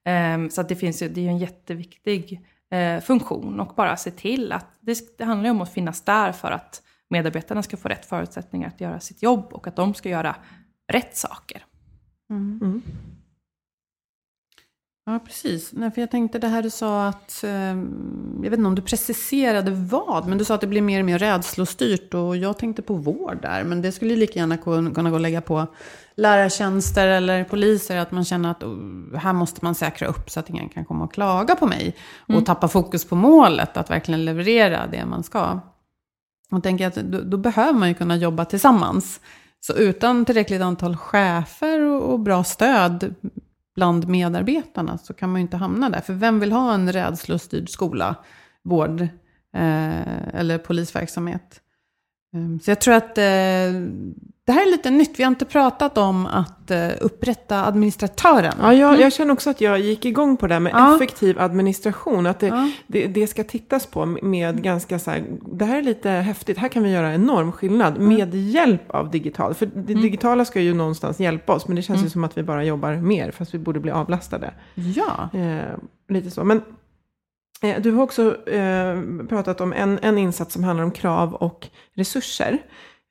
Mm. 0.04 0.44
Um, 0.44 0.50
så 0.50 0.64
det, 0.64 0.76
finns 0.76 1.02
ju, 1.02 1.10
det 1.10 1.22
är 1.22 1.24
ju 1.24 1.30
en 1.30 1.38
jätteviktig 1.38 2.42
uh, 2.74 3.00
funktion 3.00 3.60
och 3.60 3.74
bara 3.76 3.98
se 3.98 4.12
till 4.12 4.52
att 4.52 4.68
det, 4.80 5.18
det 5.18 5.24
handlar 5.24 5.46
ju 5.46 5.52
om 5.52 5.62
att 5.62 5.74
finnas 5.74 6.02
där 6.02 6.32
för 6.32 6.52
att 6.52 6.82
medarbetarna 7.10 7.64
ska 7.64 7.78
få 7.78 7.90
rätt 7.90 8.06
förutsättningar 8.06 8.68
att 8.68 8.82
göra 8.82 9.00
sitt 9.00 9.24
jobb 9.24 9.54
och 9.54 9.68
att 9.68 9.76
de 9.76 9.94
ska 9.94 10.10
göra 10.10 10.36
rätt 10.92 11.18
saker. 11.18 11.66
Mm. 12.30 12.60
Mm. 12.64 12.82
Ja, 15.06 15.20
precis. 15.20 15.74
Nej, 15.74 15.92
för 15.92 16.02
jag 16.02 16.12
tänkte 16.12 16.40
det 16.40 16.48
här 16.48 16.64
du 16.64 16.70
sa 16.70 17.08
att, 17.08 17.44
eh, 17.44 17.52
jag 18.44 18.50
vet 18.50 18.54
inte 18.54 18.68
om 18.68 18.76
du 18.76 18.82
preciserade 18.82 19.72
vad, 19.72 20.28
men 20.28 20.38
du 20.38 20.46
sa 20.46 20.56
att 20.56 20.62
det 20.62 20.68
blir 20.68 20.82
mer 20.82 21.00
och 21.00 21.06
mer 21.06 21.20
rädslostyrt 21.20 22.14
och 22.14 22.38
jag 22.38 22.58
tänkte 22.58 22.82
på 22.82 22.94
vård 22.94 23.42
där, 23.42 23.64
men 23.64 23.82
det 23.82 23.92
skulle 23.92 24.16
lika 24.16 24.40
gärna 24.40 24.58
kunna 24.58 25.10
gå 25.10 25.16
att 25.16 25.22
lägga 25.22 25.42
på 25.42 25.68
lärartjänster 26.16 27.08
eller 27.08 27.44
poliser, 27.44 27.98
att 27.98 28.12
man 28.12 28.26
känner 28.26 28.52
att 28.52 28.64
oh, 28.64 29.16
här 29.16 29.34
måste 29.34 29.60
man 29.66 29.76
säkra 29.76 30.08
upp 30.08 30.30
så 30.30 30.40
att 30.40 30.50
ingen 30.50 30.70
kan 30.70 30.86
komma 30.86 31.04
och 31.04 31.14
klaga 31.14 31.56
på 31.56 31.68
mig 31.68 31.96
och 32.22 32.30
mm. 32.30 32.46
tappa 32.46 32.68
fokus 32.68 33.06
på 33.06 33.16
målet, 33.16 33.78
att 33.78 33.90
verkligen 33.90 34.26
leverera 34.26 34.88
det 34.88 35.06
man 35.06 35.24
ska. 35.24 35.60
Och 36.52 36.64
tänker 36.64 36.88
att 36.88 36.96
då, 36.96 37.22
då 37.22 37.38
behöver 37.38 37.80
man 37.80 37.90
ju 37.90 37.94
kunna 37.94 38.16
jobba 38.16 38.46
tillsammans. 38.46 39.20
Så 39.60 39.74
utan 39.74 40.26
tillräckligt 40.26 40.62
antal 40.62 40.98
chefer 40.98 41.82
och, 41.82 42.20
bra 42.20 42.44
stöd 42.44 43.16
bland 43.76 44.08
medarbetarna 44.08 44.98
så 44.98 45.14
kan 45.14 45.30
man 45.30 45.42
ju 45.42 45.42
inte 45.42 45.58
hamna 45.58 45.90
där. 45.90 46.02
För 46.02 46.14
vem 46.14 46.40
vill 46.40 46.52
ha 46.52 46.74
en 46.74 46.92
rädslostyrd 46.92 47.70
skola, 47.70 48.16
vård 48.64 49.02
eh, 49.54 50.28
eller 50.34 50.58
polisverksamhet? 50.58 51.63
Ehm, 52.34 52.60
så 52.60 52.72
jag 52.72 52.82
tror 52.82 52.94
att 52.94 53.18
eh, 53.18 53.24
det 54.46 54.52
här 54.52 54.68
är 54.68 54.72
lite 54.72 54.90
nytt. 54.90 55.20
Vi 55.20 55.24
har 55.24 55.32
inte 55.32 55.46
pratat 55.46 55.98
om 55.98 56.26
att 56.26 56.72
eh, 56.72 56.90
upprätta 57.02 57.66
administratören. 57.66 58.54
Ja, 58.62 58.74
jag, 58.74 58.90
mm. 58.90 59.02
jag, 59.02 59.14
känner 59.14 59.34
också 59.34 59.50
att 59.50 59.62
jag 59.62 59.80
gick 59.80 60.06
igång 60.06 60.38
på 60.38 60.48
det 60.48 60.54
här 60.54 60.60
med 60.60 60.72
ja. 60.76 60.96
effektiv 60.96 61.40
administration. 61.40 62.26
Att 62.26 62.40
det, 62.40 62.48
ja. 62.48 62.72
det, 62.88 63.08
det, 63.08 63.28
ska 63.28 63.44
tittas 63.44 63.86
på 63.86 64.06
med 64.06 64.64
ganska 64.64 65.00
så 65.00 65.12
här, 65.12 65.24
det 65.52 65.66
här 65.66 65.78
är 65.78 65.82
lite 65.82 66.10
häftigt, 66.10 66.58
här 66.58 66.68
kan 66.68 66.84
vi 66.84 66.92
göra 66.92 67.14
enorm 67.14 67.52
skillnad 67.52 67.98
mm. 67.98 68.08
med 68.08 68.36
hjälp 68.36 68.92
av 68.92 69.12
digital. 69.12 69.54
För 69.54 69.66
det 69.66 69.94
mm. 69.94 70.02
digitala 70.02 70.46
ska 70.46 70.62
ju 70.62 70.74
någonstans 70.74 71.20
hjälpa 71.20 71.54
oss, 71.54 71.68
men 71.68 71.76
det 71.76 71.82
känns 71.82 72.00
ju 72.00 72.02
mm. 72.02 72.10
som 72.10 72.24
att 72.24 72.38
vi 72.38 72.44
bara 72.44 72.64
jobbar 72.64 72.94
mer, 72.94 73.32
fast 73.32 73.54
vi 73.54 73.60
borde 73.60 73.80
bli 73.80 73.92
avlastade. 73.92 74.54
Ja. 74.76 75.30
Eh, 75.40 75.78
lite 76.10 76.32
så. 76.32 76.44
Men 76.44 76.62
du 77.82 77.92
har 77.92 78.04
också 78.04 78.48
eh, 78.48 78.98
pratat 79.30 79.62
om 79.62 79.74
en, 79.74 80.00
en 80.02 80.18
insats 80.18 80.54
som 80.54 80.64
handlar 80.64 80.84
om 80.84 80.92
krav 80.92 81.34
och 81.34 81.68
resurser. 81.96 82.58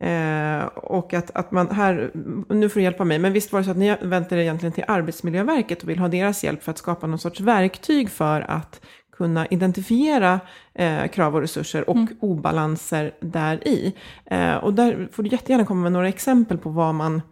Eh, 0.02 0.64
och 0.66 1.14
att, 1.14 1.30
att 1.34 1.50
man 1.50 1.70
här, 1.70 2.10
nu 2.48 2.68
får 2.68 2.80
du 2.80 2.84
hjälpa 2.84 3.04
mig, 3.04 3.18
men 3.18 3.32
visst 3.32 3.52
var 3.52 3.60
det 3.60 3.64
så 3.64 3.70
att 3.70 3.76
ni 3.76 3.96
vänder 4.02 4.36
er 4.36 4.40
egentligen 4.40 4.72
till 4.72 4.84
Arbetsmiljöverket 4.88 5.82
och 5.82 5.88
vill 5.88 5.98
ha 5.98 6.08
deras 6.08 6.44
hjälp 6.44 6.62
för 6.62 6.70
att 6.70 6.78
skapa 6.78 7.06
någon 7.06 7.18
sorts 7.18 7.40
verktyg 7.40 8.10
för 8.10 8.40
att 8.40 8.80
kunna 9.16 9.46
identifiera 9.46 10.40
eh, 10.74 11.06
krav 11.06 11.34
och 11.34 11.40
resurser 11.40 11.90
och 11.90 11.96
mm. 11.96 12.16
obalanser 12.20 13.14
där 13.20 13.68
i. 13.68 13.94
Eh, 14.24 14.54
och 14.54 14.74
där 14.74 15.08
får 15.12 15.22
du 15.22 15.28
jättegärna 15.28 15.64
komma 15.64 15.82
med 15.82 15.92
några 15.92 16.08
exempel 16.08 16.58
på 16.58 16.70
vad 16.70 16.94
man, 16.94 17.22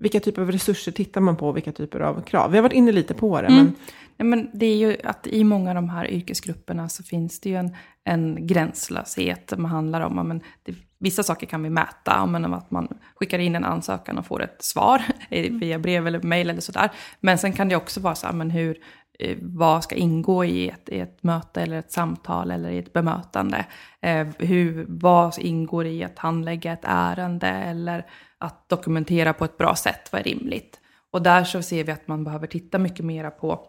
vilka 0.00 0.20
typer 0.20 0.42
av 0.42 0.52
resurser 0.52 0.92
tittar 0.92 1.20
man 1.20 1.36
på, 1.36 1.52
vilka 1.52 1.72
typer 1.72 2.00
av 2.00 2.22
krav. 2.22 2.50
Vi 2.50 2.56
har 2.56 2.62
varit 2.62 2.72
inne 2.72 2.92
lite 2.92 3.14
på 3.14 3.40
det. 3.40 3.46
Mm. 3.46 3.64
Men... 3.64 3.74
Men 4.18 4.50
det 4.52 4.66
är 4.66 4.76
ju 4.76 4.96
att 5.04 5.26
i 5.26 5.44
många 5.44 5.70
av 5.70 5.74
de 5.74 5.88
här 5.88 6.10
yrkesgrupperna 6.10 6.88
så 6.88 7.02
finns 7.02 7.40
det 7.40 7.48
ju 7.48 7.56
en, 7.56 7.76
en 8.04 8.46
gränslöshet. 8.46 9.50
som 9.50 9.64
handlar 9.64 10.00
om 10.00 10.28
men 10.28 10.40
det 10.62 10.74
Vissa 11.00 11.22
saker 11.22 11.46
kan 11.46 11.62
vi 11.62 11.70
mäta, 11.70 12.26
men 12.26 12.54
att 12.54 12.70
man 12.70 12.88
skickar 13.14 13.38
in 13.38 13.54
en 13.54 13.64
ansökan 13.64 14.18
och 14.18 14.26
får 14.26 14.42
ett 14.42 14.62
svar 14.62 15.02
via 15.60 15.78
brev 15.78 16.06
eller 16.06 16.22
mejl 16.22 16.50
eller 16.50 16.60
sådär. 16.60 16.90
Men 17.20 17.38
sen 17.38 17.52
kan 17.52 17.68
det 17.68 17.76
också 17.76 18.00
vara 18.00 18.14
så 18.14 18.26
här, 18.26 18.34
men 18.34 18.50
hur, 18.50 18.78
eh, 19.18 19.38
vad 19.42 19.84
ska 19.84 19.94
ingå 19.94 20.44
i 20.44 20.68
ett, 20.68 20.88
i 20.88 20.98
ett 21.00 21.22
möte 21.22 21.62
eller 21.62 21.78
ett 21.78 21.92
samtal 21.92 22.50
eller 22.50 22.70
i 22.70 22.78
ett 22.78 22.92
bemötande? 22.92 23.66
Eh, 24.00 24.26
hur, 24.38 24.86
vad 24.88 25.38
ingår 25.38 25.86
i 25.86 26.04
att 26.04 26.18
handlägga 26.18 26.72
ett 26.72 26.84
ärende 26.84 27.48
eller 27.48 28.06
att 28.38 28.68
dokumentera 28.68 29.32
på 29.32 29.44
ett 29.44 29.58
bra 29.58 29.74
sätt? 29.74 30.12
Vad 30.12 30.20
är 30.20 30.24
rimligt? 30.24 30.80
Och 31.10 31.22
där 31.22 31.44
så 31.44 31.62
ser 31.62 31.84
vi 31.84 31.92
att 31.92 32.08
man 32.08 32.24
behöver 32.24 32.46
titta 32.46 32.78
mycket 32.78 33.04
mera 33.04 33.30
på 33.30 33.60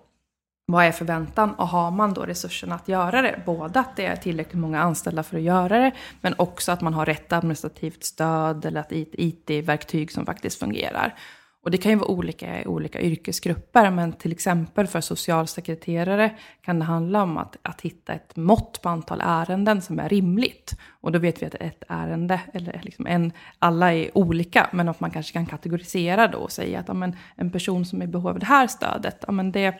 vad 0.71 0.85
är 0.85 0.91
förväntan 0.91 1.53
och 1.53 1.67
har 1.67 1.91
man 1.91 2.13
då 2.13 2.21
resurserna 2.21 2.75
att 2.75 2.87
göra 2.87 3.21
det? 3.21 3.39
Både 3.45 3.79
att 3.79 3.95
det 3.95 4.05
är 4.05 4.15
tillräckligt 4.15 4.61
många 4.61 4.81
anställda 4.81 5.23
för 5.23 5.37
att 5.37 5.43
göra 5.43 5.79
det, 5.79 5.91
men 6.21 6.35
också 6.37 6.71
att 6.71 6.81
man 6.81 6.93
har 6.93 7.05
rätt 7.05 7.33
administrativt 7.33 8.03
stöd 8.03 8.65
eller 8.65 8.79
att 8.79 8.91
ett 8.91 9.09
IT-verktyg 9.13 10.11
som 10.11 10.25
faktiskt 10.25 10.59
fungerar. 10.59 11.15
Och 11.63 11.71
det 11.71 11.77
kan 11.77 11.91
ju 11.91 11.97
vara 11.97 12.09
olika 12.09 12.61
i 12.61 12.67
olika 12.67 13.01
yrkesgrupper, 13.01 13.91
men 13.91 14.13
till 14.13 14.31
exempel 14.31 14.87
för 14.87 15.01
socialsekreterare 15.01 16.35
kan 16.61 16.79
det 16.79 16.85
handla 16.85 17.23
om 17.23 17.37
att, 17.37 17.57
att 17.61 17.81
hitta 17.81 18.13
ett 18.13 18.35
mått 18.35 18.81
på 18.81 18.89
antal 18.89 19.21
ärenden 19.23 19.81
som 19.81 19.99
är 19.99 20.09
rimligt. 20.09 20.75
Och 21.01 21.11
då 21.11 21.19
vet 21.19 21.41
vi 21.41 21.45
att 21.45 21.55
ett 21.55 21.83
ärende, 21.87 22.41
eller 22.53 22.81
liksom 22.83 23.07
en, 23.07 23.31
alla 23.59 23.93
är 23.93 24.17
olika, 24.17 24.69
men 24.71 24.89
att 24.89 24.99
man 24.99 25.11
kanske 25.11 25.33
kan 25.33 25.45
kategorisera 25.45 26.27
då 26.27 26.37
och 26.37 26.51
säga 26.51 26.79
att 26.79 26.87
ja, 26.87 26.93
men 26.93 27.15
en 27.35 27.51
person 27.51 27.85
som 27.85 28.01
är 28.01 28.05
i 28.05 28.07
behov 28.07 28.27
av 28.27 28.39
det 28.39 28.45
här 28.45 28.67
stödet, 28.67 29.23
ja, 29.27 29.31
men 29.31 29.51
det 29.51 29.73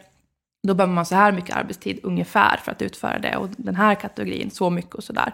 då 0.67 0.73
behöver 0.73 0.93
man 0.93 1.05
så 1.05 1.15
här 1.15 1.31
mycket 1.31 1.55
arbetstid 1.55 1.99
ungefär 2.03 2.57
för 2.57 2.71
att 2.71 2.81
utföra 2.81 3.19
det 3.19 3.37
och 3.37 3.49
den 3.57 3.75
här 3.75 3.95
kategorin 3.95 4.51
så 4.51 4.69
mycket 4.69 4.95
och 4.95 5.03
sådär. 5.03 5.33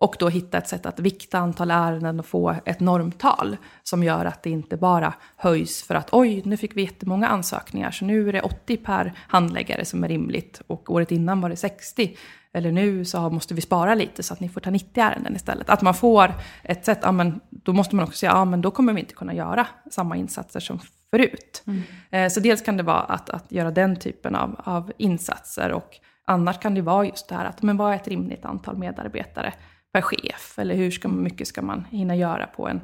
Och 0.00 0.16
då 0.18 0.28
hitta 0.28 0.58
ett 0.58 0.68
sätt 0.68 0.86
att 0.86 1.00
vikta 1.00 1.38
antal 1.38 1.70
ärenden 1.70 2.20
och 2.20 2.26
få 2.26 2.56
ett 2.64 2.80
normtal 2.80 3.56
som 3.82 4.02
gör 4.02 4.24
att 4.24 4.42
det 4.42 4.50
inte 4.50 4.76
bara 4.76 5.14
höjs 5.36 5.82
för 5.82 5.94
att 5.94 6.08
oj, 6.12 6.42
nu 6.44 6.56
fick 6.56 6.76
vi 6.76 6.82
jättemånga 6.82 7.28
ansökningar 7.28 7.90
så 7.90 8.04
nu 8.04 8.28
är 8.28 8.32
det 8.32 8.42
80 8.42 8.76
per 8.76 9.12
handläggare 9.28 9.84
som 9.84 10.04
är 10.04 10.08
rimligt 10.08 10.62
och 10.66 10.90
året 10.90 11.12
innan 11.12 11.40
var 11.40 11.48
det 11.48 11.56
60. 11.56 12.16
Eller 12.52 12.72
nu 12.72 13.04
så 13.04 13.30
måste 13.30 13.54
vi 13.54 13.60
spara 13.60 13.94
lite 13.94 14.22
så 14.22 14.34
att 14.34 14.40
ni 14.40 14.48
får 14.48 14.60
ta 14.60 14.70
90 14.70 15.02
ärenden 15.02 15.36
istället. 15.36 15.70
Att 15.70 15.82
man 15.82 15.94
får 15.94 16.34
ett 16.62 16.84
sätt, 16.84 16.98
ja 17.02 17.12
men 17.12 17.40
då 17.50 17.72
måste 17.72 17.96
man 17.96 18.04
också 18.04 18.18
säga, 18.18 18.32
ja 18.32 18.44
men 18.44 18.60
då 18.60 18.70
kommer 18.70 18.92
vi 18.92 19.00
inte 19.00 19.14
kunna 19.14 19.34
göra 19.34 19.66
samma 19.90 20.16
insatser 20.16 20.60
som 20.60 20.80
förut. 21.10 21.62
Mm. 21.66 21.82
Eh, 22.10 22.28
så 22.28 22.40
dels 22.40 22.62
kan 22.62 22.76
det 22.76 22.82
vara 22.82 23.00
att, 23.00 23.30
att 23.30 23.52
göra 23.52 23.70
den 23.70 23.96
typen 23.96 24.36
av, 24.36 24.60
av 24.64 24.92
insatser 24.98 25.72
och 25.72 25.96
annars 26.24 26.58
kan 26.58 26.74
det 26.74 26.82
vara 26.82 27.04
just 27.04 27.28
det 27.28 27.34
här 27.34 27.44
att 27.44 27.62
men 27.62 27.76
vad 27.76 27.92
är 27.92 27.96
ett 27.96 28.08
rimligt 28.08 28.44
antal 28.44 28.76
medarbetare 28.76 29.54
per 29.92 30.02
chef? 30.02 30.58
Eller 30.58 30.74
hur 30.74 30.90
ska, 30.90 31.08
mycket 31.08 31.48
ska 31.48 31.62
man 31.62 31.84
hinna 31.90 32.16
göra 32.16 32.46
på 32.46 32.68
en 32.68 32.80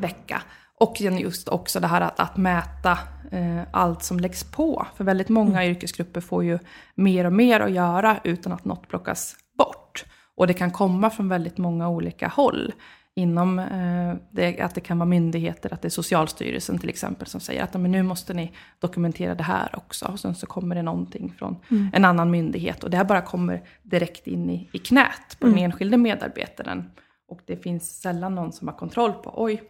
vecka? 0.00 0.42
Och 0.80 1.00
just 1.00 1.48
också 1.48 1.80
det 1.80 1.86
här 1.86 2.00
att, 2.00 2.20
att 2.20 2.36
mäta 2.36 2.98
eh, 3.30 3.62
allt 3.70 4.02
som 4.02 4.20
läggs 4.20 4.44
på. 4.44 4.86
För 4.96 5.04
väldigt 5.04 5.28
många 5.28 5.62
mm. 5.62 5.70
yrkesgrupper 5.70 6.20
får 6.20 6.44
ju 6.44 6.58
mer 6.94 7.24
och 7.24 7.32
mer 7.32 7.60
att 7.60 7.72
göra 7.72 8.20
utan 8.24 8.52
att 8.52 8.64
något 8.64 8.88
plockas 8.88 9.36
bort. 9.58 10.04
Och 10.36 10.46
det 10.46 10.54
kan 10.54 10.70
komma 10.70 11.10
från 11.10 11.28
väldigt 11.28 11.58
många 11.58 11.88
olika 11.88 12.28
håll 12.28 12.72
inom 13.18 13.58
eh, 13.58 14.14
det, 14.30 14.60
att 14.60 14.74
det 14.74 14.80
kan 14.80 14.98
vara 14.98 15.08
myndigheter, 15.08 15.74
att 15.74 15.82
det 15.82 15.88
är 15.88 15.90
Socialstyrelsen 15.90 16.78
till 16.78 16.88
exempel 16.88 17.26
som 17.26 17.40
säger 17.40 17.62
att 17.62 17.74
men 17.74 17.90
nu 17.90 18.02
måste 18.02 18.34
ni 18.34 18.52
dokumentera 18.78 19.34
det 19.34 19.42
här 19.42 19.70
också. 19.76 20.06
Och 20.06 20.20
sen 20.20 20.34
så 20.34 20.46
kommer 20.46 20.74
det 20.74 20.82
någonting 20.82 21.34
från 21.38 21.56
mm. 21.70 21.90
en 21.92 22.04
annan 22.04 22.30
myndighet 22.30 22.84
och 22.84 22.90
det 22.90 22.96
här 22.96 23.04
bara 23.04 23.20
kommer 23.20 23.62
direkt 23.82 24.26
in 24.26 24.50
i, 24.50 24.68
i 24.72 24.78
knät 24.78 25.36
på 25.38 25.46
mm. 25.46 25.56
den 25.56 25.64
enskilde 25.64 25.96
medarbetaren. 25.96 26.90
Och 27.28 27.40
det 27.46 27.56
finns 27.56 28.00
sällan 28.00 28.34
någon 28.34 28.52
som 28.52 28.68
har 28.68 28.74
kontroll 28.74 29.12
på, 29.12 29.32
oj, 29.34 29.62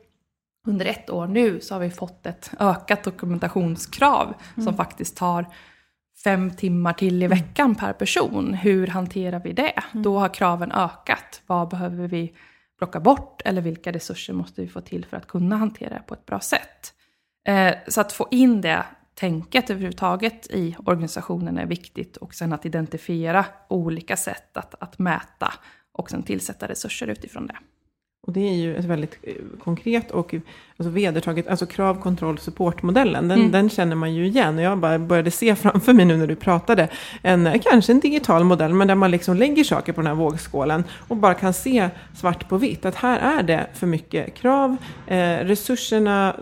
under 0.66 0.86
ett 0.86 1.11
år 1.11 1.26
nu 1.26 1.61
så 1.61 1.74
har 1.74 1.80
vi 1.80 1.90
fått 1.90 2.26
ett 2.26 2.51
ökat 2.59 3.05
dokumentationskrav 3.05 4.34
mm. 4.55 4.64
som 4.64 4.76
faktiskt 4.76 5.16
tar 5.16 5.47
fem 6.24 6.51
timmar 6.51 6.92
till 6.92 7.22
i 7.22 7.26
mm. 7.26 7.38
veckan 7.38 7.74
per 7.74 7.92
person. 7.92 8.55
Hur 8.55 8.86
hanterar 8.86 9.40
vi 9.40 9.53
det? 9.53 9.72
Mm. 9.92 10.03
Då 10.03 10.18
har 10.18 10.34
kraven 10.34 10.72
ökat. 10.72 11.42
Vad 11.47 11.68
behöver 11.68 12.09
vi 12.09 12.32
plocka 12.79 13.01
bort 13.01 13.43
eller 13.45 13.62
vilka 13.62 13.93
resurser 13.93 14.33
måste 14.33 14.61
vi 14.61 14.68
få 14.68 14.81
till 14.81 15.05
för 15.05 15.16
att 15.16 15.27
kunna 15.27 15.57
hantera 15.57 15.95
det 15.95 16.03
på 16.07 16.14
ett 16.14 16.27
bra 16.27 16.41
sätt. 16.41 16.95
Eh, 17.49 17.74
så 17.89 18.01
att 18.01 18.12
få 18.12 18.29
in 18.31 18.61
det 18.61 18.85
tänket 19.14 19.70
överhuvudtaget 19.70 20.47
i 20.51 20.77
organisationen 20.87 21.59
är 21.59 21.66
viktigt 21.66 22.16
och 22.16 22.35
sen 22.35 22.53
att 22.53 22.66
identifiera 22.66 23.45
olika 23.68 24.16
sätt 24.16 24.57
att, 24.57 24.74
att 24.83 24.99
mäta 24.99 25.53
och 25.93 26.11
sen 26.11 26.22
tillsätta 26.22 26.68
resurser 26.68 27.07
utifrån 27.07 27.47
det. 27.47 27.57
Och 28.27 28.33
det 28.33 28.49
är 28.49 28.55
ju 28.55 28.77
ett 28.77 28.85
väldigt 28.85 29.18
eh, 29.22 29.35
konkret 29.64 30.11
och 30.11 30.35
alltså 30.77 30.91
vedertaget, 30.91 31.49
alltså 31.49 31.66
krav, 31.66 32.03
kontroll, 32.03 32.39
supportmodellen, 32.39 33.29
den, 33.29 33.39
mm. 33.39 33.53
den 33.53 33.70
känner 33.70 33.97
man 33.97 34.14
ju 34.14 34.27
igen. 34.27 34.57
Och 34.57 34.62
jag 34.62 34.79
bara 34.79 34.99
började 34.99 35.31
se 35.31 35.55
framför 35.55 35.93
mig 35.93 36.05
nu 36.05 36.16
när 36.16 36.27
du 36.27 36.37
pratade, 36.37 36.89
en, 37.22 37.59
kanske 37.59 37.93
en 37.93 38.01
digital 38.01 38.45
modell, 38.45 38.74
men 38.74 38.89
där 38.89 38.95
man 38.95 39.11
liksom 39.11 39.37
lägger 39.37 39.64
saker 39.64 39.93
på 39.93 40.01
den 40.01 40.07
här 40.07 40.14
vågskålen 40.14 40.85
och 41.09 41.16
bara 41.16 41.35
kan 41.35 41.53
se 41.53 41.89
svart 42.14 42.49
på 42.49 42.57
vitt, 42.57 42.85
att 42.85 42.95
här 42.95 43.39
är 43.39 43.43
det 43.43 43.66
för 43.74 43.87
mycket 43.87 44.35
krav, 44.35 44.77
eh, 45.07 45.37
resurserna 45.37 46.37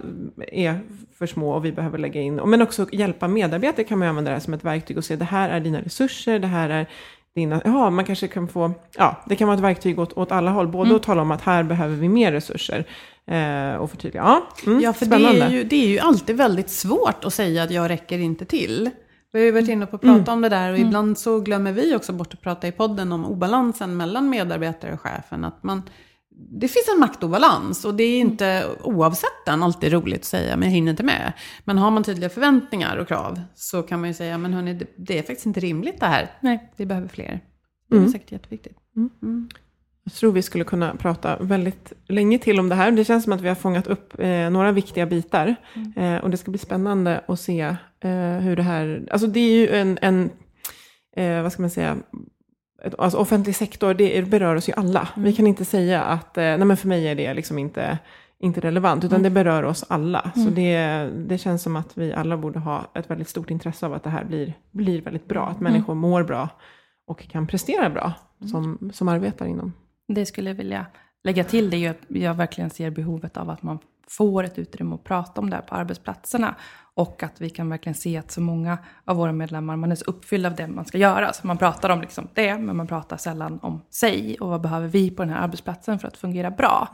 är 0.53 0.81
för 1.19 1.27
små 1.27 1.55
och 1.55 1.65
vi 1.65 1.73
behöver 1.73 1.99
lägga 1.99 2.21
in, 2.21 2.35
men 2.35 2.63
också 2.63 2.87
hjälpa 2.93 3.29
medarbetare 3.29 3.85
kan 3.85 3.99
man 3.99 4.09
använda 4.09 4.31
det 4.31 4.35
här 4.35 4.41
som 4.41 4.55
ett 4.55 4.65
verktyg 4.65 4.99
och 4.99 5.05
se, 5.05 5.17
det 5.17 5.25
här 5.25 5.49
är 5.49 5.61
dina 5.61 5.81
resurser, 5.81 6.39
det 6.39 6.47
här 6.47 6.71
är 6.71 6.87
dina, 7.35 7.63
ja, 7.65 7.91
man 7.91 8.05
kanske 8.05 8.29
kan 8.29 8.49
få, 8.49 8.73
ja, 8.97 9.23
det 9.27 9.37
kan 9.37 9.49
vara 9.49 9.57
ett 9.57 9.65
verktyg 9.65 9.99
åt, 9.99 10.13
åt 10.13 10.33
alla 10.33 10.51
håll, 10.51 10.69
både 10.69 10.89
mm. 10.89 10.97
att 10.97 11.03
tala 11.03 11.23
om 11.23 11.31
att 11.31 11.43
här 11.43 11.63
behöver 11.63 11.97
vi 11.97 12.09
mer 12.09 12.33
resurser 12.33 12.85
eh, 13.27 13.77
och 13.77 13.91
förtydliga. 13.91 14.23
Ja, 14.23 14.43
mm, 14.67 14.81
ja 14.81 14.93
för 14.93 15.07
spännande. 15.07 15.39
det 15.39 15.45
är, 15.45 15.51
ju, 15.51 15.65
det 15.65 15.77
är 15.77 15.89
ju 15.89 15.99
alltid 15.99 16.37
väldigt 16.37 16.71
svårt 16.71 17.25
att 17.25 17.35
säga 17.35 17.63
att 17.63 17.71
jag 17.71 17.91
räcker 17.91 18.19
inte 18.19 18.45
till. 18.45 18.91
Vi 19.33 19.39
har 19.39 19.47
ju 19.47 19.53
varit 19.53 19.69
inne 19.69 19.87
på 19.87 19.97
att 19.97 20.03
prata 20.03 20.33
mm. 20.33 20.35
om 20.35 20.41
det 20.41 20.49
där 20.49 20.71
och 20.71 20.77
mm. 20.77 20.89
ibland 20.89 21.19
så 21.19 21.41
glömmer 21.41 21.73
vi 21.73 21.97
också 21.97 22.13
bort 22.13 22.35
att 22.35 22.41
prata 22.41 22.69
i 22.69 22.73
podden 22.73 23.13
om 23.13 23.25
obalansen 23.25 23.97
mellan 23.97 24.31
medarbetare 24.31 24.93
och 24.93 25.01
chefen. 25.01 25.45
Att 25.45 25.63
man, 25.63 25.83
det 26.37 26.69
finns 26.69 26.89
en 26.95 27.01
maktobalans 27.01 27.85
och 27.85 27.95
det 27.95 28.05
är 28.05 28.21
inte 28.21 28.67
oavsett 28.83 29.45
den 29.47 29.63
alltid 29.63 29.93
roligt 29.93 30.21
att 30.21 30.25
säga, 30.25 30.57
men 30.57 30.69
jag 30.69 30.75
hinner 30.75 30.91
inte 30.91 31.03
med. 31.03 31.33
Men 31.65 31.79
har 31.79 31.91
man 31.91 32.05
tydliga 32.05 32.31
förväntningar 32.31 32.97
och 32.97 33.09
krav 33.09 33.41
så 33.55 33.83
kan 33.83 34.01
man 34.01 34.09
ju 34.09 34.15
säga, 34.15 34.39
men 34.39 34.53
hörni, 34.53 34.75
det, 34.75 34.87
det 34.97 35.19
är 35.19 35.23
faktiskt 35.23 35.47
inte 35.47 35.61
rimligt 35.61 36.01
det 36.01 36.07
här. 36.07 36.31
Nej, 36.41 36.73
vi 36.77 36.87
behöver 36.87 37.09
fler. 37.09 37.41
Det 37.89 37.97
är 37.97 37.99
mm. 37.99 38.13
säkert 38.13 38.33
jätteviktigt. 38.33 38.79
Mm. 38.97 39.11
Mm. 39.23 39.49
Jag 40.05 40.13
tror 40.13 40.33
vi 40.33 40.43
skulle 40.43 40.65
kunna 40.65 40.95
prata 40.95 41.37
väldigt 41.41 41.93
länge 42.09 42.39
till 42.39 42.61
om 42.61 42.69
det 42.69 42.75
här. 42.75 42.91
Det 42.91 43.05
känns 43.05 43.25
som 43.25 43.33
att 43.33 43.41
vi 43.41 43.49
har 43.49 43.55
fångat 43.55 43.87
upp 43.87 44.21
eh, 44.21 44.51
några 44.51 44.73
viktiga 44.73 45.07
bitar. 45.07 45.57
Mm. 45.75 45.93
Eh, 45.97 46.25
och 46.25 46.31
det 46.31 46.37
ska 46.37 46.51
bli 46.51 46.59
spännande 46.59 47.25
att 47.29 47.41
se 47.41 47.61
eh, 48.01 48.39
hur 48.41 48.57
det 48.57 48.63
här... 48.63 49.09
Alltså 49.11 49.27
det 49.27 49.41
är 49.41 49.53
ju 49.53 49.69
en, 49.69 49.99
en 50.03 50.31
eh, 51.17 51.43
vad 51.43 51.53
ska 51.53 51.63
man 51.63 51.71
säga, 51.71 51.97
alltså 52.99 53.19
offentlig 53.19 53.57
sektor, 53.57 53.95
det 53.95 54.29
berör 54.29 54.57
oss 54.57 54.69
ju 54.69 54.73
alla. 54.73 55.09
Mm. 55.17 55.25
Vi 55.25 55.33
kan 55.33 55.47
inte 55.47 55.65
säga 55.65 56.03
att, 56.03 56.39
eh, 56.39 56.43
nej 56.43 56.65
men 56.65 56.77
för 56.77 56.89
mig 56.89 57.09
är 57.09 57.15
det 57.15 57.35
liksom 57.35 57.59
inte, 57.59 57.99
inte 58.39 58.61
relevant, 58.61 59.05
utan 59.05 59.21
mm. 59.21 59.23
det 59.23 59.31
berör 59.31 59.63
oss 59.63 59.85
alla. 59.89 60.33
Mm. 60.37 60.49
Så 60.49 60.55
det, 60.55 60.77
det 61.29 61.39
känns 61.39 61.63
som 61.63 61.77
att 61.77 61.99
vi 61.99 62.13
alla 62.13 62.37
borde 62.37 62.59
ha 62.59 62.91
ett 62.95 63.11
väldigt 63.11 63.29
stort 63.29 63.51
intresse 63.51 63.87
av 63.87 63.95
att 63.95 64.03
det 64.03 64.11
här 64.11 64.25
blir, 64.25 64.55
blir 64.71 65.03
väldigt 65.03 65.29
bra. 65.29 65.47
Att 65.47 65.61
mm. 65.61 65.73
människor 65.73 65.95
mår 65.95 66.23
bra 66.23 66.49
och 67.07 67.29
kan 67.29 67.47
prestera 67.47 67.91
bra 67.91 68.13
mm. 68.41 68.49
som, 68.49 68.91
som 68.95 69.09
arbetar 69.09 69.47
inom. 69.47 69.73
Det 70.09 70.27
skulle 70.27 70.51
jag 70.51 70.55
vilja 70.55 70.87
lägga 71.25 71.45
till, 71.45 71.71
det 71.71 71.77
är 71.77 71.79
ju 71.79 71.89
att 71.89 72.03
jag 72.09 72.35
verkligen 72.35 72.71
ser 72.71 72.91
behovet 72.91 73.37
av 73.37 73.51
att 73.51 73.63
man 73.63 73.79
får 74.09 74.45
ett 74.45 74.59
utrymme 74.59 74.95
att 74.95 75.05
prata 75.05 75.41
om 75.41 75.51
det 75.51 75.57
här 75.57 75.63
på 75.63 75.75
arbetsplatserna. 75.75 76.55
Och 76.97 77.23
att 77.23 77.41
vi 77.41 77.51
kan 77.51 77.69
verkligen 77.69 77.95
se 77.95 78.17
att 78.17 78.31
så 78.31 78.41
många 78.41 78.79
av 79.05 79.17
våra 79.17 79.33
medlemmar, 79.33 79.77
man 79.77 79.93
är 79.93 79.97
så 79.97 80.05
uppfylld 80.05 80.47
av 80.47 80.55
det 80.55 80.67
man 80.67 80.85
ska 80.85 80.99
göra. 80.99 81.33
Så 81.33 81.47
man 81.47 81.59
pratar 81.59 81.91
om 81.91 82.01
liksom 82.01 82.29
det, 82.35 82.59
men 82.59 82.77
man 82.77 82.87
pratar 82.87 83.17
sällan 83.17 83.59
om 83.63 83.83
sig. 83.91 84.37
Och 84.41 84.49
vad 84.49 84.61
behöver 84.61 84.89
vi 84.89 85.11
på 85.11 85.23
den 85.23 85.33
här 85.33 85.41
arbetsplatsen 85.41 85.99
för 85.99 86.09
att 86.09 86.17
fungera 86.17 86.51
bra? 86.51 86.89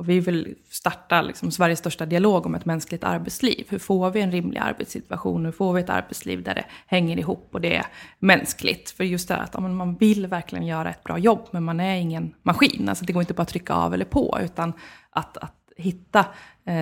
Och 0.00 0.08
vi 0.08 0.20
vill 0.20 0.54
starta 0.70 1.22
liksom 1.22 1.50
Sveriges 1.50 1.78
största 1.78 2.06
dialog 2.06 2.46
om 2.46 2.54
ett 2.54 2.64
mänskligt 2.64 3.04
arbetsliv. 3.04 3.66
Hur 3.68 3.78
får 3.78 4.10
vi 4.10 4.20
en 4.20 4.32
rimlig 4.32 4.58
arbetssituation? 4.58 5.44
Hur 5.44 5.52
får 5.52 5.72
vi 5.72 5.80
ett 5.80 5.90
arbetsliv 5.90 6.42
där 6.42 6.54
det 6.54 6.64
hänger 6.86 7.18
ihop 7.18 7.48
och 7.52 7.60
det 7.60 7.76
är 7.76 7.86
mänskligt? 8.18 8.90
För 8.90 9.04
just 9.04 9.28
det 9.28 9.34
här 9.34 9.42
att 9.42 9.60
man 9.60 9.96
vill 9.96 10.26
verkligen 10.26 10.66
göra 10.66 10.90
ett 10.90 11.04
bra 11.04 11.18
jobb, 11.18 11.48
men 11.50 11.64
man 11.64 11.80
är 11.80 11.96
ingen 11.96 12.34
maskin. 12.42 12.88
Alltså 12.88 13.04
det 13.04 13.12
går 13.12 13.22
inte 13.22 13.34
bara 13.34 13.42
att 13.42 13.48
trycka 13.48 13.74
av 13.74 13.94
eller 13.94 14.04
på, 14.04 14.38
utan 14.42 14.72
att, 15.10 15.36
att 15.36 15.56
hitta 15.76 16.26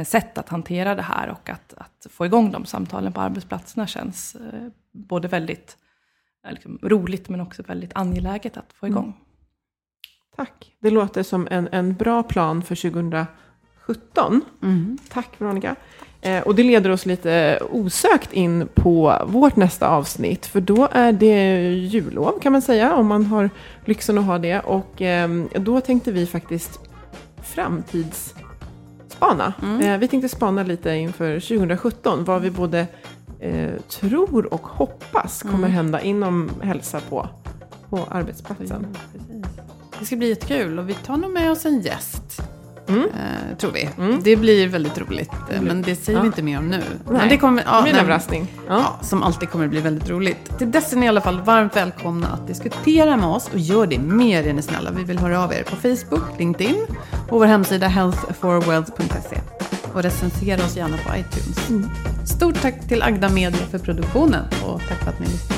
sätt 0.07 0.39
att 0.39 0.49
hantera 0.49 0.95
det 0.95 1.03
här 1.03 1.29
och 1.29 1.51
att, 1.51 1.75
att, 1.77 2.07
få 2.11 2.27
igång 2.27 2.51
de 2.51 2.65
samtalen 2.65 3.13
på 3.13 3.21
arbetsplatserna 3.21 3.87
känns 3.87 4.35
eh, 4.35 4.69
både 4.93 5.29
väldigt 5.29 5.77
eh, 6.47 6.53
liksom, 6.53 6.79
roligt 6.83 7.29
men 7.29 7.41
också 7.41 7.63
väldigt 7.63 7.91
angeläget 7.95 8.57
att 8.57 8.73
få 8.73 8.87
igång. 8.87 9.05
Mm. 9.05 9.15
Tack. 10.37 10.73
Det 10.81 10.91
låter 10.91 11.23
som 11.23 11.49
en, 11.51 11.69
en 11.73 11.95
bra 11.95 12.23
plan 12.23 12.63
för 12.63 12.75
2017. 12.75 14.41
Mm. 14.63 14.99
Tack 15.09 15.29
Veronica. 15.39 15.77
Eh, 16.21 16.43
och 16.43 16.55
det 16.55 16.63
leder 16.63 16.91
oss 16.91 17.07
lite 17.07 17.59
osökt 17.71 18.33
in 18.33 18.69
på 18.75 19.25
vårt 19.27 19.57
nästa 19.57 19.89
avsnitt. 19.89 20.47
För 20.47 20.61
då 20.61 20.89
är 20.93 21.13
det 21.13 21.71
jullov 21.71 22.41
kan 22.41 22.53
man 22.53 22.63
säga, 22.63 22.95
om 22.95 23.07
man 23.07 23.27
har 23.27 23.51
lyxen 23.85 24.19
att 24.19 24.25
ha 24.25 24.39
det. 24.39 24.61
Och 24.61 25.03
eh, 25.03 25.45
då 25.55 25.81
tänkte 25.81 26.13
vi 26.13 26.27
faktiskt 26.27 26.81
framtids 27.43 28.35
spana. 29.19 29.53
Mm. 29.63 29.81
Eh, 29.81 29.99
vi 29.99 30.09
tänkte 30.09 30.29
spana 30.29 30.63
lite 30.63 30.95
inför 30.95 31.41
2017, 31.41 32.25
vad 32.25 32.43
vi 32.43 32.51
både 32.51 32.87
eh, 33.41 33.71
tror 33.89 34.55
och 34.55 34.67
hoppas 34.67 35.43
kommer 35.43 35.55
mm. 35.55 35.71
hända 35.71 36.01
inom 36.01 36.51
hälsa 36.63 37.01
på, 37.01 37.29
på 37.91 38.07
arbetsplatsen. 38.11 38.87
Det 39.99 40.05
ska 40.05 40.17
bli 40.17 40.29
jättekul 40.29 40.79
och 40.79 40.89
vi 40.89 40.95
tar 40.95 41.17
nog 41.17 41.31
med 41.31 41.51
oss 41.51 41.67
en 41.67 41.81
gäst. 41.81 42.43
Mm. 42.89 43.03
Eh, 43.03 43.57
tror 43.59 43.71
vi. 43.73 43.89
Mm. 43.99 44.21
Det 44.23 44.37
blir 44.37 44.69
väldigt 44.69 44.99
roligt. 44.99 45.31
Mm. 45.51 45.65
Men 45.65 45.83
det 45.83 45.97
säger 45.97 46.21
vi 46.21 46.27
inte 46.27 46.43
mer 46.43 46.59
om 46.59 46.69
nu. 46.69 46.79
Nej. 46.79 47.19
Men 47.19 47.29
det 47.29 47.37
kommer, 47.39 47.63
ja, 47.67 47.77
det 47.77 47.83
blir 47.83 47.93
en 47.93 47.99
överraskning. 47.99 48.47
Ja. 48.69 48.99
som 49.03 49.23
alltid 49.23 49.51
kommer 49.51 49.67
bli 49.69 49.81
väldigt 49.81 50.11
roligt. 50.11 50.59
Till 50.59 50.71
dess 50.71 50.93
är 50.93 50.97
ni 50.97 51.07
i 51.07 51.09
alla 51.09 51.21
fall 51.21 51.41
varmt 51.41 51.77
välkomna 51.77 52.27
att 52.29 52.47
diskutera 52.47 53.17
med 53.17 53.29
oss. 53.29 53.51
Och 53.53 53.59
gör 53.59 53.87
det 53.87 53.99
mer 53.99 54.47
är 54.47 54.53
ni 54.53 54.63
snälla. 54.63 54.91
Vi 54.91 55.05
vill 55.05 55.19
höra 55.19 55.45
av 55.45 55.53
er 55.53 55.63
på 55.63 55.77
Facebook, 55.77 56.39
LinkedIn 56.39 56.87
och 57.29 57.39
vår 57.39 57.47
hemsida 57.47 57.87
healthforwealth.se. 57.87 59.41
Och 59.95 60.03
recensera 60.03 60.65
oss 60.65 60.77
gärna 60.77 60.97
på 60.97 61.17
iTunes. 61.17 61.69
Mm. 61.69 61.91
Stort 62.27 62.63
tack 62.63 62.89
till 62.89 63.03
Agda 63.03 63.29
Media 63.29 63.67
för 63.71 63.79
produktionen 63.79 64.45
och 64.65 64.81
tack 64.89 64.99
för 64.99 65.11
att 65.11 65.21
ni 65.21 65.27
lyssnade. 65.27 65.58